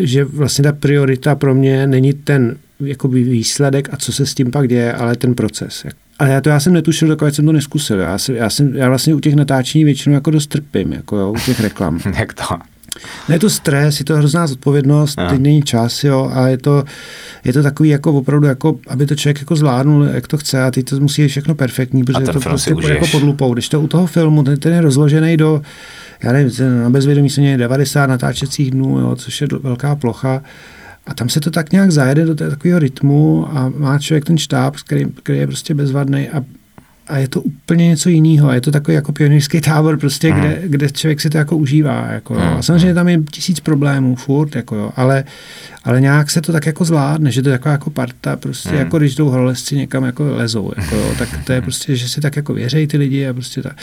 že 0.00 0.24
vlastně 0.24 0.64
ta 0.64 0.72
priorita 0.72 1.34
pro 1.34 1.54
mě 1.54 1.86
není 1.86 2.12
ten 2.12 2.56
jakoby 2.80 3.22
výsledek 3.22 3.88
a 3.92 3.96
co 3.96 4.12
se 4.12 4.26
s 4.26 4.34
tím 4.34 4.50
pak 4.50 4.68
děje, 4.68 4.92
ale 4.92 5.16
ten 5.16 5.34
proces. 5.34 5.86
Ale 6.18 6.30
já 6.30 6.40
to 6.40 6.48
já 6.48 6.60
jsem 6.60 6.72
netušil, 6.72 7.08
dokud 7.08 7.34
jsem 7.34 7.46
to 7.46 7.52
neskusil. 7.52 7.98
Já, 7.98 8.18
jsem, 8.18 8.36
já, 8.36 8.50
jsem, 8.50 8.76
já 8.76 8.88
vlastně 8.88 9.14
u 9.14 9.20
těch 9.20 9.34
natáčení 9.34 9.84
většinou 9.84 10.14
jako 10.14 10.30
dost 10.30 10.46
trpím, 10.46 10.92
jako 10.92 11.16
jo, 11.16 11.32
u 11.32 11.36
těch 11.46 11.60
reklam. 11.60 12.00
Jak 12.18 12.34
to? 12.34 12.71
Ne, 13.28 13.34
je 13.34 13.38
to 13.38 13.50
stres, 13.50 13.98
je 13.98 14.04
to 14.04 14.16
hrozná 14.16 14.46
zodpovědnost, 14.46 15.18
Aha. 15.18 15.30
teď 15.30 15.40
není 15.40 15.62
čas, 15.62 16.04
jo, 16.04 16.30
a 16.34 16.48
je 16.48 16.58
to, 16.58 16.84
je 17.44 17.52
to 17.52 17.62
takový 17.62 17.88
jako 17.88 18.12
opravdu, 18.12 18.46
jako, 18.46 18.78
aby 18.86 19.06
to 19.06 19.14
člověk 19.14 19.38
jako 19.38 19.56
zvládnul, 19.56 20.04
jak 20.04 20.28
to 20.28 20.38
chce 20.38 20.62
a 20.62 20.70
teď 20.70 20.86
to 20.86 21.00
musí 21.00 21.22
být 21.22 21.28
všechno 21.28 21.54
perfektní, 21.54 22.04
protože 22.04 22.22
je 22.22 22.26
to 22.26 22.40
prostě 22.40 22.70
jako 22.70 22.78
užiješ. 22.78 23.10
pod 23.10 23.22
lupou. 23.22 23.54
Když 23.54 23.68
to 23.68 23.80
u 23.80 23.86
toho 23.86 24.06
filmu, 24.06 24.42
ten, 24.42 24.58
ten 24.58 24.72
je 24.72 24.80
rozložený 24.80 25.36
do, 25.36 25.62
já 26.22 26.32
nevím, 26.32 26.52
na 26.82 26.90
bezvědomí 26.90 27.30
se 27.30 27.40
měli 27.40 27.58
90 27.58 28.06
natáčecích 28.06 28.70
dnů, 28.70 28.98
jo, 28.98 29.16
což 29.16 29.40
je 29.40 29.48
velká 29.62 29.96
plocha, 29.96 30.42
a 31.06 31.14
tam 31.14 31.28
se 31.28 31.40
to 31.40 31.50
tak 31.50 31.72
nějak 31.72 31.90
zajede 31.90 32.24
do 32.24 32.34
takového 32.34 32.78
rytmu 32.78 33.48
a 33.52 33.72
má 33.76 33.98
člověk 33.98 34.24
ten 34.24 34.38
štáb, 34.38 34.76
který, 34.76 35.06
který 35.22 35.38
je 35.38 35.46
prostě 35.46 35.74
bezvadný 35.74 36.28
a 36.28 36.44
a 37.08 37.18
je 37.18 37.28
to 37.28 37.42
úplně 37.42 37.88
něco 37.88 38.08
jiného. 38.08 38.52
Je 38.52 38.60
to 38.60 38.70
takový 38.70 38.94
jako 38.94 39.12
pionýrský 39.12 39.60
tábor, 39.60 39.98
prostě, 39.98 40.30
Mhm. 40.30 40.40
kde, 40.40 40.58
kde 40.64 40.90
člověk 40.90 41.20
si 41.20 41.30
to 41.30 41.38
jako 41.38 41.56
užívá. 41.56 42.06
Jako, 42.10 42.34
jo. 42.34 42.40
Mhm. 42.40 42.48
A 42.58 42.62
samozřejmě 42.62 42.94
tam 42.94 43.08
je 43.08 43.20
tisíc 43.30 43.60
problémů 43.60 44.14
furt, 44.16 44.56
jako, 44.56 44.76
jo, 44.76 44.92
ale, 44.96 45.24
ale 45.84 46.00
nějak 46.00 46.30
se 46.30 46.40
to 46.40 46.52
tak 46.52 46.66
jako 46.66 46.84
zvládne, 46.84 47.30
že 47.30 47.42
to 47.42 47.48
je 47.48 47.58
taková 47.58 47.72
jako 47.72 47.90
parta, 47.90 48.36
prostě 48.36 48.74
jako 48.74 48.98
když 48.98 49.14
jdou 49.14 49.28
horolezci 49.30 49.76
někam 49.76 50.04
jako 50.04 50.24
lezou, 50.36 50.72
jako, 50.76 50.96
jo, 50.96 51.14
tak 51.18 51.28
to 51.46 51.52
je 51.52 51.62
prostě, 51.62 51.96
že 51.96 52.08
si 52.08 52.20
tak 52.20 52.36
jako 52.36 52.54
věří 52.54 52.86
ty 52.86 52.96
lidi 52.96 53.28
a 53.28 53.32
prostě 53.32 53.62
tak. 53.62 53.76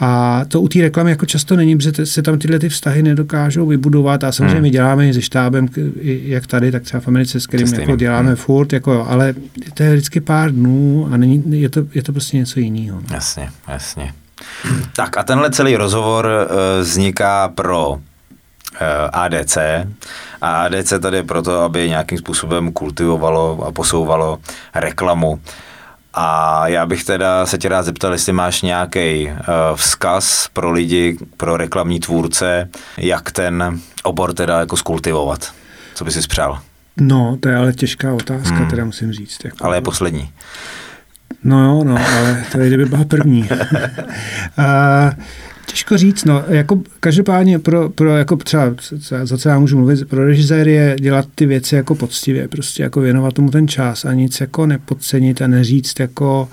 A 0.00 0.40
to 0.48 0.60
u 0.60 0.68
té 0.68 0.78
reklamy 0.80 1.10
jako 1.10 1.26
často 1.26 1.56
není, 1.56 1.76
protože 1.76 2.06
se 2.06 2.22
tam 2.22 2.38
tyhle 2.38 2.58
ty 2.58 2.68
vztahy 2.68 3.02
nedokážou 3.02 3.66
vybudovat 3.66 4.24
a 4.24 4.32
samozřejmě 4.32 4.52
Hmm. 4.54 4.62
my 4.62 4.70
děláme 4.70 5.08
i 5.08 5.14
se 5.14 5.22
štábem, 5.22 5.68
jak 6.02 6.46
tady, 6.46 6.72
tak 6.72 6.82
třeba 6.82 7.00
v 7.00 7.08
Americe, 7.08 7.40
s 7.40 7.46
kterým 7.46 7.74
jako 7.74 7.96
děláme 7.96 8.28
Hmm. 8.28 8.36
furt, 8.36 8.72
jako, 8.72 8.92
jo, 8.92 9.06
ale 9.08 9.34
to 9.74 9.82
je 9.82 9.92
vždycky 9.92 10.20
pár 10.20 10.50
dnů 10.52 11.08
a 11.12 11.16
není, 11.16 11.42
je, 11.60 11.68
to, 11.68 11.80
je 11.94 12.02
to 12.02 12.12
prostě 12.12 12.36
něco 12.36 12.60
jiného. 12.60 13.00
No. 13.00 13.14
Jasně, 13.14 13.50
jasně. 13.68 14.12
Tak 14.96 15.16
a 15.16 15.22
tenhle 15.22 15.50
celý 15.50 15.76
rozhovor 15.76 16.28
eh, 16.28 16.80
vzniká 16.82 17.48
pro 17.48 17.98
eh, 18.80 18.86
ADC 19.12 19.56
a 20.40 20.62
ADC 20.64 20.92
tady 21.00 21.16
je 21.16 21.22
proto, 21.22 21.60
aby 21.60 21.88
nějakým 21.88 22.18
způsobem 22.18 22.72
kultivovalo 22.72 23.64
a 23.66 23.72
posouvalo 23.72 24.38
reklamu. 24.74 25.40
A 26.14 26.68
já 26.68 26.86
bych 26.86 27.04
teda 27.04 27.46
se 27.46 27.58
tě 27.58 27.68
rád 27.68 27.82
zeptal, 27.82 28.12
jestli 28.12 28.32
máš 28.32 28.62
nějaký 28.62 29.26
uh, 29.28 29.34
vzkaz 29.74 30.48
pro 30.52 30.70
lidi, 30.72 31.18
pro 31.36 31.56
reklamní 31.56 32.00
tvůrce, 32.00 32.68
jak 32.96 33.32
ten 33.32 33.80
obor 34.02 34.32
teda 34.34 34.60
jako 34.60 34.76
skultivovat. 34.76 35.52
Co 35.94 36.04
by 36.04 36.10
si 36.10 36.22
spřál? 36.22 36.58
No, 37.00 37.36
to 37.40 37.48
je 37.48 37.56
ale 37.56 37.72
těžká 37.72 38.12
otázka, 38.12 38.48
Hmm. 38.48 38.58
hmm. 38.58 38.70
teda 38.70 38.84
musím 38.84 39.12
říct. 39.12 39.44
Jako. 39.44 39.64
Ale 39.64 39.76
je 39.76 39.80
poslední. 39.80 40.30
No 41.44 41.64
jo, 41.64 41.84
no, 41.84 41.96
ale 42.18 42.44
to 42.52 42.58
je, 42.60 42.68
kdyby 42.68 42.84
byla 42.84 43.04
první. 43.04 43.48
a, 44.58 45.10
těžko 45.70 45.98
říct, 45.98 46.24
no, 46.24 46.44
jako 46.48 46.82
každopádně 47.00 47.58
pro, 47.58 47.88
pro 47.90 48.16
jako 48.16 48.36
třeba, 48.36 48.74
co- 48.74 49.26
za 49.26 49.38
co 49.38 49.48
já 49.48 49.58
můžu 49.58 49.76
mluvit, 49.76 50.08
pro 50.08 50.24
režiséry 50.24 50.72
je 50.72 50.96
dělat 51.00 51.28
ty 51.34 51.46
věci 51.46 51.74
jako 51.74 51.94
poctivě, 51.94 52.48
prostě 52.48 52.82
jako 52.82 53.00
věnovat 53.00 53.34
tomu 53.34 53.50
ten 53.50 53.68
čas 53.68 54.04
a 54.04 54.12
nic 54.12 54.40
jako 54.40 54.66
nepodcenit 54.66 55.42
a 55.42 55.46
neříct 55.46 56.00
jako 56.00 56.48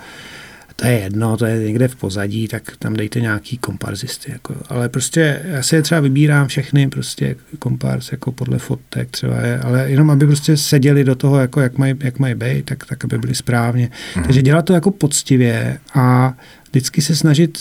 to 0.76 0.88
je 0.88 1.00
jedno, 1.00 1.38
to 1.38 1.46
je 1.46 1.60
někde 1.60 1.88
v 1.88 1.96
pozadí, 1.96 2.48
tak 2.48 2.78
tam 2.80 2.94
dejte 2.94 3.22
nějaký 3.22 3.58
komparzisty. 3.58 4.32
Jako. 4.32 4.56
Ale 4.70 4.90
prostě 4.90 5.42
já 5.46 5.64
si 5.64 5.76
je 5.76 5.82
třeba 5.82 6.02
vybírám 6.02 6.48
všechny 6.48 6.88
prostě 6.90 7.36
komparz 7.60 8.12
jako 8.12 8.32
podle 8.32 8.60
fotek 8.60 9.12
třeba, 9.12 9.42
je, 9.42 9.60
ale 9.60 9.92
jenom 9.92 10.10
aby 10.10 10.26
prostě 10.28 10.58
seděli 10.58 11.04
do 11.04 11.16
toho, 11.16 11.40
jako 11.40 11.62
jak 11.62 11.78
mají, 11.78 11.96
jak 12.00 12.20
mají 12.20 12.36
být, 12.36 12.66
tak, 12.66 12.86
tak 12.86 13.04
aby 13.04 13.18
byli 13.18 13.36
správně. 13.36 13.90
Mhm. 14.16 14.26
Takže 14.26 14.42
dělat 14.42 14.66
to 14.66 14.74
jako 14.74 14.92
poctivě 14.92 15.78
a 15.94 16.34
vždycky 16.72 17.02
se 17.02 17.16
snažit 17.16 17.58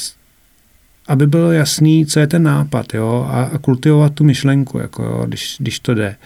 aby 1.07 1.27
bylo 1.27 1.53
jasný, 1.53 2.07
co 2.07 2.21
je 2.21 2.27
ten 2.27 2.43
nápad, 2.43 2.95
jo, 2.95 3.27
a, 3.31 3.43
a 3.43 3.59
kultivovat 3.59 4.15
tu 4.15 4.25
myšlenku, 4.25 4.79
jako 4.79 5.03
jo, 5.03 5.25
když, 5.27 5.57
když 5.59 5.81
to 5.81 5.95
jde. 5.95 6.17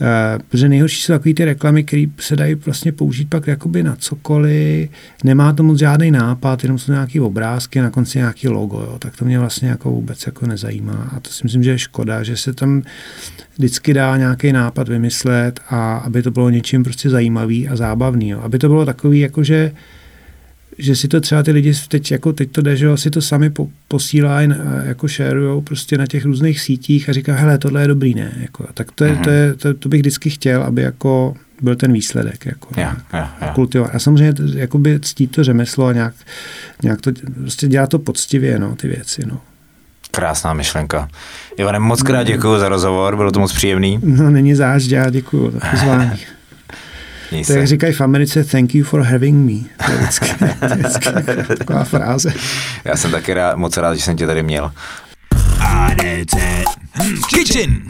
Uh, 0.00 0.42
protože 0.48 0.68
nejhorší 0.68 1.02
jsou 1.02 1.12
takové 1.12 1.34
ty 1.34 1.44
reklamy, 1.44 1.84
které 1.84 2.04
se 2.18 2.36
dají 2.36 2.54
vlastně 2.54 2.92
použít 2.92 3.30
pak 3.30 3.46
jakoby 3.46 3.82
na 3.82 3.96
cokoliv, 3.96 4.90
nemá 5.24 5.52
to 5.52 5.62
moc 5.62 5.78
žádný 5.78 6.10
nápad, 6.10 6.62
jenom 6.62 6.78
jsou 6.78 6.92
nějaký 6.92 7.20
obrázky, 7.20 7.80
na 7.80 7.90
konci 7.90 8.18
nějaký 8.18 8.48
logo, 8.48 8.80
jo, 8.80 8.96
tak 8.98 9.16
to 9.16 9.24
mě 9.24 9.38
vlastně 9.38 9.68
jako 9.68 9.90
vůbec 9.90 10.26
jako 10.26 10.46
nezajímá 10.46 11.10
a 11.16 11.20
to 11.20 11.30
si 11.30 11.44
myslím, 11.44 11.62
že 11.62 11.70
je 11.70 11.78
škoda, 11.78 12.22
že 12.22 12.36
se 12.36 12.52
tam 12.52 12.82
vždycky 13.56 13.94
dá 13.94 14.16
nějaký 14.16 14.52
nápad 14.52 14.88
vymyslet 14.88 15.60
a 15.68 15.96
aby 15.96 16.22
to 16.22 16.30
bylo 16.30 16.50
něčím 16.50 16.84
prostě 16.84 17.10
zajímavý 17.10 17.68
a 17.68 17.76
zábavný, 17.76 18.28
jo. 18.28 18.40
aby 18.40 18.58
to 18.58 18.68
bylo 18.68 18.86
takový, 18.86 19.20
jako 19.20 19.42
že 19.42 19.72
že 20.78 20.96
si 20.96 21.08
to 21.08 21.20
třeba 21.20 21.42
ty 21.42 21.50
lidi 21.50 21.72
teď, 21.88 22.10
jako 22.10 22.32
teď 22.32 22.50
to 22.50 22.62
jde, 22.62 22.76
že 22.76 22.96
si 22.96 23.10
to 23.10 23.22
sami 23.22 23.50
po, 23.50 23.68
posílají, 23.88 24.48
a 24.52 24.82
jako 24.84 25.08
šerujou 25.08 25.60
prostě 25.60 25.98
na 25.98 26.06
těch 26.06 26.24
různých 26.24 26.60
sítích 26.60 27.08
a 27.08 27.12
říká, 27.12 27.34
hele, 27.34 27.58
tohle 27.58 27.80
je 27.82 27.88
dobrý, 27.88 28.14
ne? 28.14 28.32
Jako, 28.40 28.66
tak 28.74 28.92
to, 28.92 29.04
je, 29.04 29.12
Mhm. 29.12 29.22
to, 29.24 29.30
je, 29.30 29.54
to, 29.54 29.74
to, 29.74 29.88
bych 29.88 30.00
vždycky 30.00 30.30
chtěl, 30.30 30.62
aby 30.62 30.82
jako 30.82 31.34
byl 31.62 31.76
ten 31.76 31.92
výsledek. 31.92 32.46
Jako, 32.46 32.68
Ja, 32.80 32.96
ja, 33.12 33.34
ja. 33.40 33.52
kultivovat. 33.54 33.94
A 33.94 33.98
samozřejmě 33.98 34.34
jakoby 34.54 35.00
ctít 35.00 35.30
to 35.30 35.44
řemeslo 35.44 35.86
a 35.86 35.92
nějak, 35.92 36.14
nějak 36.82 37.00
to, 37.00 37.10
prostě 37.40 37.68
dělat 37.68 37.90
to 37.90 37.98
poctivě, 37.98 38.58
no, 38.58 38.76
ty 38.76 38.88
věci, 38.88 39.22
no. 39.26 39.40
Krásná 40.10 40.54
myšlenka. 40.54 41.08
Ivane, 41.56 41.78
moc 41.78 42.02
krát 42.02 42.22
děkuji 42.22 42.58
za 42.58 42.68
rozhovor, 42.68 43.16
bylo 43.16 43.30
to 43.32 43.40
moc 43.40 43.52
příjemný. 43.52 44.00
No, 44.02 44.30
není 44.30 44.54
zášť, 44.54 44.90
já 44.90 45.10
děkuju 45.10 45.50
za 45.50 45.58
pozvání. 45.70 46.10
Měj 47.30 47.44
To 47.44 47.52
jak 47.52 47.66
říkají 47.66 47.92
v 47.92 48.00
Americe, 48.00 48.44
thank 48.44 48.74
you 48.74 48.84
for 48.84 49.02
having 49.02 49.50
me. 49.50 49.68
To 49.86 49.92
je 49.92 49.98
vždycky, 49.98 50.34
to 50.58 50.64
je 50.70 50.76
vždycky 50.76 51.56
taková 51.58 51.84
fráze. 51.84 52.32
Já 52.84 52.96
jsem 52.96 53.10
taky 53.10 53.34
rád, 53.34 53.56
moc 53.56 53.76
rád, 53.76 53.94
že 53.94 54.02
jsem 54.02 54.16
tě 54.16 54.26
tady 54.26 54.42
měl. 54.42 54.72
ADC 55.60 56.34
Kitchen 57.34 57.82